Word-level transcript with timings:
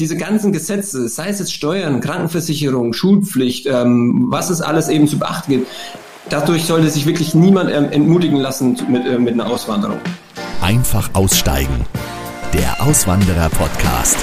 diese 0.00 0.16
ganzen 0.16 0.50
Gesetze, 0.52 1.08
sei 1.08 1.28
es 1.28 1.38
jetzt 1.38 1.52
Steuern, 1.52 2.00
Krankenversicherung, 2.00 2.94
Schulpflicht, 2.94 3.66
ähm, 3.66 4.26
was 4.28 4.48
es 4.50 4.62
alles 4.62 4.88
eben 4.88 5.06
zu 5.06 5.18
beachten 5.18 5.52
gibt, 5.52 5.68
dadurch 6.30 6.64
sollte 6.64 6.90
sich 6.90 7.06
wirklich 7.06 7.34
niemand 7.34 7.70
ähm, 7.70 7.92
entmutigen 7.92 8.38
lassen 8.38 8.78
mit, 8.88 9.06
äh, 9.06 9.18
mit 9.18 9.34
einer 9.34 9.46
Auswanderung. 9.46 9.98
Einfach 10.62 11.10
aussteigen. 11.12 11.84
Der 12.54 12.82
Auswanderer-Podcast. 12.82 14.16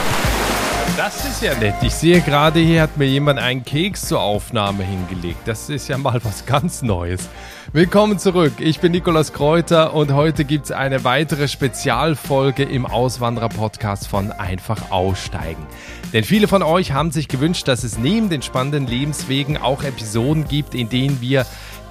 Das 0.98 1.24
ist 1.26 1.44
ja 1.44 1.54
nett. 1.54 1.76
Ich 1.84 1.94
sehe 1.94 2.22
gerade, 2.22 2.60
hier 2.60 2.82
hat 2.82 2.98
mir 2.98 3.06
jemand 3.06 3.38
einen 3.38 3.64
Keks 3.64 4.08
zur 4.08 4.20
Aufnahme 4.20 4.84
hingelegt. 4.84 5.42
Das 5.46 5.70
ist 5.70 5.88
ja 5.90 5.98
mal 6.00 6.20
was 6.24 6.48
ganz 6.48 6.82
Neues. 6.82 7.30
Willkommen 7.72 8.18
zurück. 8.18 8.54
Ich 8.58 8.80
bin 8.80 8.94
Nikolaus 8.94 9.32
Kräuter 9.32 9.94
und 9.94 10.16
heute 10.16 10.44
gibt 10.44 10.66
es 10.66 10.72
eine 10.72 11.04
weitere 11.04 11.48
Spezialfolge 11.48 12.64
im 12.64 12.88
Auswanderer-Podcast 12.88 14.08
von 14.08 14.32
Einfach 14.32 14.90
Aussteigen. 14.90 15.68
Denn 16.14 16.24
viele 16.24 16.48
von 16.48 16.64
euch 16.64 16.94
haben 16.94 17.12
sich 17.12 17.28
gewünscht, 17.28 17.68
dass 17.68 17.84
es 17.84 18.00
neben 18.00 18.30
den 18.30 18.42
spannenden 18.42 18.88
Lebenswegen 18.88 19.58
auch 19.58 19.84
Episoden 19.84 20.48
gibt, 20.48 20.74
in 20.74 20.90
denen 20.90 21.22
wir 21.22 21.46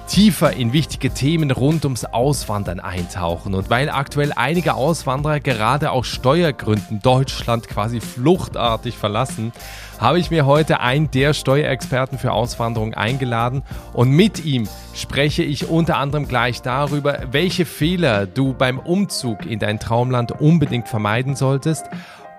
tiefer 0.07 0.53
in 0.53 0.73
wichtige 0.73 1.11
Themen 1.11 1.51
rund 1.51 1.83
ums 1.85 2.05
Auswandern 2.05 2.79
eintauchen. 2.79 3.53
Und 3.53 3.69
weil 3.69 3.89
aktuell 3.89 4.31
einige 4.35 4.73
Auswanderer 4.73 5.39
gerade 5.39 5.91
aus 5.91 6.07
Steuergründen 6.07 7.01
Deutschland 7.01 7.67
quasi 7.67 7.99
fluchtartig 7.99 8.97
verlassen, 8.97 9.51
habe 9.99 10.19
ich 10.19 10.31
mir 10.31 10.45
heute 10.45 10.79
einen 10.79 11.11
der 11.11 11.33
Steuerexperten 11.33 12.17
für 12.17 12.31
Auswanderung 12.31 12.93
eingeladen 12.93 13.63
und 13.93 14.09
mit 14.11 14.45
ihm 14.45 14.67
spreche 14.93 15.43
ich 15.43 15.69
unter 15.69 15.97
anderem 15.97 16.27
gleich 16.27 16.61
darüber, 16.61 17.19
welche 17.31 17.65
Fehler 17.65 18.25
du 18.25 18.53
beim 18.53 18.79
Umzug 18.79 19.45
in 19.45 19.59
dein 19.59 19.79
Traumland 19.79 20.31
unbedingt 20.31 20.87
vermeiden 20.87 21.35
solltest 21.35 21.85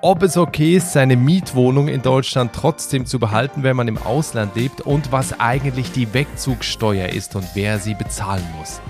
ob 0.01 0.23
es 0.23 0.37
okay 0.37 0.77
ist, 0.77 0.93
seine 0.93 1.16
Mietwohnung 1.16 1.88
in 1.88 2.02
Deutschland 2.02 2.52
trotzdem 2.55 3.07
zu 3.07 3.19
behalten, 3.19 3.62
wenn 3.62 3.77
man 3.77 3.88
im 3.88 3.98
Ausland 3.98 4.55
lebt 4.55 4.80
und 4.80 5.11
was 5.11 5.40
eigentlich 5.40 5.90
die 5.93 6.13
Wegzugsteuer 6.15 7.09
ist 7.09 7.35
und 7.35 7.45
wer 7.55 7.79
sie 7.79 7.95
bezahlen 7.95 8.45
muss. 8.59 8.80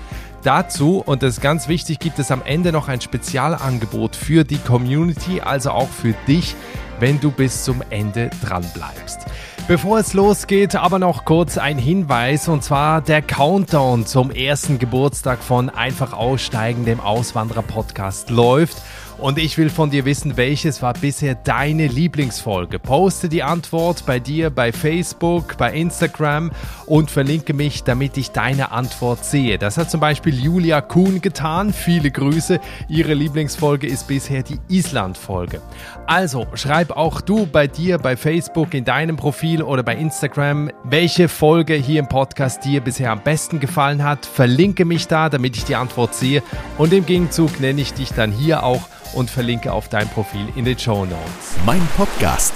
Dazu, 0.43 1.03
und 1.05 1.21
das 1.21 1.35
ist 1.35 1.41
ganz 1.41 1.67
wichtig, 1.67 1.99
gibt 1.99 2.17
es 2.19 2.31
am 2.31 2.41
Ende 2.43 2.71
noch 2.71 2.87
ein 2.87 3.01
Spezialangebot 3.01 4.15
für 4.15 4.45
die 4.45 4.57
Community, 4.57 5.41
also 5.41 5.71
auch 5.71 5.89
für 5.89 6.13
dich, 6.27 6.55
wenn 6.99 7.19
du 7.19 7.31
bis 7.31 7.63
zum 7.63 7.83
Ende 7.89 8.29
dran 8.43 8.65
bleibst. 8.73 9.25
Bevor 9.67 9.99
es 9.99 10.13
losgeht, 10.13 10.75
aber 10.75 10.97
noch 10.97 11.25
kurz 11.25 11.57
ein 11.57 11.77
Hinweis 11.77 12.47
und 12.47 12.63
zwar 12.63 13.01
der 13.01 13.21
Countdown 13.21 14.05
zum 14.05 14.31
ersten 14.31 14.79
Geburtstag 14.79 15.43
von 15.43 15.69
Einfach 15.69 16.13
Aussteigen, 16.13 16.85
dem 16.85 16.99
Auswanderer-Podcast 16.99 18.29
läuft. 18.29 18.77
Und 19.21 19.37
ich 19.37 19.57
will 19.57 19.69
von 19.69 19.89
dir 19.89 20.05
wissen, 20.05 20.37
welches 20.37 20.81
war 20.81 20.93
bisher 20.93 21.35
deine 21.35 21.87
Lieblingsfolge. 21.87 22.79
Poste 22.79 23.27
die 23.27 23.43
Antwort 23.43 24.05
bei 24.05 24.17
dir 24.17 24.49
bei 24.49 24.71
Facebook, 24.71 25.57
bei 25.57 25.73
Instagram 25.73 26.51
und 26.85 27.11
verlinke 27.11 27.53
mich, 27.53 27.83
damit 27.83 28.15
ich 28.15 28.31
deine 28.31 28.71
Antwort 28.71 29.25
sehe. 29.25 29.57
Das 29.57 29.77
hat 29.77 29.91
zum 29.91 29.99
Beispiel 29.99 30.41
Julia 30.41 30.79
Kuhn 30.79 31.19
getan. 31.19 31.73
Viele 31.73 32.11
Grüße. 32.11 32.61
Ihre 32.87 33.13
Lieblingsfolge 33.13 33.87
ist 33.87 34.07
bisher 34.07 34.41
die 34.41 34.57
Island-Folge. 34.69 35.61
Also 36.07 36.47
schreib 36.53 36.91
auch 36.91 37.19
du 37.19 37.45
bei 37.45 37.67
dir 37.67 37.97
bei 37.97 38.15
Facebook 38.15 38.73
in 38.73 38.85
deinem 38.85 39.17
Profil 39.17 39.61
oder 39.61 39.83
bei 39.83 39.97
Instagram, 39.97 40.71
welche 40.85 41.27
Folge 41.27 41.73
hier 41.73 41.99
im 41.99 42.07
Podcast 42.07 42.63
dir 42.63 42.79
bisher 42.79 43.11
am 43.11 43.21
besten 43.21 43.59
gefallen 43.59 44.01
hat. 44.01 44.25
Verlinke 44.25 44.85
mich 44.85 45.07
da, 45.07 45.27
damit 45.27 45.57
ich 45.57 45.65
die 45.65 45.75
Antwort 45.75 46.15
sehe. 46.15 46.41
Und 46.77 46.93
im 46.93 47.05
Gegenzug 47.05 47.59
nenne 47.59 47.81
ich 47.81 47.93
dich 47.93 48.13
dann 48.13 48.31
hier 48.31 48.63
auch 48.63 48.87
und 49.13 49.29
verlinke 49.29 49.71
auf 49.71 49.89
dein 49.89 50.09
Profil 50.09 50.47
in 50.55 50.65
den 50.65 50.77
Show 50.77 51.05
Notes. 51.05 51.55
Mein 51.65 51.85
Podcast. 51.97 52.53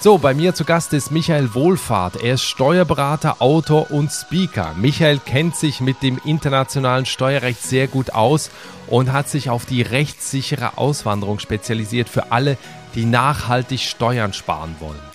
So, 0.00 0.16
bei 0.16 0.32
mir 0.32 0.54
zu 0.54 0.64
Gast 0.64 0.92
ist 0.92 1.10
Michael 1.10 1.54
Wohlfahrt. 1.54 2.22
Er 2.22 2.34
ist 2.34 2.44
Steuerberater, 2.44 3.42
Autor 3.42 3.90
und 3.90 4.12
Speaker. 4.12 4.74
Michael 4.76 5.18
kennt 5.18 5.56
sich 5.56 5.80
mit 5.80 6.04
dem 6.04 6.20
internationalen 6.24 7.04
Steuerrecht 7.04 7.62
sehr 7.62 7.88
gut 7.88 8.10
aus 8.10 8.50
und 8.86 9.12
hat 9.12 9.28
sich 9.28 9.50
auf 9.50 9.66
die 9.66 9.82
rechtssichere 9.82 10.78
Auswanderung 10.78 11.40
spezialisiert 11.40 12.08
für 12.08 12.30
alle, 12.30 12.56
die 12.94 13.06
nachhaltig 13.06 13.80
Steuern 13.80 14.32
sparen 14.32 14.76
wollen. 14.78 15.07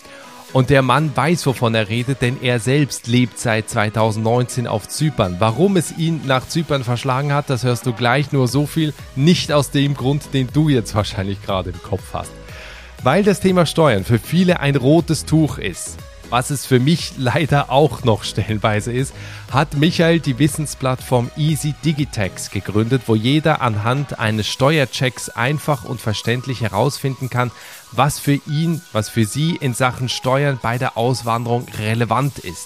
Und 0.53 0.69
der 0.69 0.83
Mann 0.83 1.11
weiß, 1.15 1.47
wovon 1.47 1.73
er 1.73 1.89
redet, 1.89 2.21
denn 2.21 2.37
er 2.43 2.59
selbst 2.59 3.07
lebt 3.07 3.39
seit 3.39 3.69
2019 3.69 4.67
auf 4.67 4.87
Zypern. 4.87 5.37
Warum 5.39 5.77
es 5.77 5.97
ihn 5.97 6.21
nach 6.25 6.47
Zypern 6.47 6.83
verschlagen 6.83 7.33
hat, 7.33 7.49
das 7.49 7.63
hörst 7.63 7.87
du 7.87 7.93
gleich. 7.93 8.31
Nur 8.31 8.47
so 8.47 8.67
viel, 8.67 8.93
nicht 9.15 9.51
aus 9.51 9.71
dem 9.71 9.95
Grund, 9.95 10.31
den 10.31 10.47
du 10.53 10.69
jetzt 10.69 10.93
wahrscheinlich 10.93 11.41
gerade 11.41 11.71
im 11.71 11.81
Kopf 11.81 12.13
hast. 12.13 12.31
Weil 13.01 13.23
das 13.23 13.39
Thema 13.39 13.65
Steuern 13.65 14.03
für 14.03 14.19
viele 14.19 14.59
ein 14.59 14.75
rotes 14.75 15.25
Tuch 15.25 15.57
ist, 15.57 15.97
was 16.33 16.49
es 16.49 16.65
für 16.65 16.79
mich 16.79 17.13
leider 17.19 17.69
auch 17.69 18.03
noch 18.05 18.23
stellenweise 18.23 18.91
ist, 18.91 19.13
hat 19.51 19.75
Michael 19.75 20.19
die 20.19 20.39
Wissensplattform 20.39 21.29
Easy 21.37 21.75
Digitex 21.85 22.49
gegründet, 22.49 23.03
wo 23.05 23.13
jeder 23.13 23.61
anhand 23.61 24.17
eines 24.19 24.47
Steuerchecks 24.47 25.29
einfach 25.29 25.83
und 25.85 26.01
verständlich 26.01 26.61
herausfinden 26.61 27.29
kann, 27.29 27.51
was 27.91 28.17
für 28.17 28.39
ihn, 28.47 28.81
was 28.93 29.09
für 29.09 29.25
sie 29.25 29.55
in 29.57 29.75
Sachen 29.75 30.09
Steuern 30.09 30.57
bei 30.59 30.79
der 30.79 30.97
Auswanderung 30.97 31.67
relevant 31.77 32.39
ist. 32.39 32.65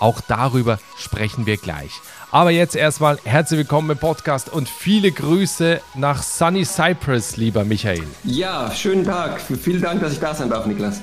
Auch 0.00 0.20
darüber 0.20 0.80
sprechen 0.98 1.46
wir 1.46 1.56
gleich. 1.56 1.92
Aber 2.32 2.50
jetzt 2.50 2.74
erstmal 2.74 3.20
herzlich 3.22 3.58
willkommen 3.58 3.90
im 3.90 3.98
Podcast 3.98 4.52
und 4.52 4.68
viele 4.68 5.12
Grüße 5.12 5.80
nach 5.94 6.20
Sunny 6.24 6.64
Cyprus, 6.64 7.36
lieber 7.36 7.64
Michael. 7.64 8.02
Ja, 8.24 8.72
schönen 8.72 9.04
Tag. 9.04 9.40
Vielen 9.40 9.82
Dank, 9.82 10.00
dass 10.00 10.14
ich 10.14 10.18
da 10.18 10.34
sein 10.34 10.50
darf, 10.50 10.66
Niklas. 10.66 11.00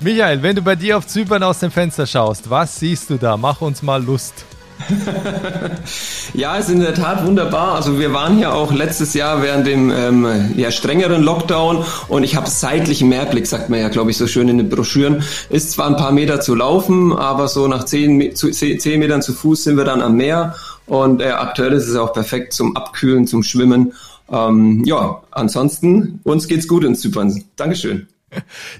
Michael, 0.00 0.42
wenn 0.42 0.56
du 0.56 0.62
bei 0.62 0.76
dir 0.76 0.98
auf 0.98 1.06
Zypern 1.06 1.42
aus 1.42 1.60
dem 1.60 1.70
Fenster 1.70 2.06
schaust, 2.06 2.50
was 2.50 2.78
siehst 2.78 3.08
du 3.10 3.16
da? 3.16 3.36
Mach 3.36 3.60
uns 3.62 3.82
mal 3.82 4.02
Lust. 4.02 4.44
ja, 6.34 6.56
ist 6.56 6.68
in 6.68 6.80
der 6.80 6.92
Tat 6.92 7.24
wunderbar. 7.24 7.74
Also 7.74 7.98
wir 7.98 8.12
waren 8.12 8.36
hier 8.36 8.54
auch 8.54 8.72
letztes 8.72 9.14
Jahr 9.14 9.42
während 9.42 9.66
dem 9.66 9.90
ähm, 9.90 10.52
ja, 10.54 10.70
strengeren 10.70 11.22
Lockdown 11.22 11.84
und 12.08 12.24
ich 12.24 12.36
habe 12.36 12.50
seitlichen 12.50 13.08
Mehrblick, 13.08 13.46
sagt 13.46 13.70
man 13.70 13.80
ja, 13.80 13.88
glaube 13.88 14.10
ich, 14.10 14.18
so 14.18 14.26
schön 14.26 14.48
in 14.48 14.58
den 14.58 14.68
Broschüren. 14.68 15.22
Ist 15.48 15.72
zwar 15.72 15.86
ein 15.86 15.96
paar 15.96 16.12
Meter 16.12 16.40
zu 16.40 16.54
laufen, 16.54 17.14
aber 17.14 17.48
so 17.48 17.66
nach 17.66 17.84
zehn, 17.84 18.36
zu, 18.36 18.50
zehn 18.50 18.98
Metern 18.98 19.22
zu 19.22 19.32
Fuß 19.32 19.64
sind 19.64 19.76
wir 19.78 19.84
dann 19.84 20.02
am 20.02 20.16
Meer 20.16 20.54
und 20.84 21.22
äh, 21.22 21.30
aktuell 21.30 21.72
ist 21.72 21.88
es 21.88 21.96
auch 21.96 22.12
perfekt 22.12 22.52
zum 22.52 22.76
Abkühlen, 22.76 23.26
zum 23.26 23.42
Schwimmen. 23.42 23.94
Ähm, 24.30 24.82
ja, 24.84 25.22
ansonsten, 25.30 26.20
uns 26.22 26.48
geht's 26.48 26.68
gut 26.68 26.84
in 26.84 26.94
Zypern. 26.94 27.44
Dankeschön. 27.56 28.08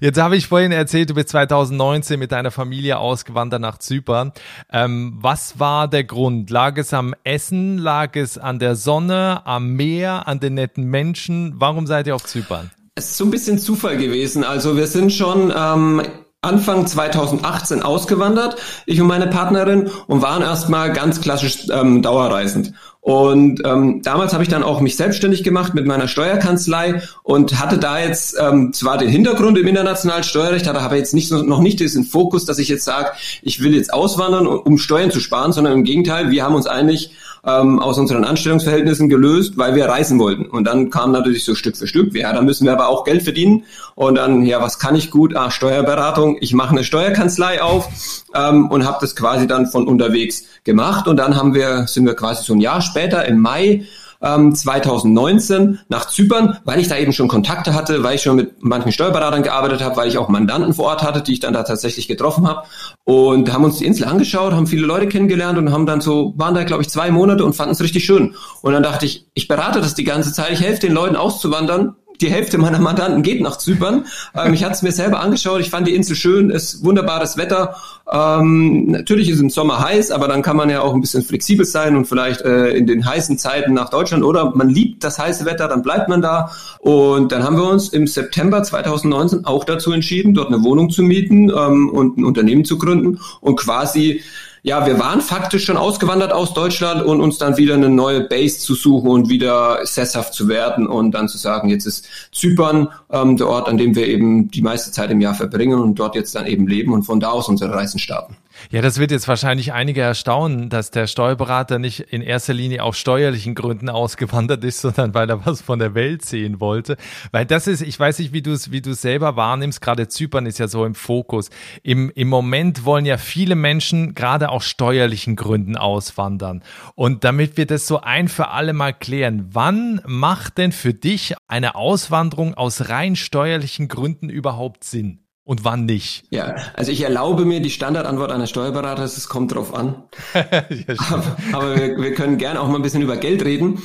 Jetzt 0.01 0.21
habe 0.21 0.37
ich 0.37 0.47
vorhin 0.47 0.73
erzählt, 0.73 1.11
du 1.11 1.15
bist 1.15 1.31
2019 1.31 2.19
mit 2.19 2.33
deiner 2.33 2.51
Familie 2.51 2.99
ausgewandert 2.99 3.61
nach 3.61 3.79
Zypern. 3.79 4.33
Ähm, 4.73 5.17
was 5.21 5.59
war 5.59 5.89
der 5.89 6.05
Grund? 6.05 6.51
Lag 6.51 6.77
es 6.79 6.93
am 6.93 7.15
Essen? 7.25 7.79
Lag 7.79 8.17
es 8.17 8.39
an 8.39 8.59
der 8.59 8.77
Sonne, 8.77 9.47
am 9.47 9.75
Meer, 9.75 10.29
an 10.29 10.41
den 10.41 10.55
netten 10.55 10.85
Menschen? 10.85 11.55
Warum 11.57 11.87
seid 11.87 12.07
ihr 12.07 12.15
auf 12.15 12.25
Zypern? 12.25 12.71
Es 12.95 13.11
ist 13.11 13.17
so 13.19 13.25
ein 13.25 13.31
bisschen 13.31 13.59
Zufall 13.59 13.97
gewesen. 13.99 14.43
Also 14.45 14.77
wir 14.77 14.87
sind 14.87 15.13
schon 15.13 15.53
ähm, 15.55 16.03
Anfang 16.47 16.87
2018 16.87 17.83
ausgewandert, 17.83 18.57
ich 18.87 19.01
und 19.01 19.09
meine 19.09 19.27
Partnerin, 19.27 19.91
und 20.07 20.23
waren 20.23 20.43
erstmal 20.43 20.93
ganz 20.93 21.21
klassisch 21.21 21.67
ähm, 21.71 22.03
dauerreisend. 22.03 22.73
Und 23.07 23.63
ähm, 23.65 24.03
damals 24.03 24.33
habe 24.33 24.43
ich 24.43 24.49
dann 24.49 24.65
auch 24.65 24.81
mich 24.81 24.97
selbstständig 24.97 25.45
gemacht 25.45 25.75
mit 25.75 25.87
meiner 25.87 26.09
Steuerkanzlei 26.09 27.03
und 27.23 27.61
hatte 27.61 27.79
da 27.79 28.01
jetzt 28.01 28.37
ähm, 28.41 28.73
zwar 28.73 28.99
den 28.99 29.09
Hintergrund 29.09 29.57
im 29.59 29.67
internationalen 29.69 30.25
Steuerrecht, 30.25 30.67
hatte 30.67 30.81
aber 30.81 30.97
jetzt 30.97 31.15
nicht 31.15 31.31
noch 31.31 31.61
nicht 31.61 31.79
diesen 31.79 32.03
Fokus, 32.03 32.47
dass 32.47 32.59
ich 32.59 32.69
jetzt 32.69 32.85
sage, 32.85 33.11
ich 33.43 33.63
will 33.63 33.77
jetzt 33.77 33.95
auswandern, 33.95 34.49
um 34.49 34.77
Steuern 34.77 35.13
zu 35.13 35.21
sparen, 35.21 35.53
sondern 35.53 35.75
im 35.75 35.85
Gegenteil, 35.85 36.33
wir 36.33 36.43
haben 36.43 36.57
uns 36.57 36.67
eigentlich 36.67 37.13
ähm, 37.47 37.79
aus 37.79 37.99
unseren 37.99 38.25
Anstellungsverhältnissen 38.25 39.09
gelöst, 39.09 39.57
weil 39.57 39.75
wir 39.75 39.87
reisen 39.87 40.19
wollten. 40.19 40.47
Und 40.47 40.65
dann 40.65 40.91
kam 40.91 41.13
natürlich 41.13 41.45
so 41.45 41.55
Stück 41.55 41.77
für 41.77 41.87
Stück, 41.87 42.15
ja, 42.15 42.33
da 42.33 42.43
müssen 42.43 42.65
wir 42.65 42.73
aber 42.73 42.89
auch 42.89 43.05
Geld 43.05 43.23
verdienen. 43.23 43.65
Und 43.95 44.17
dann, 44.17 44.45
ja, 44.45 44.61
was 44.61 44.79
kann 44.79 44.97
ich 44.97 45.11
gut? 45.11 45.37
Ah, 45.37 45.51
Steuerberatung. 45.51 46.37
Ich 46.41 46.53
mache 46.53 46.71
eine 46.71 46.85
Steuerkanzlei 46.85 47.63
auf 47.63 47.89
ähm, 48.35 48.69
und 48.69 48.85
habe 48.85 48.99
das 49.01 49.15
quasi 49.15 49.47
dann 49.47 49.67
von 49.67 49.87
unterwegs 49.87 50.45
gemacht. 50.65 51.07
Und 51.07 51.17
dann 51.17 51.37
haben 51.37 51.55
wir, 51.55 51.87
sind 51.87 52.05
wir 52.05 52.15
quasi 52.15 52.43
so 52.45 52.53
ein 52.53 52.61
Jahr 52.61 52.81
später 52.81 53.25
im 53.25 53.41
Mai 53.41 53.87
ähm, 54.23 54.55
2019 54.55 55.81
nach 55.89 56.09
Zypern, 56.09 56.59
weil 56.65 56.81
ich 56.81 56.89
da 56.89 56.97
eben 56.97 57.13
schon 57.13 57.29
Kontakte 57.29 57.75
hatte, 57.75 58.03
weil 58.03 58.17
ich 58.17 58.23
schon 58.23 58.37
mit 58.37 58.63
manchen 58.63 58.93
Steuerberatern 58.93 59.43
gearbeitet 59.43 59.83
habe, 59.83 59.97
weil 59.97 60.09
ich 60.09 60.19
auch 60.19 60.29
Mandanten 60.29 60.75
vor 60.75 60.87
Ort 60.87 61.03
hatte, 61.03 61.23
die 61.23 61.35
ich 61.35 61.41
dann 61.41 61.55
da 61.55 61.63
tatsächlich 61.63 62.09
getroffen 62.09 62.47
habe 62.47 62.63
und 63.05 63.53
haben 63.53 63.65
uns 63.65 63.79
die 63.79 63.87
Insel 63.87 64.07
angeschaut, 64.07 64.53
haben 64.53 64.67
viele 64.67 64.87
Leute 64.87 65.09
kennengelernt 65.09 65.59
und 65.59 65.73
haben 65.73 65.87
dann 65.87 66.01
so, 66.01 66.35
waren 66.37 66.55
da 66.55 66.65
glaube 66.65 66.83
ich 66.83 66.89
zwei 66.89 67.11
Monate 67.11 67.45
und 67.45 67.55
fanden 67.55 67.73
es 67.73 67.81
richtig 67.81 68.05
schön. 68.05 68.35
Und 68.63 68.73
dann 68.73 68.83
dachte 68.83 69.07
ich, 69.07 69.27
ich 69.35 69.49
berate 69.49 69.81
das 69.81 69.95
die 69.95 70.05
ganze 70.05 70.33
Zeit, 70.33 70.53
ich 70.53 70.61
helfe 70.61 70.81
den 70.81 70.93
Leuten 70.93 71.17
auszuwandern, 71.17 71.97
die 72.21 72.31
Hälfte 72.31 72.59
meiner 72.59 72.79
Mandanten 72.79 73.23
geht 73.23 73.41
nach 73.41 73.57
Zypern. 73.57 74.07
Ähm, 74.35 74.55
ich 74.55 74.65
hatte 74.65 74.75
es 74.75 74.83
mir 74.83 74.93
selber 74.93 75.21
angeschaut, 75.21 75.61
ich 75.61 75.71
fand 75.71 75.87
die 75.87 75.95
Insel 75.95 76.17
schön, 76.17 76.51
ist 76.51 76.85
wunderbares 76.85 77.37
Wetter. 77.37 77.77
Ähm, 78.11 78.87
natürlich 78.91 79.29
ist 79.29 79.37
es 79.37 79.43
im 79.43 79.51
Sommer 79.51 79.81
heiß, 79.81 80.11
aber 80.11 80.29
dann 80.29 80.43
kann 80.43 80.57
man 80.57 80.71
ja 80.71 80.81
auch 80.81 80.95
ein 80.95 81.01
bisschen 81.01 81.25
flexibel 81.25 81.67
sein 81.67 81.97
und 81.97 82.07
vielleicht 82.07 82.43
äh, 82.43 82.69
in 82.71 82.87
den 82.87 83.05
heißen 83.05 83.39
Zeiten 83.39 83.75
nach 83.75 83.91
Deutschland 83.91 84.23
oder 84.23 84.55
man 84.55 84.69
liebt 84.69 85.03
das 85.03 85.19
heiße 85.19 85.45
Wetter, 85.45 85.69
dann 85.69 85.83
bleibt 85.83 86.09
man 86.09 86.23
da. 86.23 86.51
Und 86.79 87.33
dann 87.33 87.43
haben 87.43 87.57
wir 87.57 87.69
uns 87.69 87.89
im 87.89 88.07
September 88.07 88.63
2019 88.63 89.45
auch 89.45 89.65
dazu 89.65 89.93
entschieden, 89.93 90.35
dort 90.35 90.49
eine 90.49 90.63
Wohnung 90.63 90.91
zu 90.91 91.03
mieten 91.03 91.51
ähm, 91.51 91.89
und 91.89 92.19
ein 92.19 92.25
Unternehmen 92.25 92.65
zu 92.65 92.79
gründen 92.79 93.21
und 93.41 93.57
quasi 93.57 94.23
ja, 94.67 94.85
wir 94.85 94.99
waren 94.99 95.21
faktisch 95.21 95.65
schon 95.65 95.77
ausgewandert 95.77 96.33
aus 96.33 96.53
Deutschland 96.53 97.05
und 97.05 97.21
uns 97.21 97.39
dann 97.39 97.57
wieder 97.57 97.75
eine 97.75 97.89
neue 97.89 98.23
Base 98.23 98.59
zu 98.59 98.75
suchen 98.75 99.09
und 99.09 99.29
wieder 99.29 99.87
sesshaft 99.87 100.35
zu 100.35 100.49
werden 100.49 100.89
und 100.89 101.13
dann 101.13 101.29
zu 101.29 101.39
sagen, 101.39 101.69
jetzt 101.69 101.87
ist 101.87 102.09
Zypern 102.33 102.89
ähm, 103.13 103.37
der 103.37 103.47
Ort, 103.47 103.69
an 103.69 103.79
dem 103.79 103.95
wir 103.95 104.09
eben 104.09 104.51
die 104.51 104.63
meiste 104.63 104.91
Zeit 104.91 105.13
im 105.13 105.21
Jahr 105.21 105.35
verbringen 105.37 105.79
und 105.79 105.95
dort 106.01 106.17
jetzt 106.17 106.35
dann 106.35 106.47
eben 106.47 106.67
leben 106.67 106.93
und 106.93 107.05
von 107.05 107.21
da 107.21 107.31
aus 107.31 107.49
unsere 107.49 107.73
Reisen 107.73 108.01
starten. 108.01 108.37
Ja, 108.71 108.83
das 108.83 108.99
wird 108.99 109.11
jetzt 109.11 109.29
wahrscheinlich 109.29 109.73
einige 109.73 110.01
erstaunen, 110.01 110.69
dass 110.69 110.91
der 110.91 111.07
Steuerberater 111.07 111.79
nicht 111.79 112.01
in 112.01 112.23
erster 112.23 112.55
Linie 112.55 112.83
aus 112.83 112.99
steuerlichen 112.99 113.55
Gründen 113.55 113.89
ausgewandert 113.89 114.65
ist, 114.65 114.81
sondern 114.83 115.15
weil 115.15 115.31
er 115.31 115.47
was 115.47 115.63
von 115.63 115.79
der 115.79 115.95
Welt 115.95 116.25
sehen 116.25 116.61
wollte. 116.61 116.97
Weil 117.33 117.47
das 117.47 117.67
ist, 117.67 117.83
ich 117.83 117.99
weiß 117.99 118.19
nicht, 118.19 118.33
wie 118.33 118.43
du 118.43 118.53
es, 118.53 118.71
wie 118.71 118.81
du 118.81 118.91
es 118.91 119.03
selber 119.03 119.37
wahrnimmst, 119.37 119.81
gerade 119.81 120.09
Zypern 120.09 120.47
ist 120.47 120.59
ja 120.59 120.69
so 120.69 120.85
im 120.85 120.95
Fokus. 120.95 121.51
Im, 121.83 122.11
Im 122.15 122.29
Moment 122.29 122.85
wollen 122.85 123.07
ja 123.07 123.19
viele 123.19 123.55
Menschen 123.55 124.15
gerade 124.15 124.49
aus 124.49 124.65
steuerlichen 124.65 125.37
Gründen 125.37 125.77
auswandern. 125.77 126.63
Und 126.95 127.25
damit 127.25 127.57
wir 127.57 127.67
das 127.67 127.87
so 127.87 128.01
ein 128.01 128.29
für 128.29 128.49
alle 128.49 128.73
mal 128.73 128.93
klären, 128.93 129.49
wann 129.53 130.01
macht 130.07 130.59
denn 130.59 130.73
für 130.73 130.95
dich 130.95 131.35
eine 131.49 131.75
Auswanderung 131.75 132.55
aus 132.55 132.89
rein 132.89 133.17
steuerlichen 133.17 133.89
Gründen 133.89 134.29
überhaupt 134.29 134.85
Sinn? 134.85 135.26
Und 135.47 135.65
wann 135.65 135.87
nicht? 135.87 136.25
Ja, 136.31 136.57
also 136.75 136.91
ich 136.91 137.03
erlaube 137.03 137.45
mir 137.45 137.61
die 137.61 137.71
Standardantwort 137.71 138.33
eines 138.33 138.51
Steuerberaters, 138.51 139.17
es 139.17 139.29
kommt 139.29 139.55
drauf 139.55 139.75
an. 139.75 140.03
ja, 140.35 140.65
aber, 141.09 141.37
aber 141.53 141.77
wir, 141.77 141.97
wir, 141.99 142.15
können 142.15 142.37
gerne 142.37 142.61
auch 142.61 142.69
mal 142.69 142.77
ein 142.77 142.83
bisschen 142.83 143.01
über 143.01 143.17
Geld 143.17 143.45
reden. 143.45 143.81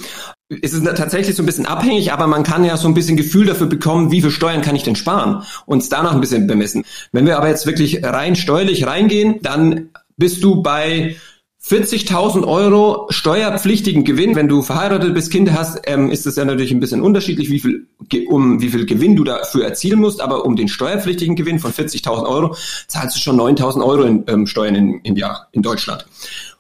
Es 0.50 0.74
ist 0.74 0.84
tatsächlich 0.84 1.36
so 1.36 1.44
ein 1.44 1.46
bisschen 1.46 1.68
abhängig, 1.68 2.12
aber 2.12 2.26
man 2.26 2.42
kann 2.42 2.66
ja 2.66 2.76
so 2.78 2.88
ein 2.88 2.96
bisschen 2.96 3.16
Gefühl 3.16 3.46
dafür 3.46 3.68
bekommen, 3.68 4.12
wie 4.12 4.22
viel 4.22 4.32
Steuern 4.32 4.64
kann 4.64 4.76
ich 4.76 4.84
denn 4.84 4.96
sparen 4.96 5.44
und 5.68 5.84
es 5.84 5.90
danach 5.90 6.14
ein 6.14 6.20
bisschen 6.20 6.48
bemessen. 6.48 6.84
Wenn 7.12 7.28
wir 7.28 7.38
aber 7.38 7.48
jetzt 7.48 7.68
wirklich 7.68 8.04
rein 8.04 8.36
steuerlich 8.36 8.88
reingehen, 8.88 9.40
dann 9.44 9.92
bist 10.18 10.44
du 10.44 10.64
bei 10.64 11.16
40.000 11.72 12.46
Euro 12.46 13.08
steuerpflichtigen 13.12 14.04
Gewinn, 14.04 14.36
wenn 14.36 14.50
du 14.50 14.62
verheiratet 14.62 15.14
bist, 15.14 15.32
Kinder 15.32 15.54
hast, 15.54 15.80
ähm, 15.86 16.12
ist 16.12 16.28
es 16.28 16.36
ja 16.36 16.44
natürlich 16.44 16.74
ein 16.74 16.82
bisschen 16.82 17.02
unterschiedlich, 17.02 17.50
wie 17.50 17.62
viel, 17.62 17.88
um 18.28 18.62
wie 18.62 18.68
viel 18.68 18.86
Gewinn 18.86 19.16
du 19.16 19.24
dafür 19.24 19.64
erzielen 19.64 20.02
musst, 20.02 20.20
aber 20.20 20.44
um 20.44 20.58
den 20.58 20.68
steuerpflichtigen 20.68 21.38
Gewinn 21.38 21.60
von 21.60 21.72
40.000 21.72 22.28
Euro 22.28 22.58
zahlst 22.88 23.16
du 23.16 23.22
schon 23.22 23.40
9.000 23.40 23.86
Euro 23.86 24.04
in 24.04 24.26
ähm, 24.28 24.48
Steuern 24.48 24.76
im, 24.76 25.00
im 25.04 25.16
Jahr 25.16 25.48
in 25.54 25.62
Deutschland. 25.62 26.06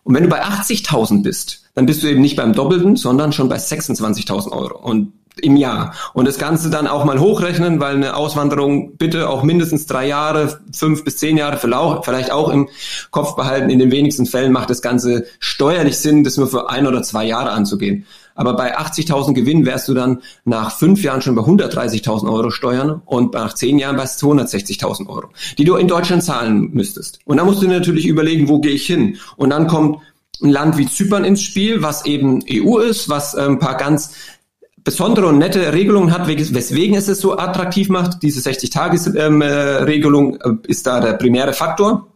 Und 0.03 0.15
wenn 0.15 0.23
du 0.23 0.29
bei 0.29 0.41
80.000 0.41 1.23
bist, 1.23 1.63
dann 1.75 1.85
bist 1.85 2.03
du 2.03 2.07
eben 2.07 2.21
nicht 2.21 2.37
beim 2.37 2.53
Doppelten, 2.53 2.95
sondern 2.95 3.33
schon 3.33 3.49
bei 3.49 3.57
26.000 3.57 4.51
Euro. 4.53 4.79
Und 4.79 5.11
im 5.41 5.55
Jahr. 5.55 5.93
Und 6.13 6.27
das 6.27 6.37
Ganze 6.37 6.69
dann 6.69 6.87
auch 6.87 7.05
mal 7.05 7.19
hochrechnen, 7.19 7.79
weil 7.79 7.95
eine 7.95 8.15
Auswanderung 8.15 8.97
bitte 8.97 9.29
auch 9.29 9.43
mindestens 9.43 9.85
drei 9.85 10.07
Jahre, 10.07 10.59
fünf 10.73 11.03
bis 11.03 11.17
zehn 11.17 11.37
Jahre 11.37 11.57
vielleicht 11.57 12.31
auch 12.31 12.49
im 12.49 12.69
Kopf 13.11 13.35
behalten. 13.35 13.69
In 13.69 13.79
den 13.79 13.91
wenigsten 13.91 14.25
Fällen 14.25 14.51
macht 14.51 14.69
das 14.69 14.81
Ganze 14.81 15.25
steuerlich 15.39 15.97
Sinn, 15.97 16.23
das 16.23 16.37
nur 16.37 16.47
für 16.47 16.69
ein 16.69 16.87
oder 16.87 17.01
zwei 17.03 17.25
Jahre 17.25 17.51
anzugehen. 17.51 18.05
Aber 18.35 18.55
bei 18.55 18.77
80.000 18.77 19.33
Gewinn 19.33 19.65
wärst 19.65 19.87
du 19.87 19.93
dann 19.93 20.21
nach 20.45 20.71
fünf 20.77 21.03
Jahren 21.03 21.21
schon 21.21 21.35
bei 21.35 21.43
130.000 21.43 22.31
Euro 22.31 22.49
Steuern 22.49 23.01
und 23.05 23.33
nach 23.33 23.53
zehn 23.53 23.77
Jahren 23.77 23.97
bei 23.97 24.05
260.000 24.05 25.07
Euro, 25.07 25.29
die 25.57 25.65
du 25.65 25.75
in 25.75 25.87
Deutschland 25.87 26.23
zahlen 26.23 26.69
müsstest. 26.71 27.19
Und 27.25 27.37
dann 27.37 27.45
musst 27.45 27.61
du 27.61 27.67
natürlich 27.67 28.05
überlegen, 28.05 28.47
wo 28.47 28.59
gehe 28.59 28.71
ich 28.71 28.85
hin? 28.85 29.17
Und 29.35 29.49
dann 29.49 29.67
kommt 29.67 29.99
ein 30.41 30.49
Land 30.49 30.77
wie 30.77 30.87
Zypern 30.87 31.23
ins 31.23 31.43
Spiel, 31.43 31.83
was 31.83 32.05
eben 32.05 32.43
EU 32.49 32.79
ist, 32.79 33.09
was 33.09 33.35
ein 33.35 33.59
paar 33.59 33.77
ganz 33.77 34.13
besondere 34.83 35.27
und 35.27 35.37
nette 35.37 35.73
Regelungen 35.73 36.11
hat, 36.11 36.27
weswegen 36.27 36.95
es 36.95 37.07
es 37.07 37.21
so 37.21 37.37
attraktiv 37.37 37.89
macht. 37.89 38.23
Diese 38.23 38.47
60-Tages-Regelung 38.47 40.37
ähm, 40.43 40.59
äh, 40.63 40.67
ist 40.67 40.87
da 40.87 40.99
der 40.99 41.13
primäre 41.13 41.53
Faktor 41.53 42.07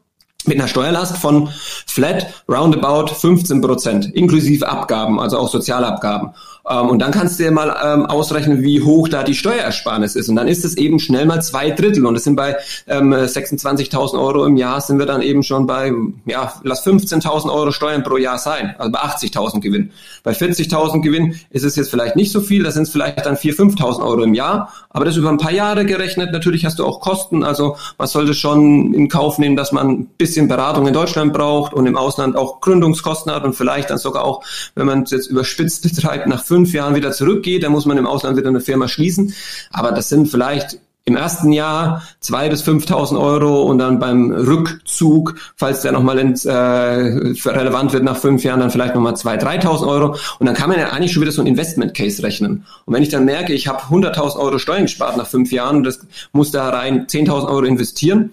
mit 0.45 0.59
einer 0.59 0.67
Steuerlast 0.67 1.17
von 1.17 1.49
flat 1.85 2.27
roundabout 2.47 3.13
15 3.13 3.61
Prozent, 3.61 4.13
inklusive 4.13 4.67
Abgaben, 4.67 5.19
also 5.19 5.39
auch 5.39 5.49
Sozialabgaben. 5.49 6.31
Ähm, 6.69 6.89
und 6.89 6.99
dann 6.99 7.11
kannst 7.11 7.39
du 7.39 7.43
dir 7.43 7.51
mal 7.51 7.75
ähm, 7.83 8.05
ausrechnen, 8.05 8.63
wie 8.63 8.81
hoch 8.81 9.07
da 9.07 9.23
die 9.23 9.35
Steuersparnis 9.35 10.15
ist. 10.15 10.29
Und 10.29 10.35
dann 10.35 10.47
ist 10.47 10.65
es 10.65 10.77
eben 10.77 10.99
schnell 10.99 11.25
mal 11.25 11.41
zwei 11.41 11.71
Drittel. 11.71 12.05
Und 12.05 12.15
es 12.15 12.23
sind 12.23 12.35
bei 12.35 12.57
ähm, 12.87 13.13
26.000 13.13 14.19
Euro 14.19 14.45
im 14.45 14.57
Jahr 14.57 14.81
sind 14.81 14.97
wir 14.97 15.05
dann 15.05 15.21
eben 15.21 15.43
schon 15.43 15.67
bei, 15.67 15.91
ja, 16.25 16.53
lass 16.63 16.85
15.000 16.85 17.53
Euro 17.53 17.71
Steuern 17.71 18.03
pro 18.03 18.17
Jahr 18.17 18.39
sein. 18.39 18.75
Also 18.77 18.91
bei 18.91 18.99
80.000 18.99 19.61
Gewinn. 19.61 19.91
Bei 20.23 20.31
40.000 20.31 21.01
Gewinn 21.01 21.39
ist 21.51 21.63
es 21.63 21.75
jetzt 21.75 21.89
vielleicht 21.89 22.15
nicht 22.15 22.31
so 22.31 22.41
viel. 22.41 22.63
Da 22.63 22.71
sind 22.71 22.83
es 22.83 22.89
vielleicht 22.89 23.25
dann 23.25 23.35
4.000, 23.35 23.77
5.000 23.77 24.03
Euro 24.03 24.23
im 24.23 24.33
Jahr. 24.33 24.73
Aber 24.89 25.05
das 25.05 25.17
über 25.17 25.29
ein 25.29 25.37
paar 25.37 25.51
Jahre 25.51 25.85
gerechnet. 25.85 26.31
Natürlich 26.31 26.65
hast 26.65 26.79
du 26.79 26.85
auch 26.85 26.99
Kosten. 26.99 27.43
Also 27.43 27.77
man 27.97 28.07
sollte 28.07 28.33
schon 28.33 28.93
in 28.93 29.09
Kauf 29.09 29.37
nehmen, 29.37 29.55
dass 29.55 29.71
man 29.71 29.89
ein 29.89 30.05
bisschen 30.17 30.47
Beratung 30.47 30.87
in 30.87 30.93
Deutschland 30.93 31.33
braucht 31.33 31.73
und 31.73 31.85
im 31.85 31.95
Ausland 31.95 32.35
auch 32.35 32.61
Gründungskosten 32.61 33.31
hat 33.31 33.43
und 33.43 33.53
vielleicht 33.53 33.89
dann 33.89 33.97
sogar 33.97 34.23
auch, 34.23 34.43
wenn 34.73 34.87
man 34.87 35.03
es 35.03 35.11
jetzt 35.11 35.27
überspitzt 35.27 35.83
betreibt, 35.83 36.27
nach 36.27 36.43
fünf 36.55 36.73
Jahren 36.73 36.95
wieder 36.95 37.11
zurückgeht, 37.11 37.63
dann 37.63 37.73
muss 37.73 37.85
man 37.85 37.97
im 37.97 38.07
Ausland 38.07 38.37
wieder 38.37 38.47
eine 38.47 38.61
Firma 38.61 38.87
schließen. 38.87 39.33
Aber 39.71 39.91
das 39.91 40.07
sind 40.07 40.27
vielleicht 40.27 40.79
im 41.07 41.17
ersten 41.17 41.51
Jahr 41.51 42.01
zwei 42.19 42.49
bis 42.49 42.63
5.000 42.63 43.19
Euro 43.21 43.63
und 43.63 43.77
dann 43.77 43.99
beim 43.99 44.31
Rückzug, 44.31 45.35
falls 45.55 45.81
der 45.81 45.91
nochmal 45.91 46.17
äh, 46.17 46.49
relevant 46.49 47.93
wird 47.93 48.03
nach 48.03 48.17
fünf 48.17 48.43
Jahren, 48.43 48.61
dann 48.61 48.71
vielleicht 48.71 48.95
nochmal 48.95 49.13
2.000, 49.13 49.63
3.000 49.63 49.87
Euro. 49.87 50.15
Und 50.39 50.45
dann 50.47 50.55
kann 50.55 50.69
man 50.69 50.79
ja 50.79 50.89
eigentlich 50.89 51.11
schon 51.11 51.21
wieder 51.21 51.31
so 51.31 51.41
ein 51.41 51.47
Investment 51.47 51.93
Case 51.93 52.23
rechnen. 52.23 52.65
Und 52.85 52.93
wenn 52.93 53.03
ich 53.03 53.09
dann 53.09 53.25
merke, 53.25 53.53
ich 53.53 53.67
habe 53.67 53.83
100.000 53.83 54.39
Euro 54.39 54.57
Steuern 54.57 54.83
gespart 54.83 55.17
nach 55.17 55.27
fünf 55.27 55.51
Jahren 55.51 55.77
und 55.77 55.83
das 55.83 55.99
muss 56.31 56.51
da 56.51 56.69
rein 56.69 57.05
10.000 57.05 57.49
Euro 57.49 57.65
investieren, 57.65 58.31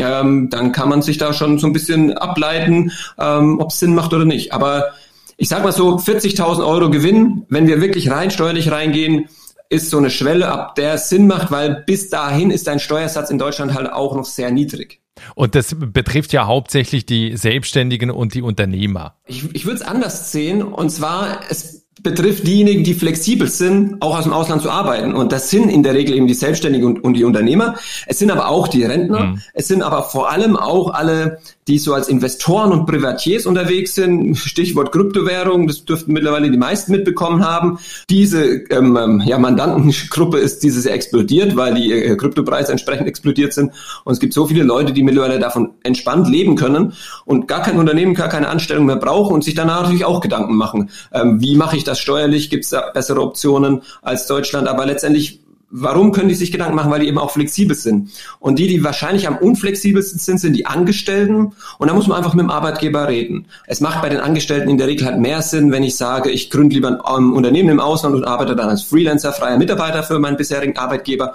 ähm, 0.00 0.48
dann 0.50 0.72
kann 0.72 0.88
man 0.88 1.02
sich 1.02 1.18
da 1.18 1.32
schon 1.32 1.58
so 1.58 1.66
ein 1.66 1.72
bisschen 1.72 2.16
ableiten, 2.18 2.92
ähm, 3.18 3.60
ob 3.60 3.70
es 3.70 3.78
Sinn 3.78 3.94
macht 3.94 4.12
oder 4.12 4.24
nicht. 4.24 4.52
Aber 4.52 4.92
ich 5.38 5.48
sag 5.48 5.62
mal 5.62 5.72
so, 5.72 5.96
40.000 5.96 6.66
Euro 6.66 6.90
Gewinn, 6.90 7.46
wenn 7.48 7.68
wir 7.68 7.80
wirklich 7.80 8.10
rein 8.10 8.30
steuerlich 8.30 8.70
reingehen, 8.70 9.28
ist 9.70 9.88
so 9.88 9.98
eine 9.98 10.10
Schwelle, 10.10 10.48
ab 10.48 10.74
der 10.74 10.94
es 10.94 11.08
Sinn 11.08 11.26
macht, 11.26 11.50
weil 11.50 11.84
bis 11.86 12.10
dahin 12.10 12.50
ist 12.50 12.66
dein 12.66 12.80
Steuersatz 12.80 13.30
in 13.30 13.38
Deutschland 13.38 13.74
halt 13.74 13.90
auch 13.90 14.16
noch 14.16 14.24
sehr 14.24 14.50
niedrig. 14.50 15.00
Und 15.34 15.54
das 15.54 15.76
betrifft 15.78 16.32
ja 16.32 16.46
hauptsächlich 16.46 17.06
die 17.06 17.36
Selbstständigen 17.36 18.10
und 18.10 18.34
die 18.34 18.42
Unternehmer. 18.42 19.16
Ich, 19.26 19.54
ich 19.54 19.64
würde 19.64 19.76
es 19.76 19.82
anders 19.82 20.32
sehen. 20.32 20.62
Und 20.62 20.90
zwar, 20.90 21.40
es 21.50 21.87
betrifft 22.02 22.46
diejenigen, 22.46 22.84
die 22.84 22.94
flexibel 22.94 23.48
sind, 23.48 24.00
auch 24.00 24.16
aus 24.18 24.24
dem 24.24 24.32
Ausland 24.32 24.62
zu 24.62 24.70
arbeiten. 24.70 25.14
Und 25.14 25.32
das 25.32 25.50
sind 25.50 25.68
in 25.68 25.82
der 25.82 25.94
Regel 25.94 26.14
eben 26.14 26.26
die 26.26 26.34
Selbstständigen 26.34 26.86
und, 26.86 27.04
und 27.04 27.14
die 27.14 27.24
Unternehmer. 27.24 27.74
Es 28.06 28.18
sind 28.18 28.30
aber 28.30 28.48
auch 28.48 28.68
die 28.68 28.84
Rentner. 28.84 29.24
Mhm. 29.24 29.40
Es 29.54 29.68
sind 29.68 29.82
aber 29.82 30.04
vor 30.04 30.30
allem 30.30 30.56
auch 30.56 30.94
alle, 30.94 31.38
die 31.66 31.78
so 31.78 31.92
als 31.92 32.08
Investoren 32.08 32.72
und 32.72 32.86
Privatiers 32.86 33.46
unterwegs 33.46 33.94
sind. 33.94 34.36
Stichwort 34.36 34.92
Kryptowährung, 34.92 35.66
das 35.66 35.84
dürften 35.84 36.12
mittlerweile 36.12 36.50
die 36.50 36.56
meisten 36.56 36.92
mitbekommen 36.92 37.44
haben. 37.44 37.78
Diese 38.08 38.44
ähm, 38.70 38.96
ähm 38.96 39.22
ja, 39.26 39.38
Mandantengruppe 39.38 40.38
ist 40.38 40.62
dieses 40.62 40.84
Jahr 40.84 40.94
explodiert, 40.94 41.56
weil 41.56 41.74
die 41.74 41.92
äh, 41.92 42.16
Kryptopreise 42.16 42.72
entsprechend 42.72 43.06
explodiert 43.06 43.52
sind. 43.52 43.72
Und 44.04 44.12
es 44.12 44.20
gibt 44.20 44.32
so 44.32 44.46
viele 44.46 44.62
Leute, 44.62 44.92
die 44.92 45.02
mittlerweile 45.02 45.38
davon 45.38 45.74
entspannt 45.82 46.28
leben 46.28 46.56
können 46.56 46.92
und 47.24 47.48
gar 47.48 47.62
kein 47.62 47.78
Unternehmen, 47.78 48.14
gar 48.14 48.28
keine 48.28 48.48
Anstellung 48.48 48.86
mehr 48.86 48.96
brauchen 48.96 49.34
und 49.34 49.44
sich 49.44 49.54
danach 49.54 49.82
natürlich 49.82 50.04
auch 50.04 50.20
Gedanken 50.20 50.56
machen. 50.56 50.90
Ähm, 51.12 51.40
wie 51.40 51.56
mache 51.56 51.76
ich 51.76 51.84
das 51.88 51.98
steuerlich? 51.98 52.50
Gibt 52.50 52.64
es 52.64 52.70
da 52.70 52.90
bessere 52.90 53.20
Optionen 53.20 53.82
als 54.02 54.26
Deutschland? 54.26 54.68
Aber 54.68 54.86
letztendlich 54.86 55.40
Warum 55.70 56.12
können 56.12 56.30
die 56.30 56.34
sich 56.34 56.50
Gedanken 56.50 56.76
machen? 56.76 56.90
Weil 56.90 57.00
die 57.00 57.08
eben 57.08 57.18
auch 57.18 57.30
flexibel 57.30 57.76
sind. 57.76 58.10
Und 58.40 58.58
die, 58.58 58.68
die 58.68 58.82
wahrscheinlich 58.82 59.28
am 59.28 59.36
unflexibelsten 59.36 60.18
sind, 60.18 60.40
sind 60.40 60.54
die 60.54 60.64
Angestellten. 60.64 61.52
Und 61.78 61.88
da 61.88 61.92
muss 61.92 62.06
man 62.06 62.16
einfach 62.16 62.32
mit 62.32 62.42
dem 62.42 62.50
Arbeitgeber 62.50 63.06
reden. 63.06 63.46
Es 63.66 63.80
macht 63.80 64.00
bei 64.00 64.08
den 64.08 64.20
Angestellten 64.20 64.70
in 64.70 64.78
der 64.78 64.86
Regel 64.86 65.06
halt 65.06 65.18
mehr 65.18 65.42
Sinn, 65.42 65.70
wenn 65.70 65.82
ich 65.82 65.96
sage, 65.96 66.30
ich 66.30 66.48
gründe 66.48 66.74
lieber 66.74 66.88
ein 66.88 67.32
Unternehmen 67.32 67.68
im 67.68 67.80
Ausland 67.80 68.14
und 68.14 68.24
arbeite 68.24 68.56
dann 68.56 68.70
als 68.70 68.82
Freelancer, 68.82 69.32
freier 69.32 69.58
Mitarbeiter 69.58 70.02
für 70.02 70.18
meinen 70.18 70.38
bisherigen 70.38 70.78
Arbeitgeber 70.78 71.34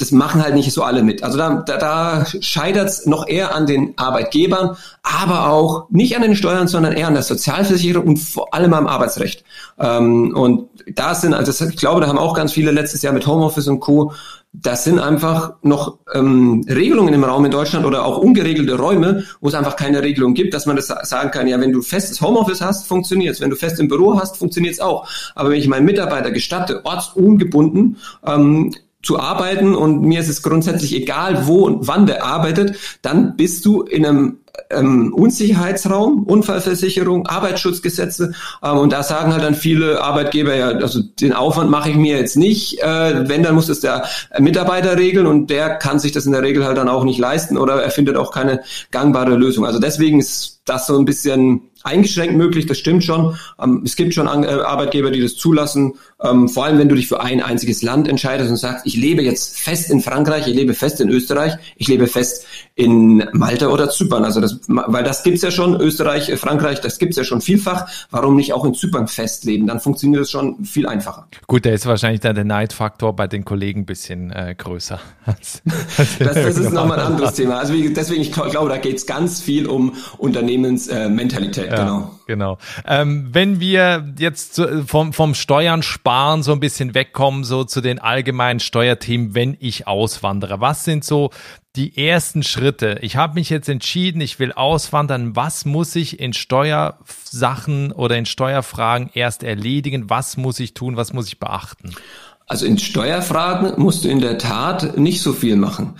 das 0.00 0.12
machen 0.12 0.42
halt 0.42 0.54
nicht 0.54 0.72
so 0.72 0.82
alle 0.82 1.02
mit. 1.02 1.22
Also 1.22 1.36
da, 1.36 1.62
da, 1.66 1.76
da 1.76 2.24
scheitert 2.40 2.88
es 2.88 3.04
noch 3.04 3.28
eher 3.28 3.54
an 3.54 3.66
den 3.66 3.92
Arbeitgebern, 3.98 4.76
aber 5.02 5.50
auch 5.50 5.90
nicht 5.90 6.16
an 6.16 6.22
den 6.22 6.34
Steuern, 6.34 6.68
sondern 6.68 6.94
eher 6.94 7.06
an 7.06 7.12
der 7.12 7.22
Sozialversicherung 7.22 8.06
und 8.06 8.16
vor 8.16 8.54
allem 8.54 8.72
am 8.72 8.86
Arbeitsrecht. 8.86 9.44
Ähm, 9.78 10.34
und 10.34 10.68
da 10.94 11.14
sind, 11.14 11.34
also 11.34 11.66
ich 11.66 11.76
glaube, 11.76 12.00
da 12.00 12.06
haben 12.06 12.16
auch 12.16 12.34
ganz 12.34 12.52
viele 12.52 12.70
letztes 12.70 13.02
Jahr 13.02 13.12
mit 13.12 13.26
Homeoffice 13.26 13.68
und 13.68 13.80
Co. 13.80 14.12
das 14.54 14.84
sind 14.84 14.98
einfach 14.98 15.56
noch 15.62 15.98
ähm, 16.14 16.64
Regelungen 16.66 17.12
im 17.12 17.22
Raum 17.22 17.44
in 17.44 17.50
Deutschland 17.50 17.84
oder 17.84 18.06
auch 18.06 18.16
ungeregelte 18.16 18.78
Räume, 18.78 19.24
wo 19.42 19.48
es 19.48 19.54
einfach 19.54 19.76
keine 19.76 20.02
Regelung 20.02 20.32
gibt, 20.32 20.54
dass 20.54 20.64
man 20.64 20.76
das 20.76 20.86
sagen 20.86 21.30
kann, 21.30 21.46
ja, 21.46 21.60
wenn 21.60 21.72
du 21.72 21.82
festes 21.82 22.22
Homeoffice 22.22 22.62
hast, 22.62 22.86
funktioniert 22.86 23.34
es. 23.34 23.42
Wenn 23.42 23.50
du 23.50 23.56
fest 23.56 23.78
im 23.78 23.88
Büro 23.88 24.18
hast, 24.18 24.38
funktioniert 24.38 24.74
es 24.74 24.80
auch. 24.80 25.06
Aber 25.34 25.50
wenn 25.50 25.58
ich 25.58 25.68
meinen 25.68 25.84
Mitarbeiter 25.84 26.30
gestatte, 26.30 26.86
ortsungebunden, 26.86 27.98
ähm, 28.26 28.72
zu 29.02 29.18
arbeiten 29.18 29.74
und 29.74 30.02
mir 30.02 30.20
ist 30.20 30.28
es 30.28 30.42
grundsätzlich 30.42 30.94
egal, 30.94 31.46
wo 31.46 31.64
und 31.64 31.88
wann 31.88 32.06
der 32.06 32.24
arbeitet, 32.24 32.76
dann 33.02 33.36
bist 33.36 33.64
du 33.64 33.82
in 33.82 34.04
einem 34.04 34.38
ähm, 34.70 35.14
Unsicherheitsraum, 35.14 36.24
Unfallversicherung, 36.24 37.26
Arbeitsschutzgesetze 37.26 38.32
ähm, 38.62 38.78
und 38.78 38.92
da 38.92 39.02
sagen 39.02 39.32
halt 39.32 39.42
dann 39.42 39.54
viele 39.54 40.02
Arbeitgeber 40.02 40.54
ja, 40.54 40.68
also 40.68 41.00
den 41.00 41.32
Aufwand 41.32 41.70
mache 41.70 41.90
ich 41.90 41.96
mir 41.96 42.18
jetzt 42.18 42.36
nicht, 42.36 42.82
äh, 42.82 43.28
wenn 43.28 43.42
dann 43.42 43.54
muss 43.54 43.68
es 43.68 43.80
der 43.80 44.04
Mitarbeiter 44.38 44.98
regeln 44.98 45.26
und 45.26 45.48
der 45.48 45.76
kann 45.76 45.98
sich 45.98 46.12
das 46.12 46.26
in 46.26 46.32
der 46.32 46.42
Regel 46.42 46.64
halt 46.64 46.76
dann 46.76 46.88
auch 46.88 47.04
nicht 47.04 47.18
leisten 47.18 47.56
oder 47.56 47.82
er 47.82 47.90
findet 47.90 48.16
auch 48.16 48.32
keine 48.32 48.60
gangbare 48.90 49.34
Lösung. 49.34 49.64
Also 49.64 49.78
deswegen 49.78 50.20
ist 50.20 50.60
das 50.66 50.86
so 50.86 50.98
ein 50.98 51.04
bisschen 51.04 51.69
eingeschränkt 51.82 52.36
möglich, 52.36 52.66
das 52.66 52.78
stimmt 52.78 53.04
schon. 53.04 53.36
Ähm, 53.60 53.82
es 53.84 53.96
gibt 53.96 54.14
schon 54.14 54.26
äh, 54.26 54.46
Arbeitgeber, 54.46 55.10
die 55.10 55.20
das 55.20 55.36
zulassen. 55.36 55.94
Ähm, 56.22 56.48
vor 56.48 56.64
allem, 56.64 56.78
wenn 56.78 56.88
du 56.88 56.94
dich 56.94 57.08
für 57.08 57.20
ein 57.20 57.42
einziges 57.42 57.82
Land 57.82 58.08
entscheidest 58.08 58.50
und 58.50 58.56
sagst, 58.56 58.86
ich 58.86 58.96
lebe 58.96 59.22
jetzt 59.22 59.58
fest 59.58 59.90
in 59.90 60.00
Frankreich, 60.00 60.46
ich 60.46 60.54
lebe 60.54 60.74
fest 60.74 61.00
in 61.00 61.08
Österreich, 61.08 61.54
ich 61.76 61.88
lebe 61.88 62.06
fest 62.06 62.46
in 62.80 63.28
Malta 63.32 63.68
oder 63.68 63.90
Zypern. 63.90 64.24
Also 64.24 64.40
das, 64.40 64.58
weil 64.66 65.04
das 65.04 65.22
gibt's 65.22 65.42
ja 65.42 65.50
schon, 65.50 65.78
Österreich, 65.78 66.30
äh, 66.30 66.36
Frankreich, 66.38 66.80
das 66.80 66.98
gibt's 66.98 67.16
ja 67.18 67.24
schon 67.24 67.42
vielfach. 67.42 67.86
Warum 68.10 68.36
nicht 68.36 68.54
auch 68.54 68.64
in 68.64 68.74
Zypern 68.74 69.06
festleben? 69.06 69.66
Dann 69.66 69.80
funktioniert 69.80 70.22
es 70.22 70.30
schon 70.30 70.64
viel 70.64 70.86
einfacher. 70.86 71.26
Gut, 71.46 71.66
da 71.66 71.70
ist 71.70 71.84
wahrscheinlich 71.84 72.20
dann 72.20 72.34
der 72.34 72.44
Neidfaktor 72.44 73.14
bei 73.14 73.26
den 73.26 73.44
Kollegen 73.44 73.80
ein 73.80 73.86
bisschen 73.86 74.32
äh, 74.32 74.54
größer. 74.56 74.98
Als, 75.26 75.62
als 75.98 76.18
das, 76.18 76.34
das 76.34 76.56
ist 76.56 76.72
nochmal 76.72 77.00
ein 77.00 77.06
anderes 77.06 77.34
Thema. 77.34 77.58
Also 77.58 77.74
wie, 77.74 77.92
deswegen, 77.92 78.22
ich 78.22 78.32
glaube, 78.32 78.70
da 78.70 78.78
geht's 78.78 79.04
ganz 79.04 79.42
viel 79.42 79.66
um 79.66 79.94
Unternehmensmentalität. 80.16 81.66
Äh, 81.66 81.70
ja, 81.70 81.84
genau. 81.84 82.10
Genau. 82.26 82.58
Ähm, 82.86 83.28
wenn 83.32 83.60
wir 83.60 84.14
jetzt 84.16 84.54
zu, 84.54 84.84
vom, 84.86 85.12
vom 85.12 85.34
Steuern 85.34 85.82
sparen 85.82 86.42
so 86.42 86.52
ein 86.52 86.60
bisschen 86.60 86.94
wegkommen, 86.94 87.44
so 87.44 87.64
zu 87.64 87.80
den 87.80 87.98
allgemeinen 87.98 88.60
Steuerthemen, 88.60 89.34
wenn 89.34 89.56
ich 89.58 89.86
auswandere. 89.88 90.60
Was 90.60 90.84
sind 90.84 91.04
so 91.04 91.30
die 91.76 91.96
ersten 91.96 92.42
Schritte? 92.42 92.98
Ich 93.02 93.16
habe 93.16 93.34
mich 93.34 93.50
jetzt 93.50 93.68
entschieden, 93.68 94.20
ich 94.20 94.38
will 94.38 94.52
auswandern. 94.52 95.36
Was 95.36 95.64
muss 95.64 95.94
ich 95.96 96.18
in 96.18 96.32
Steuersachen 96.32 97.92
oder 97.92 98.16
in 98.16 98.26
Steuerfragen 98.26 99.10
erst 99.14 99.42
erledigen? 99.42 100.10
Was 100.10 100.36
muss 100.36 100.60
ich 100.60 100.74
tun? 100.74 100.96
Was 100.96 101.12
muss 101.12 101.28
ich 101.28 101.38
beachten? 101.38 101.94
Also 102.46 102.66
in 102.66 102.78
Steuerfragen 102.78 103.80
musst 103.80 104.04
du 104.04 104.08
in 104.08 104.20
der 104.20 104.36
Tat 104.36 104.98
nicht 104.98 105.22
so 105.22 105.32
viel 105.32 105.54
machen. 105.54 105.94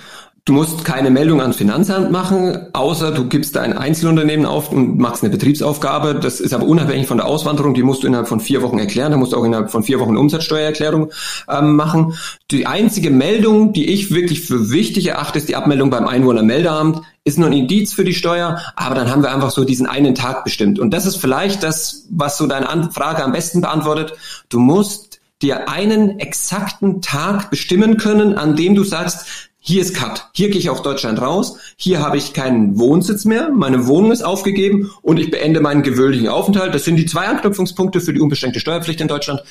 Du 0.46 0.54
musst 0.54 0.84
keine 0.86 1.10
Meldung 1.10 1.42
ans 1.42 1.56
Finanzamt 1.56 2.10
machen, 2.10 2.68
außer 2.72 3.12
du 3.12 3.28
gibst 3.28 3.56
dein 3.56 3.76
Einzelunternehmen 3.76 4.46
auf 4.46 4.72
und 4.72 4.98
machst 4.98 5.22
eine 5.22 5.30
Betriebsaufgabe. 5.30 6.14
Das 6.14 6.40
ist 6.40 6.54
aber 6.54 6.66
unabhängig 6.66 7.06
von 7.06 7.18
der 7.18 7.26
Auswanderung. 7.26 7.74
Die 7.74 7.82
musst 7.82 8.02
du 8.02 8.06
innerhalb 8.06 8.26
von 8.26 8.40
vier 8.40 8.62
Wochen 8.62 8.78
erklären. 8.78 9.12
Da 9.12 9.18
musst 9.18 9.32
du 9.32 9.36
auch 9.36 9.44
innerhalb 9.44 9.70
von 9.70 9.82
vier 9.82 10.00
Wochen 10.00 10.16
Umsatzsteuererklärung 10.16 11.10
ähm, 11.48 11.76
machen. 11.76 12.14
Die 12.50 12.66
einzige 12.66 13.10
Meldung, 13.10 13.74
die 13.74 13.90
ich 13.90 14.14
wirklich 14.14 14.40
für 14.40 14.70
wichtig 14.70 15.08
erachte, 15.08 15.38
ist 15.38 15.48
die 15.48 15.56
Abmeldung 15.56 15.90
beim 15.90 16.06
Einwohnermeldeamt. 16.06 17.02
Ist 17.24 17.38
nur 17.38 17.48
ein 17.48 17.52
Indiz 17.52 17.92
für 17.92 18.04
die 18.04 18.14
Steuer, 18.14 18.60
aber 18.76 18.94
dann 18.94 19.10
haben 19.10 19.22
wir 19.22 19.32
einfach 19.32 19.50
so 19.50 19.64
diesen 19.64 19.86
einen 19.86 20.14
Tag 20.14 20.42
bestimmt. 20.42 20.78
Und 20.78 20.94
das 20.94 21.04
ist 21.04 21.16
vielleicht 21.16 21.62
das, 21.62 22.06
was 22.10 22.38
so 22.38 22.46
deine 22.46 22.90
Frage 22.92 23.22
am 23.22 23.32
besten 23.32 23.60
beantwortet. 23.60 24.14
Du 24.48 24.58
musst 24.58 25.20
dir 25.42 25.68
einen 25.68 26.18
exakten 26.18 27.02
Tag 27.02 27.50
bestimmen 27.50 27.96
können, 27.96 28.36
an 28.36 28.56
dem 28.56 28.74
du 28.74 28.84
sagst, 28.84 29.49
hier 29.62 29.82
ist 29.82 29.94
Cut. 29.94 30.30
Hier 30.32 30.48
gehe 30.48 30.58
ich 30.58 30.70
auf 30.70 30.80
Deutschland 30.80 31.20
raus. 31.20 31.58
Hier 31.76 32.00
habe 32.00 32.16
ich 32.16 32.32
keinen 32.32 32.78
Wohnsitz 32.78 33.26
mehr. 33.26 33.50
Meine 33.50 33.86
Wohnung 33.86 34.10
ist 34.10 34.22
aufgegeben 34.22 34.90
und 35.02 35.18
ich 35.18 35.30
beende 35.30 35.60
meinen 35.60 35.82
gewöhnlichen 35.82 36.28
Aufenthalt. 36.28 36.74
Das 36.74 36.84
sind 36.84 36.96
die 36.96 37.04
zwei 37.04 37.26
Anknüpfungspunkte 37.26 38.00
für 38.00 38.14
die 38.14 38.20
unbeschränkte 38.20 38.58
Steuerpflicht 38.58 39.02
in 39.02 39.08
Deutschland. 39.08 39.42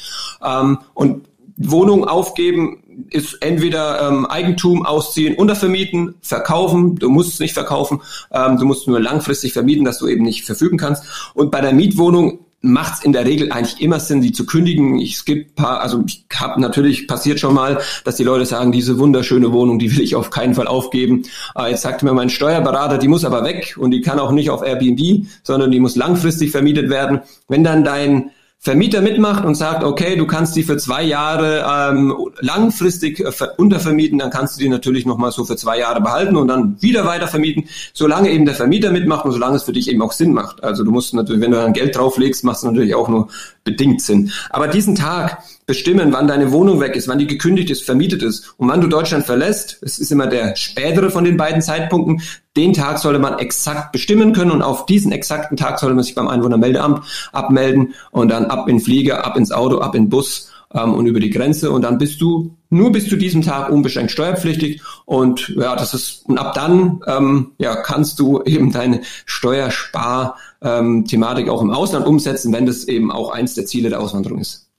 Ähm, 0.44 0.80
und 0.96 1.28
Wohnung 1.58 2.06
aufgeben 2.06 3.06
ist 3.12 3.38
entweder 3.42 4.08
ähm, 4.08 4.26
Eigentum 4.26 4.84
ausziehen, 4.84 5.36
untervermieten, 5.36 6.16
verkaufen. 6.22 6.96
Du 6.96 7.10
musst 7.10 7.34
es 7.34 7.40
nicht 7.40 7.54
verkaufen. 7.54 8.02
Ähm, 8.32 8.58
du 8.58 8.66
musst 8.66 8.88
nur 8.88 9.00
langfristig 9.00 9.54
vermieten, 9.54 9.86
dass 9.86 10.00
du 10.00 10.08
eben 10.08 10.24
nicht 10.24 10.44
verfügen 10.44 10.78
kannst. 10.78 11.04
Und 11.36 11.52
bei 11.52 11.62
der 11.62 11.74
Mietwohnung 11.74 12.40
macht 12.62 12.96
es 12.96 13.04
in 13.06 13.14
der 13.14 13.26
Regel 13.26 13.52
eigentlich 13.52 13.82
immer 13.82 14.00
Sinn, 14.00 14.22
sie 14.22 14.32
zu 14.32 14.46
kündigen. 14.46 15.00
Ich, 15.00 15.24
gibt 15.24 15.56
paar, 15.56 15.82
also 15.82 16.04
ich 16.06 16.26
habe 16.34 16.60
natürlich 16.60 17.08
passiert 17.08 17.40
schon 17.40 17.54
mal, 17.54 17.80
dass 18.04 18.16
die 18.16 18.24
Leute 18.24 18.46
sagen, 18.46 18.72
diese 18.72 19.00
wunderschöne 19.00 19.52
Wohnung, 19.54 19.80
die 19.80 19.96
will 19.96 20.04
ich 20.04 20.16
auf 20.16 20.30
keinen 20.30 20.56
Fall 20.56 20.68
aufgeben. 20.68 21.24
Äh, 21.56 21.72
jetzt 21.72 21.84
sagt 21.84 22.04
mir 22.04 22.14
mein 22.14 22.30
Steuerberater, 22.30 22.98
die 22.98 23.08
muss 23.08 23.24
aber 23.24 23.44
weg 23.44 23.76
und 23.80 23.92
die 23.92 24.02
kann 24.02 24.20
auch 24.20 24.32
nicht 24.32 24.50
auf 24.50 24.62
Airbnb, 24.62 25.26
sondern 25.44 25.72
die 25.72 25.80
muss 25.80 25.96
langfristig 25.96 26.52
vermietet 26.52 26.90
werden. 26.90 27.22
Wenn 27.48 27.64
dann 27.64 27.84
dein 27.84 28.32
Vermieter 28.62 29.00
mitmacht 29.02 29.46
und 29.46 29.56
sagt, 29.56 29.86
okay, 29.86 30.18
du 30.18 30.28
kannst 30.28 30.54
die 30.58 30.64
für 30.64 30.76
zwei 30.76 31.02
Jahre 31.02 31.66
ähm, 31.66 32.14
langfristig 32.42 33.22
äh, 33.22 33.32
untervermieten, 33.56 34.20
dann 34.20 34.32
kannst 34.32 34.58
du 34.58 34.62
die 34.62 34.68
natürlich 34.68 35.06
nochmal 35.06 35.32
so 35.32 35.46
für 35.46 35.56
zwei 35.56 35.80
Jahre 35.80 36.02
behalten 36.02 36.36
und 36.36 36.50
dann 36.50 36.76
wieder 36.82 37.06
weiter 37.06 37.30
vermieten, 37.30 37.70
solange 37.94 38.30
eben 38.30 38.46
der 38.46 38.56
Vermieter 38.56 38.92
mitmacht 38.92 39.24
und 39.24 39.32
solange 39.32 39.56
es 39.56 39.64
für 39.64 39.72
dich 39.72 39.90
eben 39.90 40.02
auch 40.02 40.12
Sinn 40.12 40.34
macht. 40.34 40.62
Also 40.62 40.84
du 40.84 40.92
musst 40.92 41.14
natürlich, 41.14 41.42
wenn 41.42 41.52
du 41.52 41.58
dann 41.58 41.72
Geld 41.72 41.96
drauflegst, 41.96 42.44
machst 42.44 42.64
du 42.64 42.68
natürlich 42.68 42.96
auch 42.96 43.08
nur 43.08 43.30
bedingt 43.64 44.02
Sinn. 44.02 44.30
Aber 44.50 44.68
diesen 44.68 44.94
Tag 44.94 45.42
bestimmen, 45.66 46.12
wann 46.12 46.28
deine 46.28 46.52
Wohnung 46.52 46.82
weg 46.82 46.98
ist, 46.98 47.08
wann 47.08 47.20
die 47.20 47.28
gekündigt 47.28 47.70
ist, 47.70 47.86
vermietet 47.86 48.24
ist 48.24 48.56
und 48.58 48.68
wann 48.68 48.82
du 48.82 48.88
Deutschland 48.88 49.26
verlässt, 49.26 49.78
es 49.84 50.00
ist 50.00 50.12
immer 50.12 50.28
der 50.28 50.58
spätere 50.58 51.12
von 51.12 51.24
den 51.24 51.38
beiden 51.38 51.62
Zeitpunkten, 51.62 52.22
den 52.60 52.74
Tag 52.74 53.00
sollte 53.00 53.20
man 53.20 53.40
exakt 53.40 53.94
bestimmen 53.94 54.34
können 54.34 54.52
und 54.52 54.62
auf 54.62 54.86
diesen 54.86 55.14
exakten 55.14 55.56
Tag 55.56 55.80
sollte 55.80 55.96
man 55.96 56.04
sich 56.04 56.14
beim 56.14 56.28
Einwohnermeldeamt 56.28 57.06
abmelden 57.32 57.94
und 58.12 58.28
dann 58.30 58.48
ab 58.48 58.68
in 58.68 58.82
Flieger, 58.82 59.26
ab 59.26 59.38
ins 59.38 59.54
Auto, 59.54 59.80
ab 59.80 59.96
in 59.96 60.10
Bus 60.10 60.52
ähm, 60.74 60.94
und 60.94 61.08
über 61.08 61.22
die 61.22 61.30
Grenze 61.30 61.72
und 61.72 61.84
dann 61.84 61.98
bist 61.98 62.20
du 62.20 62.54
nur 62.70 62.92
bis 62.92 63.08
zu 63.08 63.16
diesem 63.16 63.44
Tag 63.44 63.70
unbeschränkt 63.70 64.12
steuerpflichtig 64.12 64.82
und 65.06 65.54
ja, 65.56 65.78
das 65.78 65.94
ist 65.94 66.28
und 66.28 66.38
ab 66.38 66.54
dann 66.54 67.00
ähm, 67.08 67.52
ja 67.60 67.78
kannst 67.78 68.20
du 68.20 68.44
eben 68.44 68.74
deine 68.74 69.04
Steuerspar-Thematik 69.26 71.48
ähm, 71.48 71.52
auch 71.52 71.62
im 71.62 71.72
Ausland 71.72 72.06
umsetzen, 72.06 72.52
wenn 72.52 72.66
das 72.66 72.84
eben 72.84 73.10
auch 73.10 73.32
eins 73.32 73.56
der 73.56 73.68
Ziele 73.68 73.88
der 73.88 74.02
Auswanderung 74.02 74.40
ist. 74.40 74.70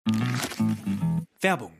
Werbung. 1.40 1.79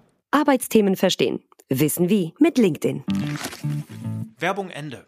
Arbeitsthemen 0.31 0.95
verstehen. 0.95 1.43
Wissen 1.69 2.09
wie 2.09 2.33
mit 2.39 2.57
LinkedIn. 2.57 3.03
Werbung 4.37 4.69
Ende. 4.69 5.07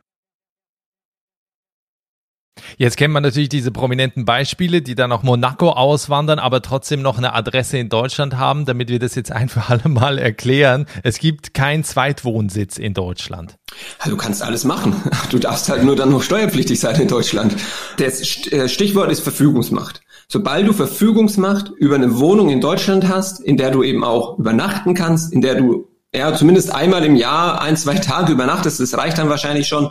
Jetzt 2.78 2.98
kennt 2.98 3.14
man 3.14 3.24
natürlich 3.24 3.50
diese 3.50 3.72
prominenten 3.72 4.26
Beispiele, 4.26 4.82
die 4.82 4.96
dann 4.96 5.12
auch 5.12 5.24
Monaco 5.24 5.72
auswandern, 5.72 6.40
aber 6.40 6.62
trotzdem 6.62 7.02
noch 7.02 7.18
eine 7.18 7.34
Adresse 7.34 7.78
in 7.78 7.90
Deutschland 7.90 8.36
haben, 8.38 8.66
damit 8.66 8.90
wir 8.90 9.00
das 9.00 9.16
jetzt 9.16 9.32
ein 9.32 9.50
für 9.50 9.64
alle 9.70 9.90
Mal 9.90 10.18
erklären. 10.18 10.86
Es 11.04 11.20
gibt 11.20 11.54
keinen 11.54 11.84
Zweitwohnsitz 11.84 12.78
in 12.78 12.94
Deutschland. 12.94 13.58
Du 14.06 14.18
kannst 14.18 14.42
alles 14.44 14.64
machen. 14.64 14.96
Du 15.32 15.40
darfst 15.40 15.70
halt 15.70 15.84
nur 15.84 15.96
dann 15.96 16.12
noch 16.12 16.22
steuerpflichtig 16.22 16.80
sein 16.80 17.00
in 17.00 17.08
Deutschland. 17.08 17.56
Das 17.98 18.22
äh, 18.52 18.70
Stichwort 18.70 19.12
ist 19.12 19.22
Verfügungsmacht. 19.22 20.03
Sobald 20.28 20.68
du 20.68 20.74
Verfügungsmacht 20.74 21.72
über 21.78 21.96
eine 21.96 22.20
Wohnung 22.20 22.50
in 22.50 22.62
Deutschland 22.62 23.08
hast, 23.08 23.40
in 23.40 23.58
der 23.58 23.72
du 23.72 23.84
eben 23.84 24.04
auch 24.04 24.40
übernachten 24.40 24.94
kannst, 24.94 25.34
in 25.34 25.42
der 25.42 25.56
du 25.56 25.88
ja, 26.16 26.34
zumindest 26.36 26.74
einmal 26.74 27.04
im 27.04 27.16
Jahr 27.16 27.60
ein, 27.62 27.76
zwei 27.76 27.96
Tage 27.96 28.34
übernachtest, 28.34 28.80
das 28.80 28.96
reicht 28.98 29.18
dann 29.18 29.30
wahrscheinlich 29.30 29.68
schon, 29.68 29.90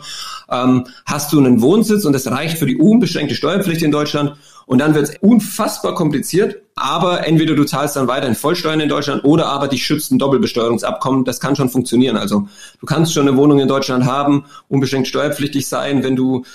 ähm, 0.49 0.87
hast 1.05 1.33
du 1.33 1.39
einen 1.39 1.61
Wohnsitz 1.61 2.05
und 2.05 2.13
das 2.13 2.27
reicht 2.27 2.57
für 2.57 2.65
die 2.65 2.77
unbeschränkte 2.77 3.35
Steuerpflicht 3.35 3.81
in 3.81 3.91
Deutschland 3.91 4.37
und 4.65 4.79
dann 4.79 4.95
wird 4.95 5.09
es 5.09 5.17
unfassbar 5.19 5.93
kompliziert, 5.95 6.61
aber 6.75 7.27
entweder 7.27 7.55
du 7.55 7.65
zahlst 7.65 7.97
dann 7.97 8.07
weiterhin 8.07 8.35
Vollsteuern 8.35 8.79
in 8.79 8.87
Deutschland 8.87 9.25
oder 9.25 9.47
aber 9.47 9.67
dich 9.67 9.85
schützt 9.85 10.11
ein 10.11 10.19
Doppelbesteuerungsabkommen, 10.19 11.25
das 11.25 11.41
kann 11.41 11.57
schon 11.57 11.69
funktionieren. 11.69 12.15
Also 12.15 12.47
du 12.79 12.85
kannst 12.85 13.13
schon 13.13 13.27
eine 13.27 13.35
Wohnung 13.35 13.59
in 13.59 13.67
Deutschland 13.67 14.05
haben, 14.05 14.45
unbeschränkt 14.69 15.09
steuerpflichtig 15.09 15.67
sein, 15.67 16.03
wenn 16.03 16.15
du 16.15 16.45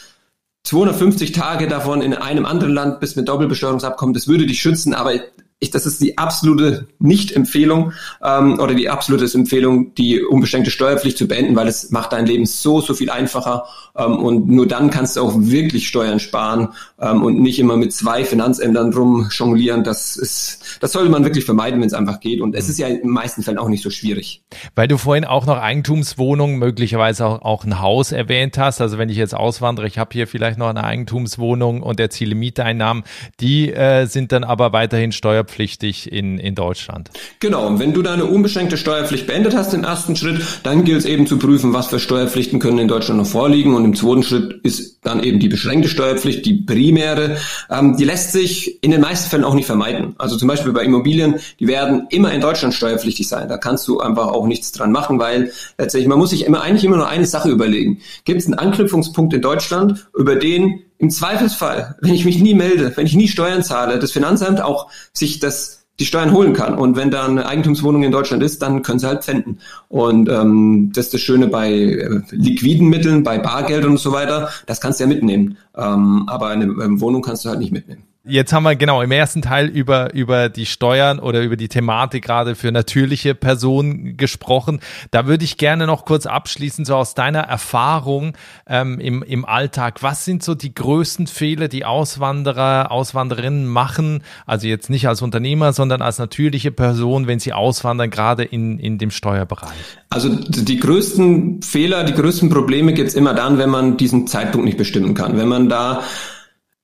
250 0.68 1.32
Tage 1.32 1.66
davon 1.66 2.02
in 2.02 2.12
einem 2.12 2.44
anderen 2.44 2.74
Land 2.74 3.00
bist 3.00 3.16
mit 3.16 3.26
Doppelbesteuerungsabkommen, 3.26 4.12
das 4.12 4.28
würde 4.28 4.44
dich 4.44 4.60
schützen, 4.60 4.92
aber 4.92 5.14
ich, 5.60 5.70
das 5.70 5.86
ist 5.86 6.00
die 6.00 6.16
absolute 6.18 6.86
Nicht-Empfehlung 7.00 7.92
ähm, 8.22 8.60
oder 8.60 8.74
die 8.74 8.88
absolute 8.88 9.26
Empfehlung, 9.36 9.92
die 9.94 10.22
unbeschränkte 10.22 10.70
Steuerpflicht 10.70 11.18
zu 11.18 11.26
beenden, 11.26 11.56
weil 11.56 11.66
es 11.66 11.90
macht 11.90 12.12
dein 12.12 12.26
Leben 12.26 12.46
so, 12.46 12.80
so 12.80 12.94
viel 12.94 13.10
einfacher 13.10 13.64
ähm, 13.96 14.18
und 14.18 14.48
nur 14.48 14.68
dann 14.68 14.90
kannst 14.90 15.16
du 15.16 15.22
auch 15.22 15.34
wirklich 15.36 15.88
Steuern 15.88 16.20
sparen 16.20 16.68
ähm, 17.00 17.24
und 17.24 17.40
nicht 17.40 17.58
immer 17.58 17.76
mit 17.76 17.92
zwei 17.92 18.24
Finanzämtern 18.24 18.92
rumjonglieren. 18.92 19.82
Das 19.82 20.16
ist, 20.16 20.78
das 20.80 20.92
sollte 20.92 21.10
man 21.10 21.24
wirklich 21.24 21.44
vermeiden, 21.44 21.80
wenn 21.80 21.88
es 21.88 21.94
einfach 21.94 22.20
geht 22.20 22.40
und 22.40 22.54
es 22.54 22.66
mhm. 22.66 22.70
ist 22.70 22.78
ja 22.78 22.86
in 22.86 23.00
den 23.00 23.10
meisten 23.10 23.42
Fällen 23.42 23.58
auch 23.58 23.68
nicht 23.68 23.82
so 23.82 23.90
schwierig. 23.90 24.42
Weil 24.76 24.86
du 24.86 24.96
vorhin 24.96 25.24
auch 25.24 25.46
noch 25.46 25.58
Eigentumswohnungen, 25.58 26.58
möglicherweise 26.58 27.26
auch, 27.26 27.42
auch 27.42 27.64
ein 27.64 27.80
Haus 27.80 28.12
erwähnt 28.12 28.58
hast, 28.58 28.80
also 28.80 28.96
wenn 28.96 29.08
ich 29.08 29.16
jetzt 29.16 29.34
auswandere, 29.34 29.88
ich 29.88 29.98
habe 29.98 30.10
hier 30.12 30.28
vielleicht 30.28 30.58
noch 30.58 30.68
eine 30.68 30.84
Eigentumswohnung 30.84 31.82
und 31.82 31.98
erziele 31.98 32.36
Mieteinnahmen, 32.36 33.02
die 33.40 33.72
äh, 33.72 34.06
sind 34.06 34.30
dann 34.30 34.44
aber 34.44 34.72
weiterhin 34.72 35.10
steuerpflichtig 35.10 35.47
steuerpflichtig 35.48 36.12
in, 36.12 36.38
in 36.38 36.54
Deutschland. 36.54 37.10
Genau, 37.40 37.66
und 37.66 37.78
wenn 37.78 37.92
du 37.92 38.02
deine 38.02 38.24
unbeschränkte 38.26 38.76
Steuerpflicht 38.76 39.26
beendet 39.26 39.56
hast 39.56 39.74
im 39.74 39.84
ersten 39.84 40.14
Schritt, 40.14 40.40
dann 40.62 40.84
gilt 40.84 40.98
es 40.98 41.04
eben 41.04 41.26
zu 41.26 41.38
prüfen, 41.38 41.72
was 41.72 41.88
für 41.88 41.98
Steuerpflichten 41.98 42.58
können 42.58 42.78
in 42.78 42.88
Deutschland 42.88 43.18
noch 43.20 43.26
vorliegen. 43.26 43.74
Und 43.74 43.84
im 43.84 43.94
zweiten 43.94 44.22
Schritt 44.22 44.60
ist 44.62 44.98
dann 45.02 45.22
eben 45.22 45.40
die 45.40 45.48
beschränkte 45.48 45.88
Steuerpflicht, 45.88 46.44
die 46.44 46.54
primäre. 46.54 47.38
Ähm, 47.70 47.96
die 47.96 48.04
lässt 48.04 48.32
sich 48.32 48.82
in 48.82 48.90
den 48.90 49.00
meisten 49.00 49.30
Fällen 49.30 49.44
auch 49.44 49.54
nicht 49.54 49.66
vermeiden. 49.66 50.14
Also 50.18 50.36
zum 50.36 50.48
Beispiel 50.48 50.72
bei 50.72 50.84
Immobilien, 50.84 51.36
die 51.58 51.66
werden 51.66 52.06
immer 52.10 52.32
in 52.32 52.40
Deutschland 52.40 52.74
steuerpflichtig 52.74 53.26
sein. 53.28 53.48
Da 53.48 53.56
kannst 53.56 53.88
du 53.88 54.00
einfach 54.00 54.28
auch 54.28 54.46
nichts 54.46 54.72
dran 54.72 54.92
machen, 54.92 55.18
weil 55.18 55.52
letztendlich, 55.78 56.08
man 56.08 56.18
muss 56.18 56.30
sich 56.30 56.44
immer 56.44 56.62
eigentlich 56.62 56.84
immer 56.84 56.96
nur 56.96 57.08
eine 57.08 57.26
Sache 57.26 57.48
überlegen. 57.50 58.00
Gibt 58.24 58.40
es 58.40 58.46
einen 58.46 58.54
Anknüpfungspunkt 58.54 59.32
in 59.34 59.40
Deutschland, 59.40 60.08
über 60.14 60.36
den 60.36 60.82
im 60.98 61.10
Zweifelsfall, 61.10 61.96
wenn 62.00 62.14
ich 62.14 62.24
mich 62.24 62.40
nie 62.40 62.54
melde, 62.54 62.96
wenn 62.96 63.06
ich 63.06 63.14
nie 63.14 63.28
Steuern 63.28 63.62
zahle, 63.62 63.98
das 63.98 64.12
Finanzamt 64.12 64.60
auch 64.60 64.90
sich 65.12 65.38
das 65.38 65.78
die 66.00 66.06
Steuern 66.06 66.32
holen 66.32 66.52
kann. 66.52 66.78
Und 66.78 66.96
wenn 66.96 67.10
da 67.10 67.26
eine 67.26 67.46
Eigentumswohnung 67.46 68.04
in 68.04 68.12
Deutschland 68.12 68.42
ist, 68.42 68.62
dann 68.62 68.82
können 68.82 68.98
sie 68.98 69.06
halt 69.06 69.24
pfänden. 69.24 69.60
Und 69.88 70.28
ähm, 70.28 70.90
das 70.94 71.06
ist 71.06 71.14
das 71.14 71.20
Schöne 71.20 71.48
bei 71.48 71.72
äh, 71.72 72.20
liquiden 72.30 72.88
Mitteln, 72.88 73.24
bei 73.24 73.38
Bargeld 73.38 73.84
und 73.84 73.98
so 73.98 74.12
weiter, 74.12 74.50
das 74.66 74.80
kannst 74.80 75.00
du 75.00 75.04
ja 75.04 75.08
mitnehmen. 75.08 75.56
Ähm, 75.76 76.28
aber 76.28 76.48
eine 76.48 76.64
ähm, 76.64 77.00
Wohnung 77.00 77.22
kannst 77.22 77.44
du 77.44 77.48
halt 77.48 77.58
nicht 77.58 77.72
mitnehmen. 77.72 78.04
Jetzt 78.28 78.52
haben 78.52 78.64
wir 78.64 78.76
genau 78.76 79.00
im 79.00 79.10
ersten 79.10 79.40
Teil 79.40 79.68
über, 79.68 80.12
über 80.12 80.50
die 80.50 80.66
Steuern 80.66 81.18
oder 81.18 81.40
über 81.40 81.56
die 81.56 81.68
Thematik 81.68 82.24
gerade 82.24 82.54
für 82.54 82.70
natürliche 82.70 83.34
Personen 83.34 84.18
gesprochen. 84.18 84.80
Da 85.10 85.26
würde 85.26 85.44
ich 85.44 85.56
gerne 85.56 85.86
noch 85.86 86.04
kurz 86.04 86.26
abschließen, 86.26 86.84
so 86.84 86.94
aus 86.94 87.14
deiner 87.14 87.40
Erfahrung 87.40 88.34
ähm, 88.66 89.00
im, 89.00 89.22
im 89.22 89.46
Alltag. 89.46 90.02
Was 90.02 90.26
sind 90.26 90.42
so 90.42 90.54
die 90.54 90.74
größten 90.74 91.26
Fehler, 91.26 91.68
die 91.68 91.86
Auswanderer, 91.86 92.92
Auswanderinnen 92.92 93.66
machen? 93.66 94.22
Also 94.44 94.66
jetzt 94.66 94.90
nicht 94.90 95.08
als 95.08 95.22
Unternehmer, 95.22 95.72
sondern 95.72 96.02
als 96.02 96.18
natürliche 96.18 96.70
Person, 96.70 97.28
wenn 97.28 97.40
sie 97.40 97.54
auswandern, 97.54 98.10
gerade 98.10 98.44
in, 98.44 98.78
in 98.78 98.98
dem 98.98 99.10
Steuerbereich. 99.10 99.70
Also 100.10 100.28
die 100.34 100.78
größten 100.78 101.62
Fehler, 101.62 102.04
die 102.04 102.12
größten 102.12 102.50
Probleme 102.50 102.92
gibt's 102.92 103.14
immer 103.14 103.32
dann, 103.32 103.56
wenn 103.56 103.70
man 103.70 103.96
diesen 103.96 104.26
Zeitpunkt 104.26 104.66
nicht 104.66 104.76
bestimmen 104.76 105.14
kann. 105.14 105.38
Wenn 105.38 105.48
man 105.48 105.70
da 105.70 106.02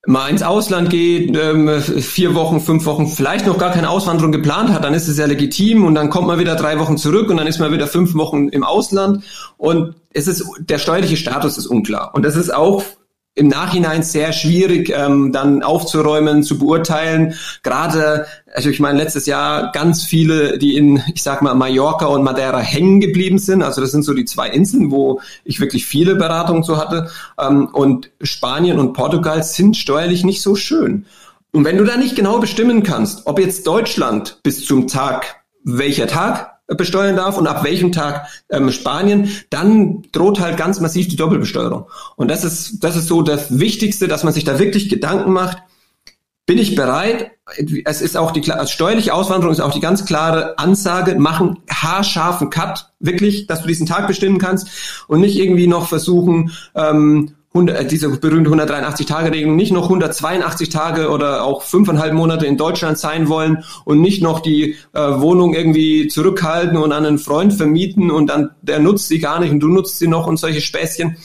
mal 0.05 0.29
ins 0.29 0.43
Ausland 0.43 0.89
geht, 0.89 1.35
ähm, 1.35 1.81
vier 1.81 2.35
Wochen, 2.35 2.59
fünf 2.59 2.85
Wochen, 2.85 3.07
vielleicht 3.07 3.47
noch 3.47 3.57
gar 3.57 3.71
keine 3.71 3.89
Auswanderung 3.89 4.31
geplant 4.31 4.71
hat, 4.71 4.83
dann 4.83 4.93
ist 4.93 5.07
es 5.07 5.17
ja 5.17 5.25
legitim 5.25 5.85
und 5.85 5.95
dann 5.95 6.09
kommt 6.09 6.27
man 6.27 6.39
wieder 6.39 6.55
drei 6.55 6.79
Wochen 6.79 6.97
zurück 6.97 7.29
und 7.29 7.37
dann 7.37 7.47
ist 7.47 7.59
man 7.59 7.71
wieder 7.71 7.87
fünf 7.87 8.15
Wochen 8.15 8.49
im 8.49 8.63
Ausland. 8.63 9.23
Und 9.57 9.95
es 10.13 10.27
ist 10.27 10.45
der 10.59 10.77
steuerliche 10.77 11.17
Status 11.17 11.57
ist 11.57 11.67
unklar. 11.67 12.11
Und 12.13 12.23
das 12.23 12.35
ist 12.35 12.53
auch 12.53 12.83
im 13.35 13.49
Nachhinein 13.49 14.01
sehr 14.01 14.31
schwierig 14.31 14.89
ähm, 14.95 15.33
dann 15.33 15.61
aufzuräumen, 15.61 16.41
zu 16.41 16.57
beurteilen. 16.57 17.35
Gerade, 17.63 18.25
also 18.53 18.69
ich 18.69 18.79
meine, 18.79 18.97
letztes 18.97 19.25
Jahr 19.25 19.73
ganz 19.73 20.03
viele, 20.05 20.57
die 20.57 20.77
in, 20.77 21.03
ich 21.13 21.21
sag 21.21 21.41
mal, 21.41 21.53
Mallorca 21.53 22.05
und 22.05 22.23
Madeira 22.23 22.59
hängen 22.59 23.01
geblieben 23.01 23.37
sind. 23.37 23.61
Also 23.61 23.81
das 23.81 23.91
sind 23.91 24.03
so 24.03 24.13
die 24.13 24.23
zwei 24.23 24.49
Inseln, 24.49 24.89
wo 24.89 25.19
ich 25.43 25.59
wirklich 25.59 25.85
viele 25.85 26.15
Beratungen 26.15 26.63
so 26.63 26.77
hatte. 26.77 27.09
Ähm, 27.37 27.67
und 27.73 28.09
Spanien 28.21 28.79
und 28.79 28.93
Portugal 28.93 29.43
sind 29.43 29.75
steuerlich 29.75 30.23
nicht 30.23 30.41
so 30.41 30.55
schön. 30.55 31.05
Und 31.51 31.65
wenn 31.65 31.77
du 31.77 31.83
da 31.83 31.97
nicht 31.97 32.15
genau 32.15 32.39
bestimmen 32.39 32.83
kannst, 32.83 33.27
ob 33.27 33.39
jetzt 33.39 33.67
Deutschland 33.67 34.39
bis 34.43 34.65
zum 34.65 34.87
Tag, 34.87 35.43
welcher 35.63 36.07
Tag 36.07 36.54
besteuern 36.67 37.15
darf 37.15 37.37
und 37.37 37.47
ab 37.47 37.63
welchem 37.63 37.91
Tag 37.91 38.27
ähm, 38.49 38.71
Spanien, 38.71 39.29
dann 39.49 40.03
droht 40.11 40.39
halt 40.39 40.57
ganz 40.57 40.79
massiv 40.79 41.07
die 41.07 41.15
Doppelbesteuerung. 41.15 41.85
Und 42.15 42.29
das 42.29 42.43
ist, 42.43 42.83
das 42.83 42.95
ist 42.95 43.07
so 43.07 43.21
das 43.21 43.59
Wichtigste, 43.59 44.07
dass 44.07 44.23
man 44.23 44.33
sich 44.33 44.43
da 44.43 44.57
wirklich 44.57 44.89
Gedanken 44.89 45.31
macht. 45.31 45.57
Bin 46.47 46.57
ich 46.57 46.75
bereit? 46.75 47.31
Es 47.85 48.01
ist 48.01 48.17
auch 48.17 48.31
die 48.31 48.51
als 48.51 48.71
steuerliche 48.71 49.13
Auswanderung 49.13 49.51
ist 49.51 49.59
auch 49.59 49.73
die 49.73 49.79
ganz 49.79 50.05
klare 50.05 50.57
Ansage, 50.59 51.15
machen 51.15 51.59
haarscharfen 51.69 52.49
Cut, 52.51 52.91
wirklich, 52.99 53.47
dass 53.47 53.61
du 53.61 53.67
diesen 53.67 53.87
Tag 53.87 54.07
bestimmen 54.07 54.37
kannst 54.37 54.67
und 55.07 55.21
nicht 55.21 55.37
irgendwie 55.37 55.67
noch 55.67 55.87
versuchen, 55.87 56.51
ähm, 56.75 57.33
100, 57.55 57.77
äh, 57.77 57.87
diese 57.87 58.09
berühmte 58.09 58.51
183-Tage-Regelung 58.51 59.55
nicht 59.55 59.71
noch 59.71 59.85
182 59.85 60.69
Tage 60.69 61.09
oder 61.09 61.43
auch 61.43 61.63
fünfeinhalb 61.63 62.13
Monate 62.13 62.45
in 62.45 62.57
Deutschland 62.57 62.97
sein 62.97 63.29
wollen 63.29 63.63
und 63.85 64.01
nicht 64.01 64.21
noch 64.21 64.41
die 64.41 64.75
äh, 64.93 64.99
Wohnung 64.99 65.53
irgendwie 65.53 66.07
zurückhalten 66.07 66.77
und 66.77 66.91
an 66.91 67.05
einen 67.05 67.17
Freund 67.17 67.53
vermieten 67.53 68.11
und 68.11 68.27
dann 68.27 68.51
der 68.61 68.79
nutzt 68.79 69.07
sie 69.07 69.19
gar 69.19 69.39
nicht 69.39 69.51
und 69.51 69.61
du 69.61 69.69
nutzt 69.69 69.97
sie 69.97 70.07
noch 70.07 70.27
und 70.27 70.37
solche 70.37 70.61
Späßchen. 70.61 71.17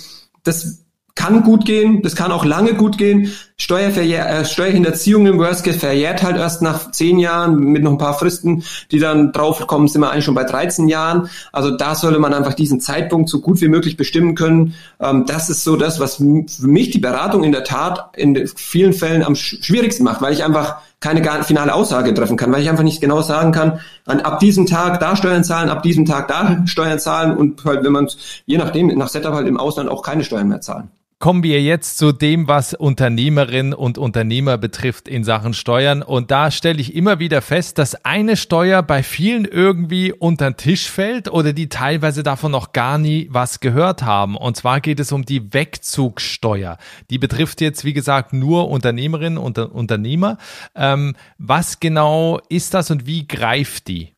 Das 0.45 0.85
kann 1.17 1.43
gut 1.43 1.67
gehen, 1.67 2.01
das 2.03 2.17
kann 2.17 2.33
auch 2.33 2.45
lange 2.45 2.75
gut 2.75 2.97
gehen. 2.97 3.33
Steuerverjähr 3.61 4.41
äh, 4.41 4.45
Steuerhinterziehung 4.47 5.27
im 5.27 5.39
Worst 5.39 5.65
Case 5.65 5.79
verjährt 5.79 6.23
halt 6.23 6.39
erst 6.39 6.63
nach 6.63 6.93
zehn 6.93 7.19
Jahren 7.19 7.59
mit 7.59 7.83
noch 7.83 7.93
ein 7.93 7.99
paar 7.99 8.19
Fristen, 8.19 8.65
die 8.91 8.99
dann 8.99 9.33
draufkommen, 9.33 9.87
sind 9.87 10.01
wir 10.01 10.11
eigentlich 10.11 10.25
schon 10.25 10.35
bei 10.35 10.45
13 10.45 10.89
Jahren. 10.89 11.29
Also 11.53 11.77
da 11.77 11.95
sollte 11.95 12.19
man 12.19 12.33
einfach 12.33 12.55
diesen 12.55 12.81
Zeitpunkt 12.81 13.29
so 13.29 13.41
gut 13.41 13.61
wie 13.61 13.69
möglich 13.69 13.99
bestimmen 13.99 14.35
können. 14.35 14.73
Ähm, 14.99 15.27
das 15.27 15.51
ist 15.51 15.63
so 15.63 15.77
das, 15.77 16.01
was 16.01 16.17
für 16.17 16.25
mich 16.67 16.89
die 16.89 17.01
Beratung 17.01 17.45
in 17.45 17.53
der 17.53 17.63
Tat 17.63 18.17
in 18.17 18.49
vielen 18.49 18.95
Fällen 18.95 19.23
am 19.23 19.35
schwierigsten 19.35 20.05
macht, 20.05 20.23
weil 20.23 20.33
ich 20.33 20.43
einfach 20.43 20.77
keine 21.01 21.23
finale 21.45 21.75
Aussage 21.75 22.15
treffen 22.15 22.39
kann, 22.39 22.51
weil 22.53 22.63
ich 22.63 22.71
einfach 22.71 22.83
nicht 22.83 23.03
genau 23.03 23.21
sagen 23.21 23.53
kann, 23.53 23.81
an, 24.07 24.21
ab 24.21 24.41
diesem 24.41 24.65
Tag 24.65 25.01
da 25.01 25.17
Steuern 25.17 25.45
zahlen, 25.45 25.69
ab 25.69 25.83
diesem 25.83 26.07
Tag 26.07 26.29
da 26.29 26.63
Steuern 26.67 26.99
zahlen 26.99 27.37
und 27.37 27.63
halt, 27.67 27.85
wenn 27.85 27.93
man 27.93 28.09
je 28.47 28.57
nachdem 28.57 28.87
nach 28.97 29.09
Setup 29.09 29.35
halt 29.35 29.49
im 29.49 29.59
Ausland 29.59 29.91
auch 29.91 30.03
keine 30.03 30.25
Steuern 30.25 30.49
mehr 30.49 30.63
zahlen. 30.63 30.89
Kommen 31.21 31.43
wir 31.43 31.61
jetzt 31.61 31.99
zu 31.99 32.13
dem, 32.13 32.49
was 32.49 32.73
Unternehmerinnen 32.73 33.75
und 33.75 33.99
Unternehmer 33.99 34.57
betrifft 34.57 35.07
in 35.07 35.23
Sachen 35.23 35.53
Steuern. 35.53 36.01
Und 36.01 36.31
da 36.31 36.51
stelle 36.51 36.81
ich 36.81 36.95
immer 36.95 37.19
wieder 37.19 37.43
fest, 37.43 37.77
dass 37.77 38.07
eine 38.07 38.39
Steuer 38.39 38.83
bei 38.83 39.03
vielen 39.03 39.45
irgendwie 39.45 40.15
unter 40.15 40.51
den 40.51 40.57
Tisch 40.57 40.89
fällt 40.89 41.31
oder 41.31 41.53
die 41.53 41.69
teilweise 41.69 42.23
davon 42.23 42.53
noch 42.53 42.73
gar 42.73 42.97
nie 42.97 43.29
was 43.31 43.61
gehört 43.61 44.03
haben. 44.03 44.35
Und 44.35 44.57
zwar 44.57 44.81
geht 44.81 44.99
es 44.99 45.13
um 45.13 45.27
die 45.27 45.53
Wegzugsteuer. 45.53 46.79
Die 47.11 47.19
betrifft 47.19 47.61
jetzt, 47.61 47.85
wie 47.85 47.93
gesagt, 47.93 48.33
nur 48.33 48.71
Unternehmerinnen 48.71 49.37
und 49.37 49.59
Unternehmer. 49.59 50.39
Ähm, 50.75 51.17
was 51.37 51.81
genau 51.81 52.41
ist 52.49 52.73
das 52.73 52.91
und 52.91 53.05
wie 53.05 53.29
greift 53.29 53.89
die? 53.89 54.15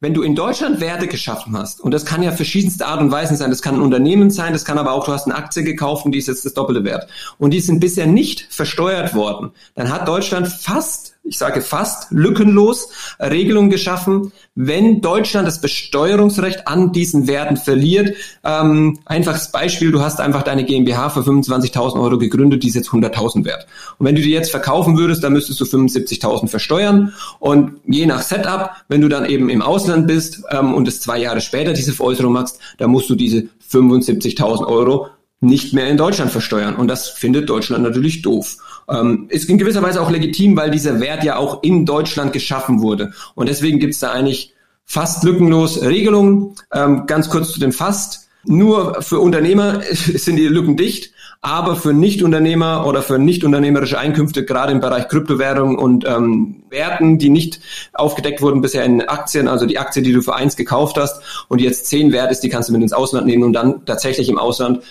Wenn 0.00 0.12
du 0.12 0.22
in 0.22 0.34
Deutschland 0.34 0.80
Werte 0.80 1.06
geschaffen 1.06 1.56
hast, 1.56 1.80
und 1.80 1.92
das 1.92 2.04
kann 2.04 2.22
ja 2.22 2.32
verschiedenste 2.32 2.86
Art 2.86 3.00
und 3.00 3.10
Weisen 3.10 3.36
sein, 3.36 3.50
das 3.50 3.62
kann 3.62 3.76
ein 3.76 3.80
Unternehmen 3.80 4.30
sein, 4.30 4.52
das 4.52 4.64
kann 4.64 4.78
aber 4.78 4.92
auch, 4.92 5.06
du 5.06 5.12
hast 5.12 5.26
eine 5.26 5.34
Aktie 5.34 5.62
gekauft 5.62 6.04
und 6.04 6.12
die 6.12 6.18
ist 6.18 6.28
jetzt 6.28 6.44
das 6.44 6.54
doppelte 6.54 6.84
Wert, 6.84 7.08
und 7.38 7.52
die 7.52 7.60
sind 7.60 7.80
bisher 7.80 8.06
nicht 8.06 8.46
versteuert 8.50 9.14
worden, 9.14 9.52
dann 9.74 9.90
hat 9.90 10.06
Deutschland 10.06 10.48
fast 10.48 11.15
ich 11.28 11.38
sage 11.38 11.60
fast 11.60 12.10
lückenlos 12.10 12.88
Regelungen 13.20 13.70
geschaffen, 13.70 14.32
wenn 14.54 15.00
Deutschland 15.00 15.46
das 15.46 15.60
Besteuerungsrecht 15.60 16.68
an 16.68 16.92
diesen 16.92 17.26
Werten 17.26 17.56
verliert. 17.56 18.14
Ähm, 18.44 18.98
einfaches 19.04 19.50
Beispiel, 19.50 19.92
du 19.92 20.00
hast 20.00 20.20
einfach 20.20 20.42
deine 20.42 20.64
GmbH 20.64 21.10
für 21.10 21.20
25.000 21.20 22.00
Euro 22.00 22.18
gegründet, 22.18 22.62
die 22.62 22.68
ist 22.68 22.74
jetzt 22.74 22.90
100.000 22.90 23.44
wert. 23.44 23.66
Und 23.98 24.06
wenn 24.06 24.14
du 24.14 24.22
die 24.22 24.30
jetzt 24.30 24.50
verkaufen 24.50 24.96
würdest, 24.96 25.24
dann 25.24 25.32
müsstest 25.32 25.60
du 25.60 25.64
75.000 25.64 26.48
versteuern. 26.48 27.12
Und 27.40 27.72
je 27.86 28.06
nach 28.06 28.22
Setup, 28.22 28.70
wenn 28.88 29.00
du 29.00 29.08
dann 29.08 29.26
eben 29.26 29.48
im 29.48 29.62
Ausland 29.62 30.06
bist 30.06 30.42
ähm, 30.50 30.74
und 30.74 30.86
es 30.88 31.00
zwei 31.00 31.18
Jahre 31.18 31.40
später 31.40 31.72
diese 31.72 31.92
Veräußerung 31.92 32.32
machst, 32.32 32.58
dann 32.78 32.90
musst 32.90 33.10
du 33.10 33.14
diese 33.14 33.48
75.000 33.70 34.66
Euro 34.66 35.08
nicht 35.40 35.74
mehr 35.74 35.88
in 35.88 35.96
Deutschland 35.96 36.30
versteuern. 36.30 36.76
Und 36.76 36.88
das 36.88 37.08
findet 37.08 37.48
Deutschland 37.48 37.82
natürlich 37.82 38.22
doof. 38.22 38.56
Ähm, 38.88 39.26
ist 39.30 39.48
in 39.48 39.58
gewisser 39.58 39.82
Weise 39.82 40.00
auch 40.00 40.10
legitim, 40.10 40.56
weil 40.56 40.70
dieser 40.70 41.00
Wert 41.00 41.24
ja 41.24 41.36
auch 41.36 41.62
in 41.62 41.84
Deutschland 41.86 42.32
geschaffen 42.32 42.80
wurde. 42.80 43.12
Und 43.34 43.48
deswegen 43.48 43.80
gibt 43.80 43.94
es 43.94 44.00
da 44.00 44.12
eigentlich 44.12 44.54
fast 44.84 45.24
lückenlos 45.24 45.82
Regelungen. 45.82 46.54
Ähm, 46.72 47.06
ganz 47.06 47.28
kurz 47.28 47.52
zu 47.52 47.60
dem 47.60 47.72
Fast. 47.72 48.28
Nur 48.44 49.02
für 49.02 49.18
Unternehmer 49.18 49.82
sind 49.90 50.36
die 50.36 50.46
Lücken 50.46 50.76
dicht, 50.76 51.12
aber 51.40 51.76
für 51.76 51.92
Nichtunternehmer 51.92 52.86
oder 52.86 53.02
für 53.02 53.18
nichtunternehmerische 53.18 53.98
Einkünfte, 53.98 54.44
gerade 54.44 54.72
im 54.72 54.80
Bereich 54.80 55.08
Kryptowährung 55.08 55.76
und 55.76 56.06
ähm, 56.06 56.62
Werten, 56.70 57.18
die 57.18 57.28
nicht 57.28 57.60
aufgedeckt 57.92 58.40
wurden 58.40 58.62
bisher 58.62 58.84
in 58.84 59.02
Aktien, 59.02 59.48
also 59.48 59.66
die 59.66 59.78
Aktie, 59.78 60.02
die 60.02 60.12
du 60.12 60.22
für 60.22 60.34
eins 60.34 60.56
gekauft 60.56 60.96
hast 60.96 61.20
und 61.48 61.60
jetzt 61.60 61.86
zehn 61.86 62.12
wert 62.12 62.30
ist, 62.30 62.40
die 62.40 62.48
kannst 62.48 62.68
du 62.68 62.72
mit 62.72 62.82
ins 62.82 62.92
Ausland 62.92 63.26
nehmen 63.26 63.42
und 63.42 63.52
dann 63.52 63.84
tatsächlich 63.84 64.28
im 64.28 64.38
Ausland 64.38 64.82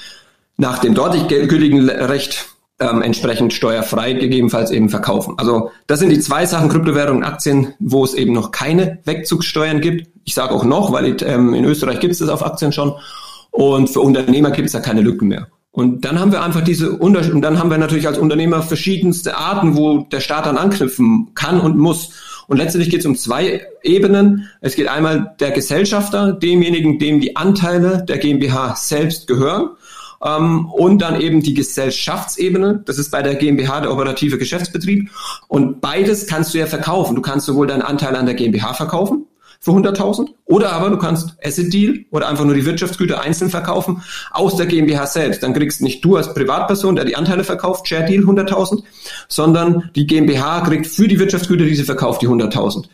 nach 0.58 0.80
dem 0.80 0.94
dortig 0.94 1.28
gültigen 1.28 1.90
Recht 1.90 2.55
ähm, 2.80 3.02
entsprechend 3.02 3.54
steuerfrei 3.54 4.14
gegebenenfalls 4.14 4.72
eben 4.72 4.90
verkaufen. 4.90 5.36
Also 5.38 5.72
das 5.88 6.00
sind 6.00 6.10
die 6.10 6.20
zwei 6.20 6.46
Sachen, 6.46 6.70
Kryptowährungen 6.70 7.24
und 7.24 7.30
Aktien, 7.30 7.74
wo 7.80 8.04
es 8.04 8.14
eben 8.14 8.34
noch 8.34 8.52
keine 8.52 9.00
Wegzugssteuern 9.06 9.82
gibt. 9.82 10.10
Ich 10.26 10.34
sage 10.34 10.54
auch 10.54 10.64
noch, 10.64 10.92
weil 10.92 11.16
ähm, 11.24 11.54
in 11.54 11.66
Österreich 11.66 12.00
gibt 12.00 12.14
es 12.14 12.20
das 12.20 12.30
auf 12.30 12.46
Aktien 12.46 12.72
schon. 12.72 12.94
Und 13.52 13.90
für 13.90 14.02
Unternehmer 14.02 14.52
gibt 14.52 14.66
es 14.68 14.74
da 14.74 14.82
keine 14.82 15.02
Lücken 15.02 15.30
mehr. 15.30 15.48
Und 15.72 16.06
dann 16.06 16.20
haben 16.20 16.32
wir 16.32 16.42
einfach 16.42 16.62
diese 16.62 16.92
Unterschiede, 16.92 17.36
und 17.36 17.42
dann 17.42 17.60
haben 17.60 17.70
wir 17.70 17.78
natürlich 17.78 18.08
als 18.08 18.18
Unternehmer 18.18 18.62
verschiedenste 18.62 19.38
Arten, 19.38 19.76
wo 19.76 20.00
der 20.00 20.22
Staat 20.22 20.46
dann 20.46 20.58
anknüpfen 20.58 21.32
kann 21.36 21.60
und 21.60 21.78
muss. 21.78 22.12
Und 22.48 22.58
letztendlich 22.58 22.90
geht 22.92 23.02
es 23.02 23.06
um 23.06 23.16
zwei 23.16 23.66
Ebenen. 23.84 24.50
Es 24.62 24.76
geht 24.76 24.88
einmal 24.88 25.36
der 25.40 25.52
Gesellschafter, 25.52 26.32
demjenigen, 26.32 27.00
dem 27.00 27.20
die 27.20 27.36
Anteile 27.36 28.06
der 28.08 28.20
GmbH 28.20 28.76
selbst 28.76 29.28
gehören. 29.28 29.72
Ähm, 30.24 30.66
und 30.68 31.02
dann 31.02 31.20
eben 31.20 31.42
die 31.42 31.54
Gesellschaftsebene. 31.54 32.84
Das 32.86 32.98
ist 32.98 33.12
bei 33.12 33.22
der 33.22 33.36
GmbH 33.36 33.82
der 33.82 33.92
operative 33.92 34.38
Geschäftsbetrieb. 34.38 35.10
Und 35.48 35.82
beides 35.82 36.28
kannst 36.28 36.54
du 36.54 36.58
ja 36.58 36.68
verkaufen. 36.68 37.16
Du 37.16 37.22
kannst 37.22 37.46
sowohl 37.46 37.68
deinen 37.68 37.82
Anteil 37.82 38.16
an 38.16 38.26
der 38.26 38.36
GmbH 38.36 38.74
verkaufen 38.74 39.28
für 39.66 39.72
100.000 39.72 40.30
oder 40.46 40.74
aber 40.74 40.92
du 40.92 40.98
kannst 40.98 41.38
Asset 41.44 41.74
Deal 41.74 42.06
oder 42.12 42.28
einfach 42.28 42.46
nur 42.46 42.54
die 42.54 42.66
Wirtschaftsgüter 42.66 43.22
einzeln 43.22 43.50
verkaufen 43.50 44.04
aus 44.32 44.56
der 44.58 44.68
GmbH 44.68 45.08
selbst. 45.08 45.42
Dann 45.42 45.54
kriegst 45.54 45.82
nicht 45.82 46.06
du 46.06 46.18
als 46.18 46.34
Privatperson, 46.34 46.96
der 46.96 47.06
die 47.06 47.16
Anteile 47.16 47.44
verkauft, 47.44 47.88
Share 47.88 48.06
Deal 48.06 48.24
100.000, 48.24 48.84
sondern 49.28 49.90
die 49.96 50.06
GmbH 50.06 50.62
kriegt 50.62 50.86
für 50.86 51.08
die 51.08 51.20
Wirtschaftsgüter, 51.20 51.66
die 51.66 51.76
sie 51.76 51.84
verkauft, 51.84 52.22
die 52.22 52.28
100.000. 52.28 52.86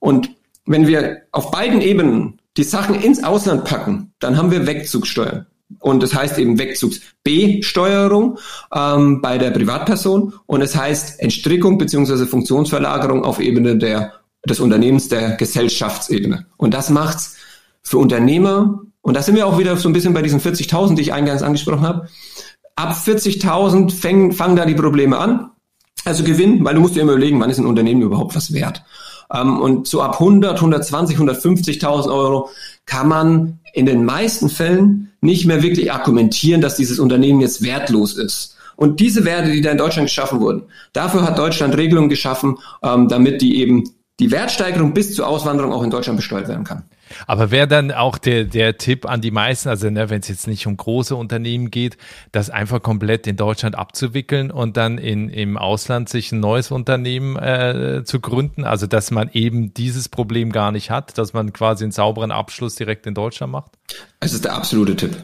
Und 0.00 0.30
wenn 0.66 0.88
wir 0.88 1.22
auf 1.30 1.52
beiden 1.52 1.80
Ebenen 1.80 2.40
die 2.56 2.64
Sachen 2.64 2.96
ins 2.96 3.22
Ausland 3.22 3.64
packen, 3.64 4.12
dann 4.18 4.36
haben 4.36 4.50
wir 4.50 4.66
Wegzugsteuern. 4.66 5.46
Und 5.80 6.02
das 6.02 6.14
heißt 6.14 6.38
eben 6.38 6.58
Wegzugs-B-Steuerung 6.58 8.38
ähm, 8.72 9.20
bei 9.20 9.38
der 9.38 9.50
Privatperson 9.50 10.34
und 10.46 10.60
es 10.62 10.76
heißt 10.76 11.20
Entstrickung 11.20 11.76
beziehungsweise 11.76 12.26
Funktionsverlagerung 12.26 13.24
auf 13.24 13.40
Ebene 13.40 13.76
der, 13.76 14.12
des 14.48 14.60
Unternehmens 14.60 15.08
der 15.08 15.32
Gesellschaftsebene. 15.32 16.46
Und 16.56 16.72
das 16.72 16.90
macht's 16.90 17.36
für 17.82 17.98
Unternehmer, 17.98 18.80
und 19.06 19.14
da 19.14 19.22
sind 19.22 19.36
wir 19.36 19.46
auch 19.46 19.56
wieder 19.56 19.76
so 19.76 19.88
ein 19.88 19.92
bisschen 19.92 20.14
bei 20.14 20.22
diesen 20.22 20.40
40.000, 20.40 20.96
die 20.96 21.02
ich 21.02 21.12
eingangs 21.12 21.44
angesprochen 21.44 21.82
habe. 21.82 22.08
Ab 22.74 22.92
40.000 22.92 23.92
fangen, 23.92 24.32
fangen 24.32 24.56
da 24.56 24.66
die 24.66 24.74
Probleme 24.74 25.16
an. 25.16 25.52
Also 26.04 26.24
Gewinn, 26.24 26.64
weil 26.64 26.74
du 26.74 26.80
musst 26.80 26.96
dir 26.96 27.02
immer 27.02 27.12
überlegen, 27.12 27.38
wann 27.40 27.48
ist 27.48 27.58
ein 27.58 27.66
Unternehmen 27.66 28.02
überhaupt 28.02 28.34
was 28.34 28.52
wert. 28.52 28.82
Ähm, 29.32 29.60
und 29.60 29.86
so 29.86 30.02
ab 30.02 30.14
100, 30.14 30.56
120, 30.56 31.18
150.000 31.18 32.12
Euro 32.12 32.50
kann 32.84 33.06
man 33.06 33.60
in 33.76 33.84
den 33.84 34.06
meisten 34.06 34.48
Fällen 34.48 35.12
nicht 35.20 35.44
mehr 35.44 35.62
wirklich 35.62 35.92
argumentieren, 35.92 36.62
dass 36.62 36.76
dieses 36.76 36.98
Unternehmen 36.98 37.40
jetzt 37.40 37.62
wertlos 37.62 38.16
ist. 38.16 38.56
Und 38.74 39.00
diese 39.00 39.26
Werte, 39.26 39.52
die 39.52 39.60
da 39.60 39.70
in 39.70 39.76
Deutschland 39.76 40.08
geschaffen 40.08 40.40
wurden, 40.40 40.62
dafür 40.94 41.22
hat 41.24 41.38
Deutschland 41.38 41.76
Regelungen 41.76 42.08
geschaffen, 42.08 42.56
ähm, 42.82 43.08
damit 43.08 43.42
die 43.42 43.60
eben 43.60 43.84
die 44.18 44.30
Wertsteigerung 44.30 44.94
bis 44.94 45.14
zur 45.14 45.26
Auswanderung 45.26 45.74
auch 45.74 45.82
in 45.82 45.90
Deutschland 45.90 46.16
besteuert 46.16 46.48
werden 46.48 46.64
kann. 46.64 46.84
Aber 47.26 47.50
wäre 47.50 47.68
dann 47.68 47.92
auch 47.92 48.18
der, 48.18 48.44
der 48.44 48.78
Tipp 48.78 49.06
an 49.06 49.20
die 49.20 49.30
meisten, 49.30 49.68
also 49.68 49.90
ne, 49.90 50.10
wenn 50.10 50.20
es 50.20 50.28
jetzt 50.28 50.46
nicht 50.46 50.66
um 50.66 50.76
große 50.76 51.14
Unternehmen 51.14 51.70
geht, 51.70 51.96
das 52.32 52.50
einfach 52.50 52.82
komplett 52.82 53.26
in 53.26 53.36
Deutschland 53.36 53.76
abzuwickeln 53.76 54.50
und 54.50 54.76
dann 54.76 54.98
in, 54.98 55.28
im 55.28 55.56
Ausland 55.56 56.08
sich 56.08 56.32
ein 56.32 56.40
neues 56.40 56.70
Unternehmen 56.70 57.36
äh, 57.36 58.02
zu 58.04 58.20
gründen? 58.20 58.64
Also 58.64 58.86
dass 58.86 59.10
man 59.10 59.30
eben 59.32 59.74
dieses 59.74 60.08
Problem 60.08 60.52
gar 60.52 60.72
nicht 60.72 60.90
hat, 60.90 61.18
dass 61.18 61.32
man 61.32 61.52
quasi 61.52 61.84
einen 61.84 61.92
sauberen 61.92 62.30
Abschluss 62.30 62.74
direkt 62.74 63.06
in 63.06 63.14
Deutschland 63.14 63.52
macht? 63.52 63.72
Es 64.20 64.32
ist 64.32 64.44
der 64.44 64.54
absolute 64.54 64.96
Tipp 64.96 65.16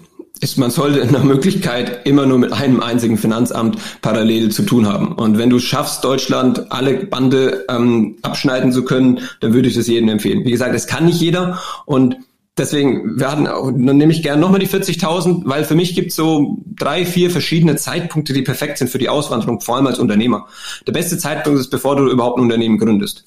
ist, 0.43 0.59
man 0.59 0.71
sollte 0.71 1.07
nach 1.13 1.23
Möglichkeit 1.23 2.05
immer 2.05 2.27
nur 2.27 2.39
mit 2.39 2.53
einem 2.53 2.81
einzigen 2.81 3.17
Finanzamt 3.17 3.79
parallel 4.03 4.51
zu 4.51 4.63
tun 4.65 4.87
haben. 4.87 5.13
Und 5.13 5.39
wenn 5.39 5.51
du 5.51 5.61
schaffst, 5.61 6.05
Deutschland 6.05 6.71
alle 6.73 7.07
Bande 7.07 7.65
ähm, 7.69 8.17
abschneiden 8.23 8.73
zu 8.73 8.85
können, 8.85 9.21
dann 9.41 9.55
würde 9.55 9.69
ich 9.69 9.75
das 9.75 9.87
jedem 9.87 10.09
empfehlen. 10.09 10.45
Wie 10.45 10.51
gesagt, 10.51 10.75
es 10.75 10.89
kann 10.89 11.07
nicht 11.07 11.21
jeder 11.21 11.61
und 11.87 12.17
deswegen 12.59 13.21
werden, 13.21 13.45
dann 13.45 13.97
nehme 13.97 14.13
ich 14.13 14.23
gerne 14.23 14.41
nochmal 14.41 14.59
die 14.59 14.69
40.000, 14.69 15.43
weil 15.45 15.65
für 15.65 15.77
mich 15.77 15.95
gibt 15.95 16.11
es 16.11 16.17
so 16.17 16.59
drei, 16.77 17.07
vier 17.07 17.31
verschiedene 17.31 17.77
Zeitpunkte, 17.77 18.33
die 18.33 18.43
perfekt 18.43 18.79
sind 18.79 18.91
für 18.91 18.99
die 18.99 19.09
Auswanderung, 19.09 19.61
vor 19.61 19.77
allem 19.77 19.87
als 19.87 20.01
Unternehmer. 20.01 20.49
Der 20.87 20.93
beste 20.93 21.19
Zeitpunkt 21.19 21.61
ist, 21.61 21.71
bevor 21.71 21.95
du 21.95 22.11
überhaupt 22.11 22.39
ein 22.39 22.43
Unternehmen 22.43 22.79
gründest. 22.79 23.25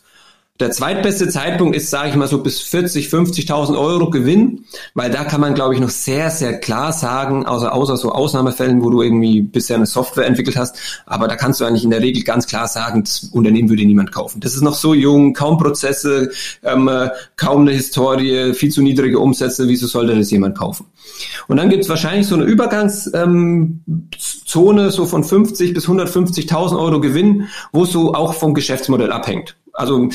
Der 0.62 0.72
zweitbeste 0.72 1.28
Zeitpunkt 1.28 1.76
ist, 1.76 1.90
sage 1.90 2.12
ich 2.12 2.16
mal 2.16 2.30
so, 2.30 2.42
bis 2.42 2.62
40, 2.62 3.10
50.000 3.10 3.78
Euro 3.78 4.10
Gewinn, 4.10 4.64
weil 4.94 5.12
da 5.12 5.26
kann 5.26 5.42
man, 5.42 5.54
glaube 5.54 5.74
ich, 5.74 5.82
noch 5.82 5.90
sehr, 5.90 6.30
sehr 6.30 6.62
klar 6.62 6.94
sagen, 6.94 7.46
außer, 7.46 7.74
außer 7.74 7.98
so 7.98 8.14
Ausnahmefällen, 8.14 8.82
wo 8.82 8.90
du 8.90 9.02
irgendwie 9.02 9.42
bisher 9.42 9.76
eine 9.76 9.86
Software 9.86 10.26
entwickelt 10.26 10.56
hast, 10.56 10.78
aber 11.06 11.28
da 11.28 11.36
kannst 11.36 11.60
du 11.60 11.66
eigentlich 11.66 11.84
in 11.84 11.90
der 11.90 12.00
Regel 12.00 12.24
ganz 12.24 12.48
klar 12.48 12.70
sagen, 12.70 13.04
das 13.04 13.26
Unternehmen 13.34 13.68
würde 13.68 13.84
niemand 13.84 14.14
kaufen. 14.14 14.40
Das 14.40 14.56
ist 14.56 14.62
noch 14.62 14.76
so 14.76 14.94
jung, 14.94 15.34
kaum 15.34 15.58
Prozesse, 15.58 16.32
ähm, 16.64 16.88
äh, 16.88 17.10
kaum 17.36 17.64
eine 17.64 17.72
Historie, 17.72 18.54
viel 18.54 18.72
zu 18.72 18.82
niedrige 18.82 19.20
Umsätze, 19.20 19.68
wieso 19.68 19.88
sollte 19.88 20.16
das 20.16 20.32
jemand 20.32 20.58
kaufen? 20.58 20.86
Und 21.50 21.58
dann 21.58 21.68
gibt 21.68 21.84
es 21.84 21.90
wahrscheinlich 21.90 22.28
so 22.28 22.36
eine 22.36 22.46
Übergangszone, 22.46 23.82
ähm, 24.84 24.90
so 24.90 25.06
von 25.06 25.26
50 25.26 25.74
bis 25.74 25.86
150.000 25.90 26.80
Euro 26.80 27.02
Gewinn, 27.02 27.50
wo 27.74 27.84
es 27.84 27.92
so 27.92 28.14
auch 28.14 28.34
vom 28.34 28.54
Geschäftsmodell 28.54 29.12
abhängt 29.12 29.58
also 29.76 30.10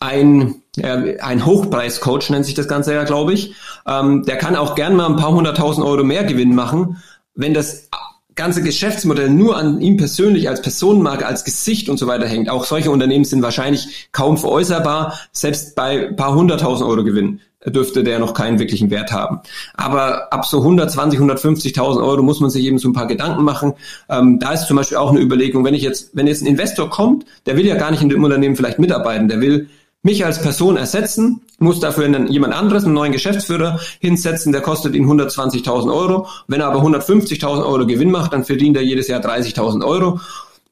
ein, 0.00 0.56
ein 0.82 1.46
Hochpreiscoach 1.46 2.30
nennt 2.30 2.44
sich 2.44 2.54
das 2.54 2.68
Ganze 2.68 2.94
ja, 2.94 3.04
glaube 3.04 3.32
ich. 3.32 3.54
Ähm, 3.86 4.24
der 4.24 4.36
kann 4.36 4.56
auch 4.56 4.74
gern 4.74 4.96
mal 4.96 5.06
ein 5.06 5.16
paar 5.16 5.32
hunderttausend 5.32 5.86
Euro 5.86 6.04
mehr 6.04 6.24
Gewinn 6.24 6.54
machen, 6.54 7.02
wenn 7.34 7.54
das 7.54 7.88
ganze 8.34 8.62
Geschäftsmodell 8.62 9.30
nur 9.30 9.56
an 9.56 9.80
ihm 9.80 9.96
persönlich 9.96 10.48
als 10.48 10.60
Personenmarke, 10.60 11.26
als 11.26 11.44
Gesicht 11.44 11.88
und 11.88 11.96
so 11.96 12.06
weiter 12.06 12.28
hängt. 12.28 12.50
Auch 12.50 12.64
solche 12.64 12.90
Unternehmen 12.90 13.24
sind 13.24 13.42
wahrscheinlich 13.42 14.08
kaum 14.12 14.36
veräußerbar, 14.36 15.18
selbst 15.32 15.74
bei 15.74 16.12
paar 16.12 16.34
hunderttausend 16.34 16.88
Euro 16.88 17.02
Gewinn 17.02 17.40
dürfte 17.70 18.04
der 18.04 18.18
noch 18.18 18.34
keinen 18.34 18.58
wirklichen 18.58 18.90
Wert 18.90 19.12
haben. 19.12 19.40
Aber 19.74 20.32
ab 20.32 20.46
so 20.46 20.58
120, 20.58 21.20
150.000 21.20 22.02
Euro 22.02 22.22
muss 22.22 22.40
man 22.40 22.50
sich 22.50 22.64
eben 22.64 22.78
so 22.78 22.88
ein 22.88 22.92
paar 22.92 23.06
Gedanken 23.06 23.44
machen. 23.44 23.74
Ähm, 24.08 24.38
da 24.38 24.52
ist 24.52 24.66
zum 24.66 24.76
Beispiel 24.76 24.98
auch 24.98 25.10
eine 25.10 25.20
Überlegung, 25.20 25.64
wenn 25.64 25.74
ich 25.74 25.82
jetzt, 25.82 26.10
wenn 26.14 26.26
jetzt 26.26 26.42
ein 26.42 26.46
Investor 26.46 26.90
kommt, 26.90 27.24
der 27.46 27.56
will 27.56 27.66
ja 27.66 27.76
gar 27.76 27.90
nicht 27.90 28.02
in 28.02 28.08
dem 28.08 28.22
Unternehmen 28.22 28.56
vielleicht 28.56 28.78
mitarbeiten, 28.78 29.28
der 29.28 29.40
will 29.40 29.68
mich 30.02 30.24
als 30.24 30.40
Person 30.40 30.76
ersetzen, 30.76 31.40
muss 31.58 31.80
dafür 31.80 32.06
jemand 32.28 32.54
anderes, 32.54 32.84
einen 32.84 32.94
neuen 32.94 33.10
Geschäftsführer 33.10 33.80
hinsetzen, 33.98 34.52
der 34.52 34.60
kostet 34.60 34.94
ihn 34.94 35.04
120.000 35.04 35.92
Euro. 35.92 36.28
Wenn 36.46 36.60
er 36.60 36.68
aber 36.68 36.80
150.000 36.80 37.66
Euro 37.66 37.86
Gewinn 37.86 38.12
macht, 38.12 38.32
dann 38.32 38.44
verdient 38.44 38.76
er 38.76 38.84
jedes 38.84 39.08
Jahr 39.08 39.20
30.000 39.20 39.84
Euro 39.84 40.20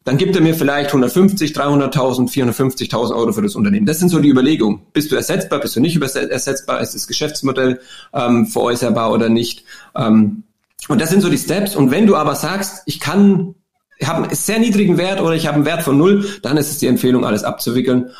dann 0.05 0.19
gibt 0.19 0.37
er 0.37 0.43
mir 0.43 0.55
vielleicht 0.55 0.88
150, 0.88 1.53
300.000, 1.53 2.31
450.000 2.31 3.17
Euro 3.17 3.33
für 3.33 3.40
das 3.40 3.57
Unternehmen. 3.57 3.87
Das 3.87 3.99
sind 3.99 4.11
so 4.11 4.21
die 4.21 4.29
Überlegungen. 4.29 4.83
Bist 4.93 5.11
du 5.11 5.17
ersetzbar, 5.17 5.61
bist 5.61 5.77
du 5.77 5.81
nicht 5.81 6.01
ersetzbar, 6.01 6.81
ist 6.83 6.95
das 6.95 7.07
Geschäftsmodell 7.07 7.81
ähm, 8.12 8.47
veräußerbar 8.47 9.12
oder 9.12 9.31
nicht? 9.31 9.64
Ähm, 9.97 10.45
und 10.88 11.01
das 11.01 11.09
sind 11.09 11.23
so 11.23 11.31
die 11.31 11.38
Steps. 11.38 11.75
Und 11.75 11.90
wenn 11.90 12.07
du 12.07 12.17
aber 12.17 12.35
sagst, 12.35 12.83
ich 12.85 13.01
kann, 13.01 13.55
ich 13.99 14.07
habe 14.07 14.25
einen 14.25 14.35
sehr 14.35 14.59
niedrigen 14.59 14.99
Wert 14.99 15.23
oder 15.23 15.33
ich 15.33 15.47
habe 15.47 15.57
einen 15.57 15.64
Wert 15.64 15.83
von 15.83 15.97
null, 15.97 16.29
dann 16.43 16.59
ist 16.59 16.71
es 16.71 16.79
die 16.79 16.87
Empfehlung, 16.87 17.25
alles 17.25 17.43
abzuwickeln. 17.43 18.11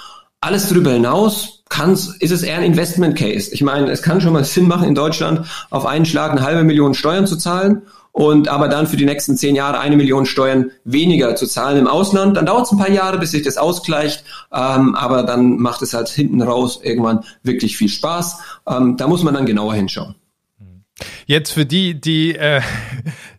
Alles 0.40 0.68
darüber 0.70 0.92
hinaus 0.92 1.64
kann's, 1.68 2.16
ist 2.20 2.31
es 2.31 2.42
eher 2.42 2.59
ein 2.59 2.64
Investment 2.64 3.16
Case. 3.16 3.51
Ich 3.53 3.62
meine, 3.62 3.90
es 3.90 4.01
kann 4.01 4.23
schon 4.23 4.33
mal 4.33 4.44
Sinn 4.44 4.68
machen, 4.68 4.88
in 4.88 4.94
Deutschland 4.94 5.47
auf 5.70 5.85
einen 5.85 6.07
Schlag 6.07 6.31
eine 6.31 6.42
halbe 6.42 6.64
Million 6.64 6.94
Steuern 6.94 7.27
zu 7.27 7.37
zahlen 7.37 7.83
und 8.14 8.46
aber 8.46 8.68
dann 8.68 8.87
für 8.87 8.96
die 8.96 9.07
nächsten 9.07 9.37
zehn 9.37 9.57
Jahre 9.57 9.81
eine 9.81 9.96
Million 9.96 10.24
Steuern 10.24 10.70
weniger 10.85 11.35
zu 11.35 11.48
zahlen 11.48 11.79
im 11.79 11.88
Ausland. 11.88 12.37
Dann 12.37 12.46
dauert 12.46 12.66
es 12.66 12.70
ein 12.70 12.79
paar 12.79 12.90
Jahre, 12.90 13.18
bis 13.18 13.33
sich 13.33 13.42
das 13.42 13.57
ausgleicht, 13.57 14.24
ähm, 14.53 14.94
aber 14.94 15.24
dann 15.24 15.57
macht 15.57 15.83
es 15.83 15.94
halt 15.94 16.09
hinten 16.09 16.40
raus 16.40 16.79
irgendwann 16.81 17.24
wirklich 17.42 17.77
viel 17.77 17.88
Spaß. 17.88 18.38
Ähm, 18.68 18.96
da 18.96 19.09
muss 19.09 19.24
man 19.24 19.35
dann 19.35 19.46
genauer 19.46 19.74
hinschauen. 19.74 20.14
Jetzt 21.27 21.50
für 21.50 21.66
die, 21.66 22.00
die 22.00 22.37
äh, 22.37 22.61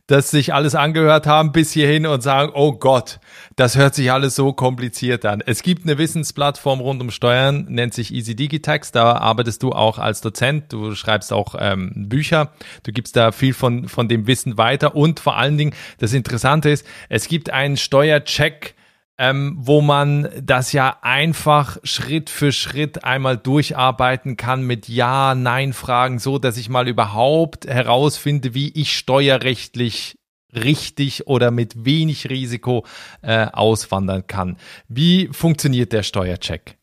das 0.08 0.30
sich 0.30 0.54
alles 0.54 0.76
angehört 0.76 1.26
haben 1.26 1.52
bis 1.52 1.72
hierhin 1.72 2.06
und 2.06 2.22
sagen, 2.22 2.52
oh 2.54 2.74
Gott, 2.74 3.20
das 3.56 3.76
hört 3.76 3.96
sich 3.96 4.12
alles 4.12 4.36
so 4.36 4.54
kompliziert 4.54 5.26
an. 5.26 5.42
Es 5.44 5.64
gibt 5.64 5.84
eine 5.84 5.98
Wissensplattform 5.98 6.80
rund 6.80 7.02
um 7.02 7.10
Steuern, 7.10 7.66
nennt 7.70 7.96
sich 7.96 8.14
Easy 8.14 8.36
Digitax. 8.36 8.92
Da 8.92 9.14
arbeitest 9.14 9.64
du 9.64 9.72
auch 9.72 9.98
als 9.98 10.22
Dozent. 10.22 10.72
Du 10.72 10.94
schreibst 10.94 11.34
auch 11.34 11.56
ähm, 11.58 11.92
Bücher. 12.08 12.52
Du 12.84 12.92
gibst 12.92 13.16
da 13.16 13.32
viel 13.32 13.54
von, 13.54 13.88
von 13.88 14.08
dem 14.08 14.28
Wissen 14.28 14.60
weiter. 14.60 14.96
Und 14.96 15.20
vor 15.20 15.38
allen 15.38 15.58
Dingen, 15.58 15.74
das 15.98 16.14
Interessante 16.14 16.70
ist, 16.70 16.86
es 17.10 17.28
gibt 17.28 17.50
einen 17.50 17.78
Steuercheck, 17.78 18.75
ähm, 19.18 19.56
wo 19.58 19.82
man 19.82 20.30
das 20.42 20.74
ja 20.74 20.98
einfach 21.02 21.78
Schritt 21.84 22.30
für 22.30 22.52
Schritt 22.52 23.04
einmal 23.04 23.38
durcharbeiten 23.38 24.38
kann 24.38 24.64
mit 24.64 24.90
Ja, 24.90 25.36
Nein-Fragen, 25.36 26.20
so 26.20 26.38
dass 26.38 26.58
ich 26.58 26.70
mal 26.70 26.88
überhaupt 26.88 27.66
herausfinde, 27.66 28.54
wie 28.54 28.70
ich 28.70 28.98
steuerrechtlich 28.98 30.18
richtig 30.54 31.28
oder 31.28 31.52
mit 31.52 31.86
wenig 31.86 32.30
Risiko 32.30 32.86
äh, 33.22 33.48
auswandern 33.52 34.28
kann. 34.28 34.58
Wie 34.88 35.30
funktioniert 35.32 35.92
der 35.92 36.04
Steuercheck? 36.04 36.78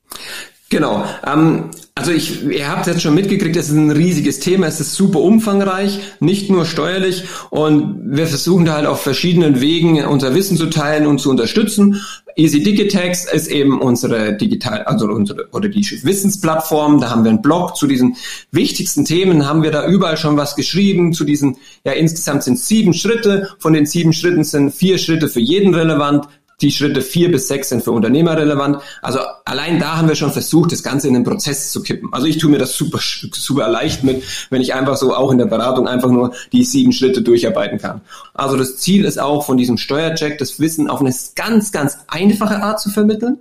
Genau. 0.73 1.05
Ähm, 1.27 1.65
also 1.95 2.13
ich, 2.13 2.43
ihr 2.45 2.67
habt 2.67 2.87
jetzt 2.87 3.03
schon 3.03 3.15
mitgekriegt, 3.15 3.55
es 3.57 3.69
ist 3.69 3.77
ein 3.77 3.91
riesiges 3.91 4.41
Thema, 4.41 4.69
es 4.69 4.81
ist 4.81 4.95
super 4.95 5.21
umfangreich, 5.21 6.01
nicht 6.19 6.49
nur 6.49 6.65
steuerlich. 6.65 7.25
Und 7.51 8.17
wir 8.17 8.27
versuchen 8.27 8.65
da 8.65 8.73
halt 8.73 8.87
auf 8.87 9.03
verschiedenen 9.03 9.61
Wegen 9.61 10.03
unser 10.07 10.35
Wissen 10.35 10.57
zu 10.57 10.71
teilen 10.71 11.07
und 11.07 11.19
zu 11.19 11.29
unterstützen. 11.29 12.01
Easy 12.37 12.63
Digitex 12.63 13.31
ist 13.31 13.49
eben 13.49 13.83
unsere 13.83 14.35
digital, 14.35 14.85
also 14.85 15.05
unsere, 15.09 15.51
oder 15.53 15.69
die 15.69 15.83
Wissensplattform, 15.83 17.03
da 17.03 17.11
haben 17.11 17.25
wir 17.25 17.31
einen 17.31 17.43
Blog. 17.43 17.77
Zu 17.77 17.87
diesen 17.87 18.17
wichtigsten 18.51 19.05
Themen, 19.05 19.47
haben 19.47 19.63
wir 19.63 19.73
da 19.73 19.87
überall 19.87 20.17
schon 20.17 20.39
was 20.39 20.57
geschrieben, 20.57 21.13
zu 21.13 21.25
diesen, 21.25 21.59
ja 21.85 21.93
insgesamt 21.93 22.45
sind 22.45 22.59
sieben 22.59 22.95
Schritte, 22.95 23.51
von 23.59 23.75
den 23.75 23.85
sieben 23.85 24.15
Schritten 24.15 24.45
sind 24.45 24.71
vier 24.71 24.97
Schritte 24.97 25.29
für 25.29 25.41
jeden 25.41 25.75
relevant, 25.75 26.29
die 26.63 26.71
Schritte 26.71 27.03
vier 27.03 27.31
bis 27.31 27.49
sechs 27.49 27.69
sind 27.69 27.83
für 27.83 27.91
Unternehmer 27.93 28.37
relevant. 28.37 28.79
Also 29.03 29.19
allein 29.45 29.79
da 29.79 29.97
haben 29.97 30.09
wir 30.09 30.15
schon 30.15 30.33
versucht, 30.33 30.73
das 30.73 30.83
Ganze 30.83 31.09
in 31.09 31.15
den 31.15 31.25
Prozess 31.25 31.73
zu 31.73 31.83
kippen. 31.83 32.13
Also 32.13 32.27
ich 32.27 32.39
tue 32.39 32.51
mir 32.51 32.59
das 32.59 32.77
super, 32.77 32.99
super 33.33 33.69
leicht 33.69 34.05
mit, 34.05 34.23
wenn 34.51 34.63
ich 34.63 34.75
einfach 34.75 34.97
so 34.97 35.15
auch 35.15 35.31
in 35.33 35.39
der 35.39 35.47
Beratung 35.47 35.89
einfach 35.89 36.11
nur 36.11 36.33
die 36.53 36.65
sieben 36.65 36.93
Schritte 36.93 37.23
durcharbeiten 37.23 37.79
kann. 37.79 38.01
Also 38.35 38.57
das 38.57 38.77
Ziel 38.77 39.05
ist 39.05 39.21
auch 39.21 39.45
von 39.45 39.57
diesem 39.57 39.77
Steuercheck, 39.77 40.39
das 40.39 40.61
Wissen 40.61 40.89
auf 40.89 41.01
eine 41.01 41.15
ganz, 41.35 41.73
ganz 41.73 41.99
einfache 42.09 42.63
Art 42.63 42.81
zu 42.81 42.91
vermitteln 42.91 43.39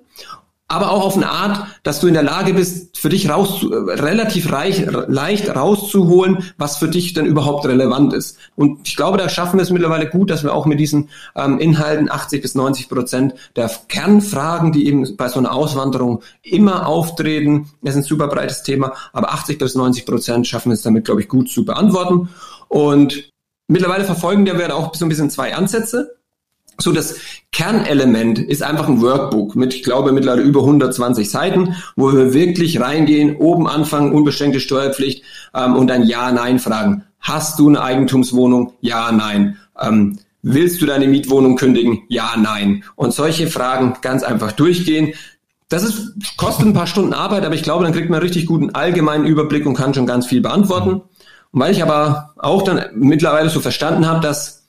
aber 0.72 0.92
auch 0.92 1.06
auf 1.06 1.16
eine 1.16 1.30
Art, 1.30 1.66
dass 1.84 2.00
du 2.00 2.08
in 2.08 2.14
der 2.14 2.24
Lage 2.24 2.54
bist, 2.54 2.98
für 2.98 3.10
dich 3.10 3.30
raus, 3.30 3.66
relativ 3.66 4.52
reich, 4.52 4.86
leicht 5.08 5.56
rauszuholen, 5.56 6.54
was 6.58 6.78
für 6.78 6.88
dich 6.88 7.14
dann 7.14 7.26
überhaupt 7.26 7.66
relevant 7.66 8.14
ist. 8.14 8.38
Und 8.56 8.88
ich 8.88 8.96
glaube, 8.96 9.18
da 9.18 9.28
schaffen 9.28 9.58
wir 9.58 9.64
es 9.64 9.72
mittlerweile 9.72 10.08
gut, 10.10 10.30
dass 10.30 10.44
wir 10.44 10.54
auch 10.54 10.66
mit 10.66 10.80
diesen 10.80 11.10
ähm, 11.36 11.60
Inhalten 11.60 12.12
80 12.12 12.42
bis 12.42 12.56
90 12.56 12.90
Prozent 12.90 13.34
der 13.56 13.70
Kernfragen, 13.88 14.72
die 14.72 14.88
eben 14.88 15.18
bei 15.18 15.28
so 15.30 15.40
einer 15.40 15.54
Auswanderung 15.54 16.22
immer 16.44 16.88
auftreten, 16.88 17.70
das 17.82 17.96
ist 17.96 18.02
ein 18.02 18.08
super 18.08 18.28
breites 18.28 18.64
Thema, 18.64 18.94
aber 19.14 19.34
80 19.34 19.58
bis 19.58 19.76
90 19.76 20.06
Prozent 20.06 20.48
schaffen 20.48 20.70
wir 20.70 20.76
es 20.76 20.84
damit, 20.84 21.06
glaube 21.06 21.22
ich, 21.22 21.28
gut 21.28 21.50
zu 21.50 21.66
beantworten. 21.66 22.30
Und 22.68 23.30
mittlerweile 23.68 24.06
verfolgen 24.06 24.46
wir 24.46 24.76
auch 24.76 24.94
so 24.96 25.06
ein 25.06 25.10
bisschen 25.10 25.30
zwei 25.30 25.56
Ansätze. 25.56 26.21
So 26.80 26.92
das 26.92 27.16
Kernelement 27.52 28.40
ist 28.40 28.64
einfach 28.64 28.88
ein 28.88 29.02
Workbook 29.02 29.56
mit, 29.56 29.74
ich 29.74 29.84
glaube, 29.84 30.12
mittlerweile 30.12 30.42
über 30.42 30.62
120 30.62 31.30
Seiten, 31.30 31.76
wo 31.96 32.12
wir 32.12 32.34
wirklich 32.34 32.80
reingehen, 32.80 33.36
oben 33.36 33.68
anfangen, 33.68 34.14
unbeschränkte 34.14 34.60
Steuerpflicht 34.60 35.24
ähm, 35.54 35.76
und 35.76 35.88
dann 35.88 36.08
Ja-Nein 36.08 36.60
fragen. 36.60 37.04
Hast 37.20 37.60
du 37.60 37.70
eine 37.70 37.82
Eigentumswohnung? 37.82 38.74
Ja, 38.82 39.12
nein. 39.12 39.58
Ähm, 39.80 40.18
willst 40.42 40.82
du 40.82 40.88
deine 40.88 41.08
Mietwohnung 41.08 41.56
kündigen? 41.56 42.02
Ja, 42.10 42.34
nein. 42.36 42.84
Und 42.96 43.14
solche 43.14 43.48
Fragen 43.48 43.96
ganz 44.02 44.24
einfach 44.24 44.52
durchgehen. 44.52 45.14
Das 45.70 45.84
ist, 45.84 46.14
kostet 46.38 46.66
ein 46.66 46.74
paar 46.74 46.88
Stunden 46.88 47.14
Arbeit, 47.14 47.46
aber 47.46 47.56
ich 47.56 47.64
glaube, 47.64 47.84
dann 47.84 47.94
kriegt 47.94 48.10
man 48.10 48.22
richtig 48.22 48.48
guten 48.48 48.72
allgemeinen 48.72 49.26
Überblick 49.26 49.66
und 49.66 49.76
kann 49.76 49.94
schon 49.94 50.08
ganz 50.08 50.26
viel 50.26 50.42
beantworten. 50.42 51.02
Und 51.52 51.60
weil 51.60 51.72
ich 51.72 51.84
aber 51.84 52.34
auch 52.38 52.64
dann 52.64 52.84
mittlerweile 52.96 53.50
so 53.50 53.60
verstanden 53.60 54.08
habe, 54.08 54.20
dass 54.20 54.61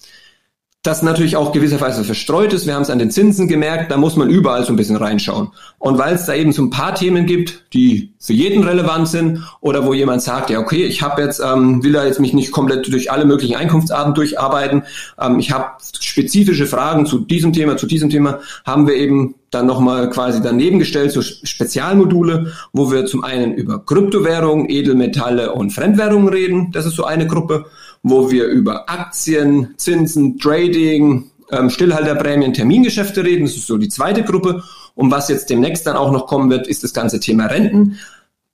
das 0.82 1.02
natürlich 1.02 1.36
auch 1.36 1.52
gewisserweise 1.52 2.02
verstreut 2.02 2.52
ist. 2.52 2.66
Wir 2.66 2.74
haben 2.74 2.82
es 2.82 2.90
an 2.90 2.98
den 2.98 3.12
Zinsen 3.12 3.46
gemerkt, 3.46 3.92
da 3.92 3.96
muss 3.96 4.16
man 4.16 4.28
überall 4.28 4.64
so 4.64 4.72
ein 4.72 4.76
bisschen 4.76 4.96
reinschauen. 4.96 5.52
Und 5.78 5.96
weil 5.96 6.16
es 6.16 6.26
da 6.26 6.34
eben 6.34 6.52
so 6.52 6.60
ein 6.60 6.70
paar 6.70 6.96
Themen 6.96 7.24
gibt, 7.24 7.72
die 7.72 8.12
für 8.18 8.32
jeden 8.32 8.64
relevant 8.64 9.06
sind 9.06 9.46
oder 9.60 9.86
wo 9.86 9.94
jemand 9.94 10.22
sagt, 10.22 10.50
ja 10.50 10.58
okay, 10.58 10.84
ich 10.84 11.00
habe 11.00 11.22
jetzt 11.22 11.40
ähm, 11.40 11.84
will 11.84 11.92
da 11.92 12.04
jetzt 12.04 12.18
mich 12.18 12.32
nicht 12.32 12.50
komplett 12.50 12.92
durch 12.92 13.12
alle 13.12 13.24
möglichen 13.24 13.54
Einkunftsarten 13.54 14.14
durcharbeiten, 14.14 14.82
ähm, 15.20 15.38
ich 15.38 15.52
habe 15.52 15.66
spezifische 16.00 16.66
Fragen 16.66 17.06
zu 17.06 17.20
diesem 17.20 17.52
Thema, 17.52 17.76
zu 17.76 17.86
diesem 17.86 18.10
Thema, 18.10 18.40
haben 18.64 18.88
wir 18.88 18.96
eben 18.96 19.36
dann 19.52 19.66
nochmal 19.66 20.10
quasi 20.10 20.42
daneben 20.42 20.80
gestellt, 20.80 21.12
so 21.12 21.22
Spezialmodule, 21.22 22.54
wo 22.72 22.90
wir 22.90 23.06
zum 23.06 23.22
einen 23.22 23.54
über 23.54 23.84
Kryptowährungen, 23.84 24.68
Edelmetalle 24.68 25.52
und 25.52 25.70
Fremdwährungen 25.70 26.28
reden. 26.28 26.72
Das 26.72 26.86
ist 26.86 26.96
so 26.96 27.04
eine 27.04 27.26
Gruppe 27.26 27.66
wo 28.02 28.30
wir 28.30 28.46
über 28.46 28.90
Aktien, 28.90 29.74
Zinsen, 29.76 30.38
Trading, 30.38 31.30
ähm, 31.50 31.70
Stillhalterprämien, 31.70 32.52
Termingeschäfte 32.52 33.24
reden. 33.24 33.44
Das 33.44 33.56
ist 33.56 33.66
so 33.66 33.78
die 33.78 33.88
zweite 33.88 34.22
Gruppe. 34.24 34.62
Und 34.94 35.10
was 35.10 35.28
jetzt 35.28 35.50
demnächst 35.50 35.86
dann 35.86 35.96
auch 35.96 36.10
noch 36.10 36.26
kommen 36.26 36.50
wird, 36.50 36.66
ist 36.66 36.82
das 36.82 36.92
ganze 36.92 37.20
Thema 37.20 37.46
Renten. 37.46 37.98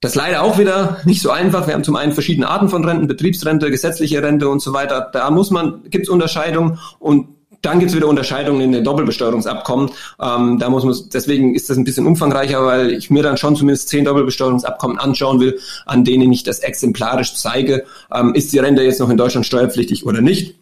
Das 0.01 0.15
leider 0.15 0.43
auch 0.43 0.57
wieder 0.57 0.99
nicht 1.03 1.21
so 1.21 1.29
einfach. 1.29 1.67
Wir 1.67 1.73
haben 1.73 1.83
zum 1.83 1.97
einen 1.97 2.13
verschiedene 2.13 2.47
Arten 2.47 2.69
von 2.69 2.85
Renten, 2.85 3.07
Betriebsrente, 3.07 3.69
gesetzliche 3.69 4.23
Rente 4.23 4.47
und 4.47 4.61
so 4.61 4.71
weiter. 4.71 5.09
Da 5.11 5.29
muss 5.29 5.51
man, 5.51 5.83
gibt 5.89 6.05
es 6.05 6.09
Unterscheidungen 6.09 6.79
und 6.99 7.27
dann 7.61 7.79
gibt 7.79 7.91
es 7.91 7.97
wieder 7.97 8.07
Unterscheidungen 8.07 8.61
in 8.61 8.71
den 8.71 8.83
Doppelbesteuerungsabkommen. 8.83 9.91
Ähm, 10.21 10.59
da 10.59 10.69
muss 10.69 10.83
man, 10.83 10.95
deswegen 11.13 11.55
ist 11.55 11.69
das 11.69 11.77
ein 11.77 11.83
bisschen 11.83 12.07
umfangreicher, 12.07 12.65
weil 12.65 12.91
ich 12.91 13.09
mir 13.09 13.23
dann 13.23 13.37
schon 13.37 13.55
zumindest 13.55 13.89
zehn 13.89 14.05
Doppelbesteuerungsabkommen 14.05 14.97
anschauen 14.97 15.39
will, 15.39 15.59
an 15.85 16.03
denen 16.03 16.31
ich 16.31 16.43
das 16.43 16.59
exemplarisch 16.59 17.35
zeige, 17.35 17.85
ähm, 18.13 18.33
ist 18.33 18.53
die 18.53 18.59
Rente 18.59 18.83
jetzt 18.83 18.99
noch 18.99 19.09
in 19.09 19.17
Deutschland 19.17 19.45
steuerpflichtig 19.45 20.05
oder 20.05 20.21
nicht. 20.21 20.55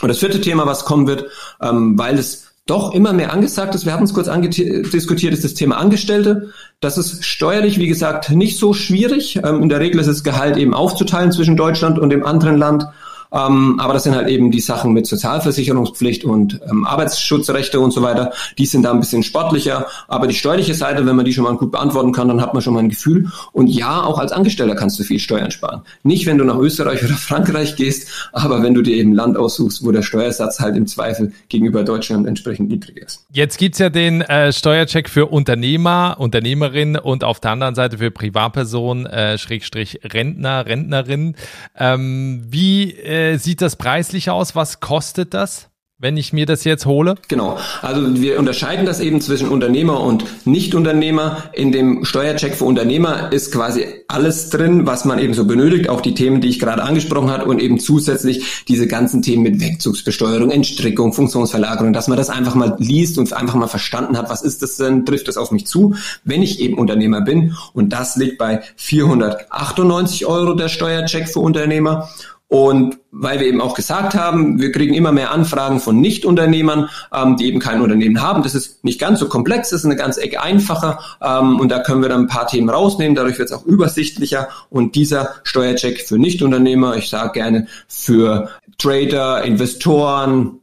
Und 0.00 0.08
das 0.08 0.18
vierte 0.18 0.40
Thema, 0.40 0.66
was 0.66 0.84
kommen 0.84 1.06
wird, 1.06 1.26
ähm, 1.60 1.98
weil 1.98 2.18
es 2.18 2.52
doch 2.66 2.94
immer 2.94 3.12
mehr 3.12 3.32
angesagt 3.32 3.74
ist, 3.74 3.86
wir 3.86 3.92
hatten 3.92 4.04
es 4.04 4.14
kurz 4.14 4.28
diskutiert, 4.28 5.34
ist 5.34 5.44
das 5.44 5.54
Thema 5.54 5.78
Angestellte. 5.78 6.52
Das 6.80 6.96
ist 6.96 7.24
steuerlich, 7.24 7.78
wie 7.78 7.88
gesagt, 7.88 8.30
nicht 8.30 8.56
so 8.56 8.72
schwierig. 8.72 9.40
Ähm, 9.44 9.62
in 9.62 9.68
der 9.68 9.80
Regel 9.80 10.00
ist 10.00 10.06
das 10.06 10.22
Gehalt 10.22 10.56
eben 10.56 10.72
aufzuteilen 10.72 11.32
zwischen 11.32 11.56
Deutschland 11.56 11.98
und 11.98 12.10
dem 12.10 12.24
anderen 12.24 12.56
Land. 12.56 12.86
Ähm, 13.32 13.80
aber 13.80 13.94
das 13.94 14.04
sind 14.04 14.14
halt 14.14 14.28
eben 14.28 14.50
die 14.50 14.60
Sachen 14.60 14.92
mit 14.92 15.06
Sozialversicherungspflicht 15.06 16.24
und 16.24 16.60
ähm, 16.68 16.84
Arbeitsschutzrechte 16.84 17.80
und 17.80 17.92
so 17.92 18.02
weiter. 18.02 18.32
Die 18.58 18.66
sind 18.66 18.82
da 18.82 18.92
ein 18.92 19.00
bisschen 19.00 19.22
sportlicher. 19.22 19.86
Aber 20.08 20.26
die 20.26 20.34
steuerliche 20.34 20.74
Seite, 20.74 21.06
wenn 21.06 21.16
man 21.16 21.24
die 21.24 21.32
schon 21.32 21.44
mal 21.44 21.56
gut 21.56 21.72
beantworten 21.72 22.12
kann, 22.12 22.28
dann 22.28 22.42
hat 22.42 22.52
man 22.52 22.62
schon 22.62 22.74
mal 22.74 22.80
ein 22.80 22.90
Gefühl. 22.90 23.28
Und 23.52 23.68
ja, 23.68 24.02
auch 24.02 24.18
als 24.18 24.32
Angestellter 24.32 24.74
kannst 24.74 24.98
du 24.98 25.04
viel 25.04 25.18
Steuern 25.18 25.50
sparen. 25.50 25.82
Nicht, 26.02 26.26
wenn 26.26 26.38
du 26.38 26.44
nach 26.44 26.58
Österreich 26.58 27.02
oder 27.02 27.14
Frankreich 27.16 27.76
gehst, 27.76 28.30
aber 28.32 28.62
wenn 28.62 28.74
du 28.74 28.82
dir 28.82 28.96
eben 28.96 29.14
Land 29.14 29.36
aussuchst, 29.36 29.84
wo 29.84 29.92
der 29.92 30.02
Steuersatz 30.02 30.60
halt 30.60 30.76
im 30.76 30.86
Zweifel 30.86 31.32
gegenüber 31.48 31.84
Deutschland 31.84 32.26
entsprechend 32.26 32.68
niedrig 32.68 32.98
ist. 32.98 33.24
Jetzt 33.32 33.58
gibt's 33.58 33.78
ja 33.78 33.88
den 33.88 34.20
äh, 34.20 34.52
Steuercheck 34.52 35.08
für 35.08 35.26
Unternehmer, 35.26 36.16
Unternehmerinnen 36.18 36.96
und 36.96 37.24
auf 37.24 37.40
der 37.40 37.52
anderen 37.52 37.74
Seite 37.74 37.98
für 37.98 38.10
Privatpersonen, 38.10 39.06
äh, 39.06 39.38
Schrägstrich 39.38 40.00
Rentner, 40.04 40.66
Rentnerinnen. 40.66 41.36
Ähm, 41.78 42.42
wie 42.48 42.92
äh, 42.92 43.21
äh, 43.22 43.38
sieht 43.38 43.60
das 43.62 43.76
preislich 43.76 44.30
aus? 44.30 44.54
Was 44.54 44.80
kostet 44.80 45.34
das? 45.34 45.70
wenn 46.02 46.16
ich 46.16 46.32
mir 46.32 46.46
das 46.46 46.64
jetzt 46.64 46.84
hole? 46.84 47.14
Genau. 47.28 47.58
Also 47.80 48.20
wir 48.20 48.38
unterscheiden 48.38 48.84
das 48.84 48.98
eben 48.98 49.20
zwischen 49.20 49.48
Unternehmer 49.48 50.00
und 50.00 50.24
Nichtunternehmer. 50.44 51.44
In 51.52 51.70
dem 51.70 52.04
Steuercheck 52.04 52.56
für 52.56 52.64
Unternehmer 52.64 53.32
ist 53.32 53.52
quasi 53.52 53.86
alles 54.08 54.50
drin, 54.50 54.84
was 54.84 55.04
man 55.04 55.20
eben 55.20 55.32
so 55.32 55.46
benötigt, 55.46 55.88
auch 55.88 56.00
die 56.00 56.14
Themen, 56.14 56.40
die 56.40 56.48
ich 56.48 56.58
gerade 56.58 56.82
angesprochen 56.82 57.30
habe 57.30 57.44
und 57.44 57.62
eben 57.62 57.78
zusätzlich 57.78 58.64
diese 58.66 58.88
ganzen 58.88 59.22
Themen 59.22 59.44
mit 59.44 59.60
Wegzugsbesteuerung, 59.60 60.50
Entstrickung, 60.50 61.12
Funktionsverlagerung, 61.12 61.92
dass 61.92 62.08
man 62.08 62.18
das 62.18 62.30
einfach 62.30 62.56
mal 62.56 62.74
liest 62.80 63.16
und 63.16 63.32
einfach 63.32 63.54
mal 63.54 63.68
verstanden 63.68 64.18
hat, 64.18 64.28
was 64.28 64.42
ist 64.42 64.60
das 64.60 64.76
denn, 64.78 65.06
trifft 65.06 65.28
das 65.28 65.36
auf 65.36 65.52
mich 65.52 65.68
zu, 65.68 65.94
wenn 66.24 66.42
ich 66.42 66.58
eben 66.58 66.78
Unternehmer 66.78 67.20
bin. 67.20 67.56
Und 67.74 67.90
das 67.90 68.16
liegt 68.16 68.38
bei 68.38 68.62
498 68.74 70.26
Euro 70.26 70.54
der 70.54 70.68
Steuercheck 70.68 71.28
für 71.28 71.38
Unternehmer. 71.38 72.08
Und 72.52 72.98
weil 73.10 73.40
wir 73.40 73.46
eben 73.46 73.62
auch 73.62 73.72
gesagt 73.72 74.14
haben, 74.14 74.60
wir 74.60 74.72
kriegen 74.72 74.92
immer 74.92 75.10
mehr 75.10 75.30
Anfragen 75.30 75.80
von 75.80 76.02
Nichtunternehmern, 76.02 76.90
ähm, 77.10 77.38
die 77.38 77.46
eben 77.46 77.60
kein 77.60 77.80
Unternehmen 77.80 78.20
haben. 78.20 78.42
Das 78.42 78.54
ist 78.54 78.84
nicht 78.84 79.00
ganz 79.00 79.20
so 79.20 79.28
komplex, 79.30 79.70
das 79.70 79.80
ist 79.80 79.86
eine 79.86 79.96
ganze 79.96 80.20
Ecke 80.20 80.42
einfacher 80.42 80.98
ähm, 81.22 81.58
und 81.58 81.70
da 81.70 81.78
können 81.78 82.02
wir 82.02 82.10
dann 82.10 82.24
ein 82.24 82.26
paar 82.26 82.46
Themen 82.46 82.68
rausnehmen. 82.68 83.14
Dadurch 83.14 83.38
wird 83.38 83.48
es 83.48 83.56
auch 83.56 83.64
übersichtlicher 83.64 84.50
und 84.68 84.96
dieser 84.96 85.30
Steuercheck 85.44 86.02
für 86.02 86.18
Nichtunternehmer, 86.18 86.94
ich 86.98 87.08
sage 87.08 87.32
gerne 87.32 87.68
für 87.88 88.50
Trader, 88.76 89.44
Investoren, 89.44 90.60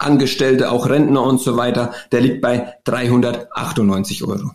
Angestellte, 0.00 0.72
auch 0.72 0.88
Rentner 0.88 1.22
und 1.22 1.40
so 1.40 1.56
weiter, 1.56 1.92
der 2.10 2.22
liegt 2.22 2.40
bei 2.40 2.74
398 2.82 4.24
Euro. 4.24 4.50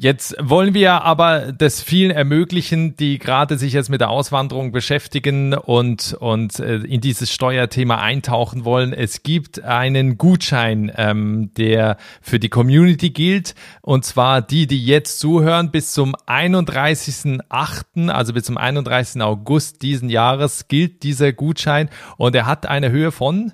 Jetzt 0.00 0.36
wollen 0.38 0.74
wir 0.74 1.02
aber 1.02 1.50
das 1.50 1.82
vielen 1.82 2.12
ermöglichen, 2.12 2.94
die 2.94 3.18
gerade 3.18 3.58
sich 3.58 3.72
jetzt 3.72 3.90
mit 3.90 4.00
der 4.00 4.10
Auswanderung 4.10 4.70
beschäftigen 4.70 5.54
und, 5.54 6.14
und 6.20 6.60
äh, 6.60 6.76
in 6.76 7.00
dieses 7.00 7.32
Steuerthema 7.32 8.00
eintauchen 8.00 8.64
wollen. 8.64 8.92
Es 8.92 9.24
gibt 9.24 9.64
einen 9.64 10.16
Gutschein, 10.16 10.92
ähm, 10.96 11.50
der 11.56 11.96
für 12.22 12.38
die 12.38 12.48
Community 12.48 13.10
gilt. 13.10 13.56
Und 13.82 14.04
zwar 14.04 14.40
die, 14.40 14.68
die 14.68 14.86
jetzt 14.86 15.18
zuhören, 15.18 15.72
bis 15.72 15.90
zum 15.90 16.14
31.8., 16.14 18.08
also 18.08 18.32
bis 18.32 18.44
zum 18.44 18.56
31. 18.56 19.20
August 19.20 19.82
diesen 19.82 20.10
Jahres 20.10 20.68
gilt 20.68 21.02
dieser 21.02 21.32
Gutschein. 21.32 21.90
Und 22.18 22.36
er 22.36 22.46
hat 22.46 22.66
eine 22.66 22.92
Höhe 22.92 23.10
von 23.10 23.52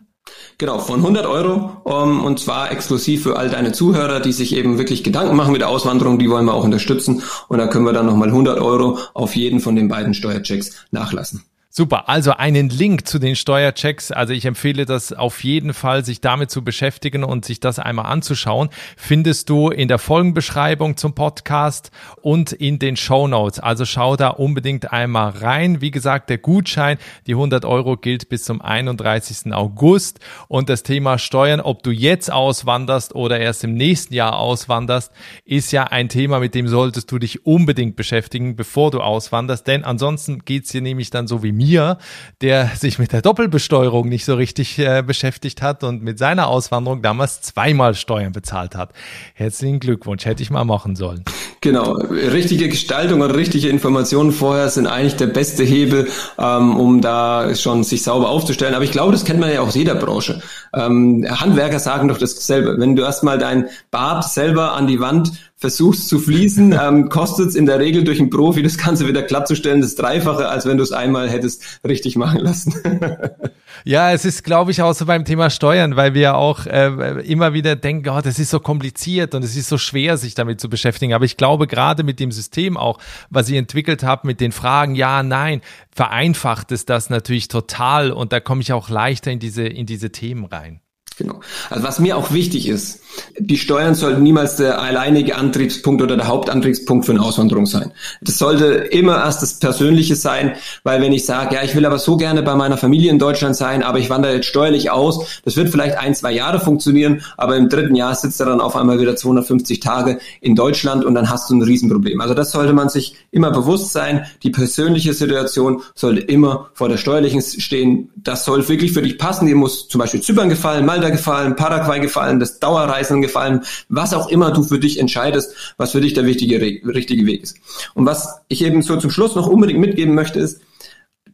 Genau, 0.59 0.79
von 0.79 1.01
100 1.01 1.27
Euro 1.27 1.81
um, 1.85 2.25
und 2.25 2.39
zwar 2.39 2.71
exklusiv 2.71 3.25
für 3.25 3.37
all 3.37 3.51
deine 3.51 3.73
Zuhörer, 3.73 4.21
die 4.21 4.33
sich 4.33 4.55
eben 4.55 4.79
wirklich 4.79 5.03
Gedanken 5.03 5.37
machen 5.37 5.53
mit 5.53 5.61
der 5.61 5.69
Auswanderung, 5.69 6.19
die 6.19 6.31
wollen 6.31 6.47
wir 6.47 6.55
auch 6.55 6.65
unterstützen 6.65 7.23
und 7.49 7.59
da 7.59 7.67
können 7.67 7.87
wir 7.87 7.93
dann 7.93 8.07
nochmal 8.07 8.29
100 8.29 8.61
Euro 8.61 8.99
auf 9.15 9.35
jeden 9.35 9.61
von 9.61 9.75
den 9.77 9.89
beiden 9.89 10.15
Steuerchecks 10.15 10.87
nachlassen. 10.91 11.45
Super, 11.77 12.09
also 12.09 12.31
einen 12.31 12.69
Link 12.69 13.09
zu 13.09 13.19
den 13.19 13.35
Steuerchecks. 13.35 14.13
Also 14.13 14.33
ich 14.33 14.45
empfehle 14.45 14.87
das 14.87 15.13
auf 15.13 15.43
jeden 15.43 15.75
Fall, 15.75 16.05
sich 16.05 16.21
damit 16.21 16.49
zu 16.49 16.63
beschäftigen 16.63 17.25
und 17.25 17.45
sich 17.45 17.59
das 17.59 17.81
einmal 17.81 18.07
anzuschauen. 18.07 18.69
Findest 18.97 19.51
du 19.51 19.71
in 19.71 19.89
der 19.89 19.99
Folgenbeschreibung 19.99 20.97
zum 20.97 21.17
Podcast 21.17 21.91
und 22.23 22.53
in 22.53 22.79
den 22.79 22.97
Show 22.97 23.27
Notes. 23.27 23.59
Also 23.59 23.87
schau 23.87 24.15
da 24.15 24.29
unbedingt 24.29 24.93
einmal 24.93 25.31
rein. 25.31 25.81
Wie 25.81 25.91
gesagt, 25.91 26.31
der 26.31 26.39
Gutschein, 26.39 26.97
die 27.27 27.33
100 27.33 27.65
Euro 27.65 27.97
gilt 27.97 28.29
bis 28.29 28.45
zum 28.45 28.63
31. 28.63 29.53
August. 29.53 30.21
Und 30.47 30.69
das 30.69 30.85
Thema 30.85 31.19
Steuern, 31.19 31.61
ob 31.61 31.83
du 31.83 31.91
jetzt 31.91 32.31
auswanderst 32.31 33.17
oder 33.17 33.41
erst 33.41 33.65
im 33.65 33.75
nächsten 33.75 34.15
Jahr 34.15 34.39
auswanderst, 34.39 35.11
ist 35.45 35.73
ja 35.73 35.83
ein 35.83 36.09
Thema, 36.09 36.39
mit 36.39 36.55
dem 36.55 36.69
solltest 36.69 37.11
du 37.11 37.19
dich 37.19 37.45
unbedingt 37.47 37.97
beschäftigen, 37.97 38.55
bevor 38.55 38.93
du 38.93 39.01
auswanderst. 39.01 39.67
Denn 39.67 39.83
ansonsten 39.83 40.45
geht's 40.45 40.71
dir 40.71 40.81
nämlich 40.81 41.11
dann 41.11 41.27
so 41.27 41.43
wie 41.43 41.51
mir 41.51 41.64
mir, 41.65 41.99
der 42.43 42.69
sich 42.77 42.99
mit 42.99 43.13
der 43.13 43.23
Doppelbesteuerung 43.23 44.09
nicht 44.09 44.25
so 44.25 44.35
richtig 44.35 44.79
äh, 44.79 45.03
beschäftigt 45.03 45.63
hat 45.63 45.83
und 45.83 46.03
mit 46.03 46.19
seiner 46.19 46.49
Auswanderung 46.49 47.03
damals 47.03 47.41
zweimal 47.41 47.95
Steuern 47.95 48.33
bezahlt 48.33 48.77
hat. 48.77 48.93
Herzlichen 49.35 49.81
Glückwunsch, 49.81 50.27
hätte 50.27 50.43
ich 50.43 50.51
mal 50.51 50.65
machen 50.65 50.95
sollen. 50.95 51.25
Genau, 51.65 51.95
richtige 51.95 52.69
Gestaltung 52.69 53.23
und 53.23 53.31
richtige 53.31 53.71
Informationen 53.71 54.33
vorher 54.33 54.69
sind 54.69 54.87
eigentlich 54.87 55.17
der 55.17 55.29
beste 55.29 55.65
Hebel, 55.65 56.09
ähm, 56.39 56.77
um 56.77 57.01
da 57.01 57.55
schon 57.55 57.85
sich 57.85 58.03
sauber 58.03 58.29
aufzustellen. 58.29 58.75
Aber 58.75 58.85
ich 58.85 58.93
glaube, 58.93 59.13
das 59.13 59.25
kennt 59.25 59.41
man 59.41 59.51
ja 59.51 59.63
auch 59.63 59.69
aus 59.69 59.75
jeder 59.75 59.95
Branche. 59.95 60.43
Ähm, 60.75 61.27
Handwerker 61.27 61.79
sagen 61.79 62.09
doch 62.09 62.19
dasselbe. 62.19 62.77
Wenn 62.79 62.97
du 62.97 63.03
erstmal 63.03 63.39
dein 63.39 63.71
Bad 63.91 64.25
selber 64.25 64.75
an 64.75 64.87
die 64.87 65.01
Wand 65.01 65.33
versuchst 65.57 66.09
zu 66.09 66.19
fließen, 66.19 66.79
ähm, 66.83 67.09
kostet 67.09 67.49
es 67.49 67.55
in 67.55 67.65
der 67.65 67.79
Regel 67.79 68.05
durch 68.05 68.21
einen 68.21 68.29
Profi 68.29 68.63
das 68.63 68.77
Ganze 68.77 69.09
wieder 69.09 69.23
glattzustellen, 69.23 69.81
das 69.81 69.95
Dreifache, 69.95 70.49
als 70.49 70.67
wenn 70.67 70.77
du 70.77 70.83
es 70.83 70.93
einmal 70.93 71.31
hättest 71.31 71.81
richtig 71.87 72.17
machen 72.17 72.41
lassen. 72.41 72.75
ja, 73.85 74.13
es 74.13 74.25
ist, 74.25 74.45
glaube 74.45 74.73
ich, 74.73 74.83
auch 74.83 74.93
so 74.93 75.07
beim 75.07 75.25
Thema 75.25 75.49
Steuern, 75.49 75.97
weil 75.97 76.13
wir 76.13 76.37
auch 76.37 76.67
äh, 76.67 77.23
immer 77.23 77.55
wieder 77.55 77.77
denken, 77.77 78.11
oh, 78.11 78.21
das 78.21 78.39
ist 78.39 78.51
so 78.51 78.61
kompliziert 78.61 79.35
und 79.35 79.43
es 79.43 79.57
ist 79.57 79.69
so 79.69 79.79
schwer, 79.79 80.19
sich 80.19 80.35
damit 80.35 80.61
zu 80.61 80.69
beschäftigen. 80.69 81.15
Aber 81.15 81.25
ich 81.25 81.37
glaube, 81.37 81.54
gerade 81.59 82.03
mit 82.03 82.21
dem 82.21 82.33
System 82.33 82.77
auch, 82.77 82.99
was 83.31 83.49
ihr 83.49 83.59
entwickelt 83.59 84.03
habt, 84.03 84.25
mit 84.25 84.41
den 84.41 84.53
Fragen, 84.53 84.95
ja, 84.95 85.23
nein, 85.23 85.61
vereinfacht 85.91 86.73
es 86.73 86.87
das 86.87 87.11
natürlich 87.11 87.49
total 87.49 88.11
und 88.11 88.33
da 88.33 88.41
komme 88.41 88.61
ich 88.61 88.73
auch 88.73 88.89
leichter 88.89 89.31
in 89.31 89.39
diese, 89.39 89.67
in 89.67 89.87
diese 89.87 90.11
Themen 90.11 90.45
rein. 90.45 90.81
Genau. 91.17 91.41
Also 91.71 91.85
was 91.85 91.99
mir 91.99 92.17
auch 92.17 92.33
wichtig 92.33 92.69
ist, 92.69 93.01
die 93.39 93.57
Steuern 93.57 93.95
sollten 93.95 94.23
niemals 94.23 94.57
der 94.57 94.81
alleinige 94.81 95.37
Antriebspunkt 95.37 96.03
oder 96.03 96.17
der 96.17 96.27
Hauptantriebspunkt 96.27 97.07
für 97.07 97.13
eine 97.13 97.23
Auswanderung 97.23 97.67
sein. 97.67 97.93
Das 98.21 98.39
sollte 98.39 98.67
immer 98.67 99.17
erst 99.25 99.43
das 99.43 99.59
Persönliche 99.59 100.17
sein, 100.17 100.53
weil 100.83 101.01
wenn 101.01 101.13
ich 101.13 101.25
sage, 101.25 101.55
ja, 101.55 101.63
ich 101.63 101.75
will 101.77 101.87
aber 101.87 101.99
so 101.99 102.17
gerne 102.17 102.43
bei 102.43 102.55
meiner 102.55 102.77
Familie 102.77 103.11
in 103.11 103.19
Deutschland 103.19 103.57
sein, 103.57 103.83
aber 103.83 103.99
ich 103.99 104.11
wandere 104.11 104.35
jetzt 104.35 104.47
steuerlich 104.47 104.91
aus, 104.91 105.41
das 105.45 105.57
wird 105.57 105.69
vielleicht 105.69 105.97
ein, 105.99 106.15
zwei 106.15 106.33
Jahre 106.33 106.61
funktionieren, 106.61 107.23
aber 107.37 107.57
im 107.57 107.69
dritten 107.69 107.95
Jahr 107.95 108.15
sitzt 108.15 108.41
er 108.41 108.47
dann 108.47 108.61
auf 108.61 108.77
einmal 108.77 109.01
wieder 109.01 109.17
250 109.17 109.81
Tage 109.81 110.19
in 110.41 110.55
Deutschland 110.55 111.05
und 111.05 111.15
dann 111.15 111.31
hast 111.31 111.51
du 111.51 111.55
ein 111.55 111.63
Riesenproblem. 111.63 112.21
Also 112.21 112.35
das 112.35 112.51
sollte 112.51 112.73
man 112.73 112.89
sich 112.89 113.15
immer 113.31 113.51
bewusst 113.51 113.93
sein. 113.93 114.27
Die 114.43 114.51
persönliche 114.51 115.15
Situation 115.15 115.83
sollte 115.95 116.21
immer 116.21 116.71
vor 116.75 116.89
der 116.89 116.97
steuerlichen 116.97 117.43
stehen. 117.43 118.11
Das 118.17 118.45
soll 118.45 118.69
wirklich 118.69 118.93
für 118.93 119.03
dich 119.03 119.19
passen. 119.19 119.47
Dir 119.47 119.57
muss 119.57 119.89
zum 119.89 120.01
Beispiel 120.01 120.21
Zypern 120.21 120.49
gefallen, 120.49 120.87
Malta 121.05 121.11
gefallen, 121.11 121.57
Paraguay 121.57 122.01
gefallen, 122.01 122.41
das 122.41 122.59
Dauerreisen 122.61 123.21
gefallen, 123.21 123.63
was 123.89 124.15
auch 124.15 124.29
immer 124.29 124.53
du 124.53 124.63
für 124.63 124.79
dich 124.79 124.99
entscheidest, 124.99 125.55
was 125.77 125.93
für 125.93 126.01
dich 126.01 126.15
der 126.15 126.25
wichtige, 126.25 126.61
richtige 126.61 127.27
Weg 127.27 127.43
ist. 127.43 127.57
Und 127.95 128.07
was 128.07 128.41
ich 128.49 128.65
eben 128.65 128.83
so 128.83 128.97
zum 128.97 129.11
Schluss 129.11 129.35
noch 129.35 129.47
unbedingt 129.47 129.81
mitgeben 129.81 130.15
möchte, 130.15 130.41
ist, 130.41 130.61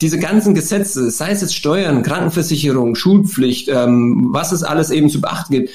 diese 0.00 0.18
ganzen 0.18 0.54
Gesetze, 0.54 1.10
sei 1.10 1.30
es 1.30 1.42
jetzt 1.42 1.54
Steuern, 1.54 2.02
Krankenversicherung, 2.02 2.94
Schulpflicht, 2.94 3.68
ähm, 3.68 4.28
was 4.30 4.50
es 4.50 4.62
alles 4.62 4.90
eben 4.90 5.10
zu 5.10 5.20
beachten 5.20 5.52
gibt, 5.52 5.70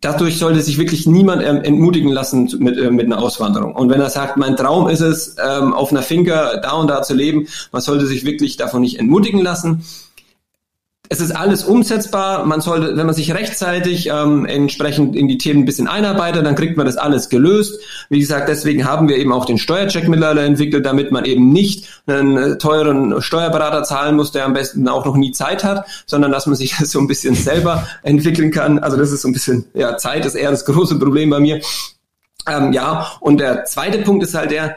dadurch 0.00 0.38
sollte 0.38 0.60
sich 0.60 0.76
wirklich 0.76 1.06
niemand 1.06 1.42
ähm, 1.42 1.62
entmutigen 1.62 2.10
lassen 2.10 2.50
mit, 2.58 2.76
äh, 2.76 2.90
mit 2.90 3.06
einer 3.06 3.22
Auswanderung. 3.22 3.76
Und 3.76 3.88
wenn 3.88 4.00
er 4.00 4.10
sagt, 4.10 4.36
mein 4.36 4.56
Traum 4.56 4.88
ist 4.88 5.00
es, 5.00 5.36
ähm, 5.42 5.72
auf 5.72 5.92
einer 5.92 6.02
Finca 6.02 6.56
da 6.56 6.72
und 6.72 6.88
da 6.88 7.02
zu 7.02 7.14
leben, 7.14 7.46
man 7.70 7.80
sollte 7.80 8.06
sich 8.06 8.24
wirklich 8.24 8.56
davon 8.56 8.82
nicht 8.82 8.98
entmutigen 8.98 9.40
lassen. 9.40 9.84
Es 11.12 11.18
ist 11.18 11.32
alles 11.32 11.64
umsetzbar. 11.64 12.46
Man 12.46 12.60
sollte, 12.60 12.96
wenn 12.96 13.04
man 13.04 13.16
sich 13.16 13.34
rechtzeitig 13.34 14.06
ähm, 14.06 14.46
entsprechend 14.46 15.16
in 15.16 15.26
die 15.26 15.38
Themen 15.38 15.62
ein 15.62 15.64
bisschen 15.64 15.88
einarbeitet, 15.88 16.46
dann 16.46 16.54
kriegt 16.54 16.76
man 16.76 16.86
das 16.86 16.96
alles 16.96 17.28
gelöst. 17.28 17.80
Wie 18.10 18.20
gesagt, 18.20 18.48
deswegen 18.48 18.84
haben 18.84 19.08
wir 19.08 19.16
eben 19.16 19.32
auch 19.32 19.44
den 19.44 19.58
Steuercheck 19.58 20.06
mittlerweile 20.06 20.42
entwickelt, 20.44 20.86
damit 20.86 21.10
man 21.10 21.24
eben 21.24 21.48
nicht 21.48 21.88
einen 22.06 22.36
äh, 22.36 22.58
teuren 22.58 23.20
Steuerberater 23.20 23.82
zahlen 23.82 24.14
muss, 24.14 24.30
der 24.30 24.44
am 24.44 24.52
besten 24.52 24.86
auch 24.86 25.04
noch 25.04 25.16
nie 25.16 25.32
Zeit 25.32 25.64
hat, 25.64 25.84
sondern 26.06 26.30
dass 26.30 26.46
man 26.46 26.54
sich 26.54 26.76
das 26.78 26.90
so 26.92 27.00
ein 27.00 27.08
bisschen 27.08 27.34
selber 27.34 27.88
entwickeln 28.04 28.52
kann. 28.52 28.78
Also 28.78 28.96
das 28.96 29.10
ist 29.10 29.22
so 29.22 29.28
ein 29.28 29.32
bisschen, 29.32 29.64
ja, 29.74 29.96
Zeit 29.96 30.24
ist 30.24 30.36
eher 30.36 30.52
das 30.52 30.64
große 30.64 30.96
Problem 31.00 31.28
bei 31.28 31.40
mir. 31.40 31.60
Ähm, 32.46 32.72
ja, 32.72 33.10
und 33.18 33.40
der 33.40 33.64
zweite 33.64 33.98
Punkt 33.98 34.22
ist 34.22 34.36
halt 34.36 34.52
der, 34.52 34.76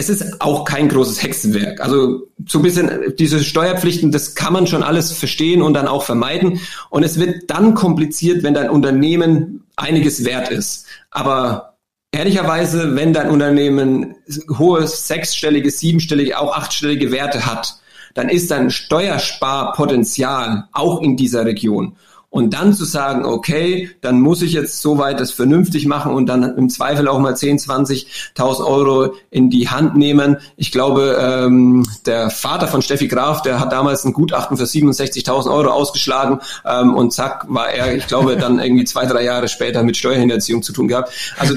es 0.00 0.08
ist 0.08 0.40
auch 0.40 0.64
kein 0.64 0.88
großes 0.88 1.22
Hexenwerk. 1.22 1.82
Also 1.82 2.26
so 2.46 2.60
ein 2.60 2.62
bisschen 2.62 3.14
diese 3.18 3.44
Steuerpflichten, 3.44 4.10
das 4.10 4.34
kann 4.34 4.54
man 4.54 4.66
schon 4.66 4.82
alles 4.82 5.12
verstehen 5.12 5.60
und 5.60 5.74
dann 5.74 5.86
auch 5.86 6.04
vermeiden. 6.04 6.58
Und 6.88 7.02
es 7.02 7.20
wird 7.20 7.50
dann 7.50 7.74
kompliziert, 7.74 8.42
wenn 8.42 8.54
dein 8.54 8.70
Unternehmen 8.70 9.64
einiges 9.76 10.24
wert 10.24 10.50
ist. 10.50 10.86
Aber 11.10 11.76
ehrlicherweise, 12.12 12.96
wenn 12.96 13.12
dein 13.12 13.28
Unternehmen 13.28 14.14
hohe 14.58 14.86
sechsstellige, 14.86 15.70
siebenstellige, 15.70 16.38
auch 16.38 16.56
achtstellige 16.56 17.12
Werte 17.12 17.44
hat, 17.44 17.76
dann 18.14 18.30
ist 18.30 18.50
dein 18.50 18.70
Steuersparpotenzial 18.70 20.64
auch 20.72 21.02
in 21.02 21.18
dieser 21.18 21.44
Region. 21.44 21.96
Und 22.30 22.54
dann 22.54 22.72
zu 22.72 22.84
sagen, 22.84 23.24
okay, 23.24 23.90
dann 24.02 24.20
muss 24.20 24.40
ich 24.40 24.52
jetzt 24.52 24.80
soweit 24.80 25.18
das 25.18 25.32
vernünftig 25.32 25.86
machen 25.86 26.12
und 26.12 26.26
dann 26.26 26.56
im 26.56 26.70
Zweifel 26.70 27.08
auch 27.08 27.18
mal 27.18 27.36
10, 27.36 27.58
20.000 27.58 28.64
Euro 28.64 29.14
in 29.30 29.50
die 29.50 29.68
Hand 29.68 29.96
nehmen. 29.96 30.36
Ich 30.56 30.70
glaube, 30.70 31.18
ähm, 31.20 31.84
der 32.06 32.30
Vater 32.30 32.68
von 32.68 32.82
Steffi 32.82 33.08
Graf, 33.08 33.42
der 33.42 33.58
hat 33.58 33.72
damals 33.72 34.04
ein 34.04 34.12
Gutachten 34.12 34.56
für 34.56 34.62
67.000 34.62 35.52
Euro 35.52 35.70
ausgeschlagen 35.70 36.38
ähm, 36.64 36.94
und 36.94 37.12
zack 37.12 37.46
war 37.48 37.68
er, 37.68 37.96
ich 37.96 38.06
glaube, 38.06 38.36
dann 38.36 38.60
irgendwie 38.60 38.84
zwei, 38.84 39.06
drei 39.06 39.24
Jahre 39.24 39.48
später 39.48 39.82
mit 39.82 39.96
Steuerhinterziehung 39.96 40.62
zu 40.62 40.72
tun 40.72 40.86
gehabt. 40.86 41.12
Also 41.36 41.56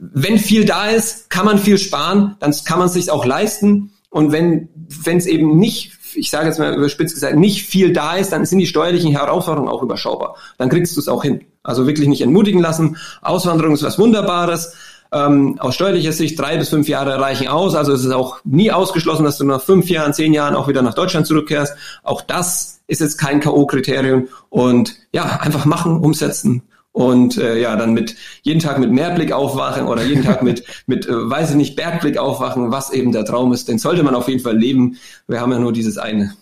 wenn 0.00 0.38
viel 0.38 0.64
da 0.64 0.86
ist, 0.86 1.30
kann 1.30 1.44
man 1.44 1.58
viel 1.58 1.78
sparen, 1.78 2.34
dann 2.40 2.52
kann 2.64 2.80
man 2.80 2.88
es 2.88 2.94
sich 2.94 3.12
auch 3.12 3.24
leisten. 3.24 3.92
Und 4.10 4.32
wenn 4.32 4.68
wenn 4.88 5.18
es 5.18 5.26
eben 5.26 5.58
nicht 5.58 5.97
ich 6.14 6.30
sage 6.30 6.46
jetzt 6.46 6.58
mal 6.58 6.74
überspitzt 6.74 7.14
gesagt, 7.14 7.36
nicht 7.36 7.66
viel 7.66 7.92
da 7.92 8.16
ist, 8.16 8.32
dann 8.32 8.44
sind 8.44 8.58
die 8.58 8.66
steuerlichen 8.66 9.10
Herausforderungen 9.10 9.70
auch 9.70 9.82
überschaubar. 9.82 10.36
Dann 10.56 10.68
kriegst 10.68 10.96
du 10.96 11.00
es 11.00 11.08
auch 11.08 11.22
hin. 11.22 11.42
Also 11.62 11.86
wirklich 11.86 12.08
nicht 12.08 12.22
entmutigen 12.22 12.60
lassen. 12.60 12.96
Auswanderung 13.22 13.74
ist 13.74 13.82
was 13.82 13.98
Wunderbares. 13.98 14.74
Ähm, 15.10 15.58
aus 15.58 15.74
steuerlicher 15.74 16.12
Sicht 16.12 16.38
drei 16.38 16.58
bis 16.58 16.68
fünf 16.68 16.86
Jahre 16.88 17.18
reichen 17.18 17.48
aus. 17.48 17.74
Also 17.74 17.92
es 17.92 18.04
ist 18.04 18.12
auch 18.12 18.40
nie 18.44 18.70
ausgeschlossen, 18.70 19.24
dass 19.24 19.38
du 19.38 19.44
nach 19.44 19.62
fünf 19.62 19.88
Jahren, 19.88 20.12
zehn 20.12 20.34
Jahren 20.34 20.54
auch 20.54 20.68
wieder 20.68 20.82
nach 20.82 20.94
Deutschland 20.94 21.26
zurückkehrst. 21.26 21.74
Auch 22.02 22.20
das 22.20 22.80
ist 22.86 23.00
jetzt 23.00 23.16
kein 23.16 23.40
K.O.-Kriterium. 23.40 24.28
Und 24.50 24.96
ja, 25.12 25.24
einfach 25.40 25.64
machen, 25.64 25.98
umsetzen 26.00 26.62
und 26.98 27.38
äh, 27.38 27.60
ja, 27.60 27.76
dann 27.76 27.94
mit 27.94 28.16
jeden 28.42 28.58
Tag 28.58 28.80
mit 28.80 28.90
Meerblick 28.90 29.30
aufwachen 29.30 29.86
oder 29.86 30.02
jeden 30.02 30.24
Tag 30.24 30.42
mit, 30.42 30.64
mit 30.88 31.06
äh, 31.06 31.30
weiß 31.30 31.50
ich 31.50 31.56
nicht, 31.56 31.76
Bergblick 31.76 32.18
aufwachen, 32.18 32.72
was 32.72 32.90
eben 32.90 33.12
der 33.12 33.24
Traum 33.24 33.52
ist. 33.52 33.68
Den 33.68 33.78
sollte 33.78 34.02
man 34.02 34.16
auf 34.16 34.26
jeden 34.26 34.40
Fall 34.40 34.58
leben. 34.58 34.96
Wir 35.28 35.40
haben 35.40 35.52
ja 35.52 35.60
nur 35.60 35.72
dieses 35.72 35.96
eine. 35.96 36.34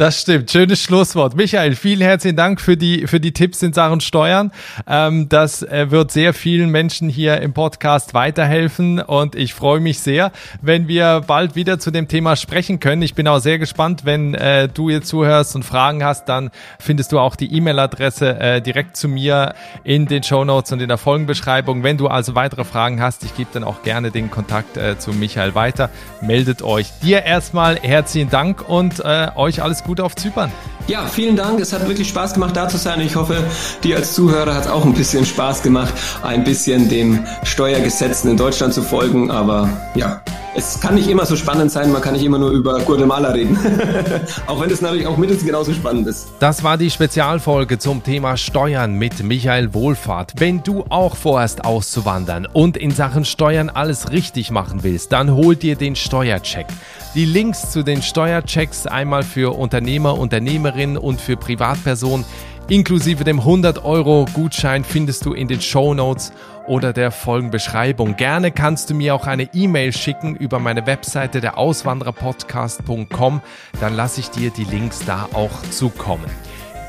Das 0.00 0.22
stimmt. 0.22 0.50
Schönes 0.50 0.82
Schlusswort. 0.82 1.36
Michael, 1.36 1.74
vielen 1.74 2.00
herzlichen 2.00 2.34
Dank 2.34 2.62
für 2.62 2.78
die, 2.78 3.06
für 3.06 3.20
die 3.20 3.32
Tipps 3.32 3.62
in 3.62 3.74
Sachen 3.74 4.00
Steuern. 4.00 4.50
Ähm, 4.86 5.28
das 5.28 5.62
äh, 5.62 5.90
wird 5.90 6.10
sehr 6.10 6.32
vielen 6.32 6.70
Menschen 6.70 7.10
hier 7.10 7.42
im 7.42 7.52
Podcast 7.52 8.14
weiterhelfen 8.14 9.00
und 9.00 9.34
ich 9.34 9.52
freue 9.52 9.78
mich 9.78 9.98
sehr, 9.98 10.32
wenn 10.62 10.88
wir 10.88 11.20
bald 11.26 11.54
wieder 11.54 11.78
zu 11.78 11.90
dem 11.90 12.08
Thema 12.08 12.36
sprechen 12.36 12.80
können. 12.80 13.02
Ich 13.02 13.14
bin 13.14 13.28
auch 13.28 13.40
sehr 13.40 13.58
gespannt, 13.58 14.06
wenn 14.06 14.32
äh, 14.32 14.68
du 14.68 14.88
hier 14.88 15.02
zuhörst 15.02 15.54
und 15.54 15.64
Fragen 15.64 16.02
hast, 16.02 16.30
dann 16.30 16.48
findest 16.78 17.12
du 17.12 17.18
auch 17.18 17.36
die 17.36 17.54
E-Mail-Adresse 17.54 18.40
äh, 18.40 18.62
direkt 18.62 18.96
zu 18.96 19.06
mir 19.06 19.54
in 19.84 20.06
den 20.06 20.22
Show 20.22 20.46
Notes 20.46 20.72
und 20.72 20.80
in 20.80 20.88
der 20.88 20.96
Folgenbeschreibung. 20.96 21.82
Wenn 21.82 21.98
du 21.98 22.08
also 22.08 22.34
weitere 22.34 22.64
Fragen 22.64 23.02
hast, 23.02 23.22
ich 23.22 23.36
gebe 23.36 23.50
dann 23.52 23.64
auch 23.64 23.82
gerne 23.82 24.10
den 24.10 24.30
Kontakt 24.30 24.78
äh, 24.78 24.98
zu 24.98 25.12
Michael 25.12 25.54
weiter. 25.54 25.90
Meldet 26.22 26.62
euch. 26.62 26.86
Dir 27.02 27.24
erstmal 27.24 27.76
herzlichen 27.76 28.30
Dank 28.30 28.66
und 28.66 29.00
äh, 29.00 29.28
euch 29.36 29.62
alles 29.62 29.84
Gute 29.84 29.89
gut 29.90 30.00
auf 30.00 30.14
Zypern. 30.14 30.52
Ja, 30.86 31.08
vielen 31.08 31.34
Dank. 31.34 31.58
Es 31.58 31.72
hat 31.72 31.88
wirklich 31.88 32.08
Spaß 32.08 32.34
gemacht, 32.34 32.56
da 32.56 32.68
zu 32.68 32.76
sein. 32.76 33.00
Ich 33.00 33.16
hoffe, 33.16 33.42
dir 33.82 33.96
als 33.96 34.14
Zuhörer 34.14 34.54
hat 34.54 34.66
es 34.66 34.70
auch 34.70 34.84
ein 34.84 34.94
bisschen 34.94 35.26
Spaß 35.26 35.64
gemacht, 35.64 35.92
ein 36.22 36.44
bisschen 36.44 36.88
dem 36.88 37.26
Steuergesetzen 37.42 38.30
in 38.30 38.36
Deutschland 38.36 38.72
zu 38.72 38.82
folgen. 38.82 39.32
Aber 39.32 39.68
ja, 39.96 40.22
es 40.54 40.78
kann 40.78 40.94
nicht 40.94 41.08
immer 41.08 41.26
so 41.26 41.34
spannend 41.34 41.72
sein, 41.72 41.90
man 41.90 42.02
kann 42.02 42.14
nicht 42.14 42.24
immer 42.24 42.38
nur 42.38 42.50
über 42.50 42.78
Guatemala 42.78 43.30
reden. 43.30 43.58
auch 44.46 44.60
wenn 44.60 44.70
es 44.70 44.80
natürlich 44.80 45.08
auch 45.08 45.16
mindestens 45.16 45.44
genauso 45.44 45.72
spannend 45.72 46.06
ist. 46.06 46.28
Das 46.38 46.62
war 46.62 46.78
die 46.78 46.90
Spezialfolge 46.90 47.80
zum 47.80 48.04
Thema 48.04 48.36
Steuern 48.36 48.94
mit 48.94 49.24
Michael 49.24 49.74
Wohlfahrt. 49.74 50.34
Wenn 50.38 50.62
du 50.62 50.84
auch 50.88 51.16
vorhast 51.16 51.64
auszuwandern 51.64 52.46
und 52.46 52.76
in 52.76 52.92
Sachen 52.92 53.24
Steuern 53.24 53.70
alles 53.70 54.12
richtig 54.12 54.52
machen 54.52 54.84
willst, 54.84 55.10
dann 55.10 55.32
hol 55.32 55.56
dir 55.56 55.74
den 55.74 55.96
Steuercheck. 55.96 56.66
Die 57.14 57.24
Links 57.24 57.72
zu 57.72 57.82
den 57.82 58.02
Steuerchecks 58.02 58.86
einmal 58.86 59.24
für 59.24 59.58
Unternehmer, 59.58 60.16
Unternehmerinnen 60.16 60.96
und 60.96 61.20
für 61.20 61.36
Privatpersonen 61.36 62.24
inklusive 62.68 63.24
dem 63.24 63.40
100 63.40 63.84
Euro 63.84 64.26
Gutschein 64.32 64.84
findest 64.84 65.26
du 65.26 65.32
in 65.32 65.48
den 65.48 65.60
Show 65.60 65.92
Notes 65.92 66.32
oder 66.68 66.92
der 66.92 67.10
Folgenbeschreibung. 67.10 68.14
Gerne 68.16 68.52
kannst 68.52 68.90
du 68.90 68.94
mir 68.94 69.16
auch 69.16 69.26
eine 69.26 69.48
E-Mail 69.52 69.92
schicken 69.92 70.36
über 70.36 70.60
meine 70.60 70.86
Webseite 70.86 71.40
der 71.40 71.58
Auswandererpodcast.com. 71.58 73.40
Dann 73.80 73.96
lasse 73.96 74.20
ich 74.20 74.30
dir 74.30 74.50
die 74.50 74.62
Links 74.62 75.00
da 75.04 75.28
auch 75.32 75.62
zukommen. 75.70 76.26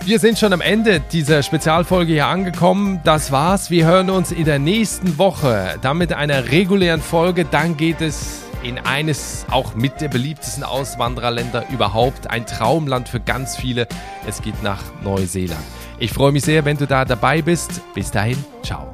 Wir 0.06 0.20
sind 0.20 0.38
schon 0.38 0.54
am 0.54 0.62
Ende 0.62 1.00
dieser 1.00 1.42
Spezialfolge 1.42 2.14
hier 2.14 2.28
angekommen. 2.28 3.02
Das 3.04 3.32
war's. 3.32 3.72
Wir 3.72 3.86
hören 3.88 4.12
uns 4.12 4.32
in 4.32 4.46
der 4.46 4.60
nächsten 4.60 5.18
Woche. 5.18 5.80
Dann 5.82 5.98
mit 5.98 6.14
einer 6.14 6.52
regulären 6.52 7.02
Folge. 7.02 7.46
Dann 7.46 7.76
geht 7.76 8.02
es 8.02 8.51
in 8.64 8.80
eines 8.80 9.46
auch 9.50 9.76
mit 9.76 10.02
der 10.02 10.10
beliebtesten 10.10 10.64
Auswandererländer 10.64 11.66
überhaupt. 11.70 12.30
Ein 12.30 12.46
Traumland 12.46 13.10
für 13.10 13.20
ganz 13.20 13.56
viele. 13.56 13.88
Es 14.28 14.42
geht 14.42 14.62
nach 14.64 14.82
Neuseeland. 15.04 15.64
Ich 16.00 16.12
freue 16.12 16.32
mich 16.32 16.44
sehr, 16.44 16.66
wenn 16.66 16.78
du 16.78 16.88
da 16.88 17.06
dabei 17.06 17.42
bist. 17.42 17.82
Bis 17.94 18.12
dahin, 18.12 18.44
ciao. 18.64 18.92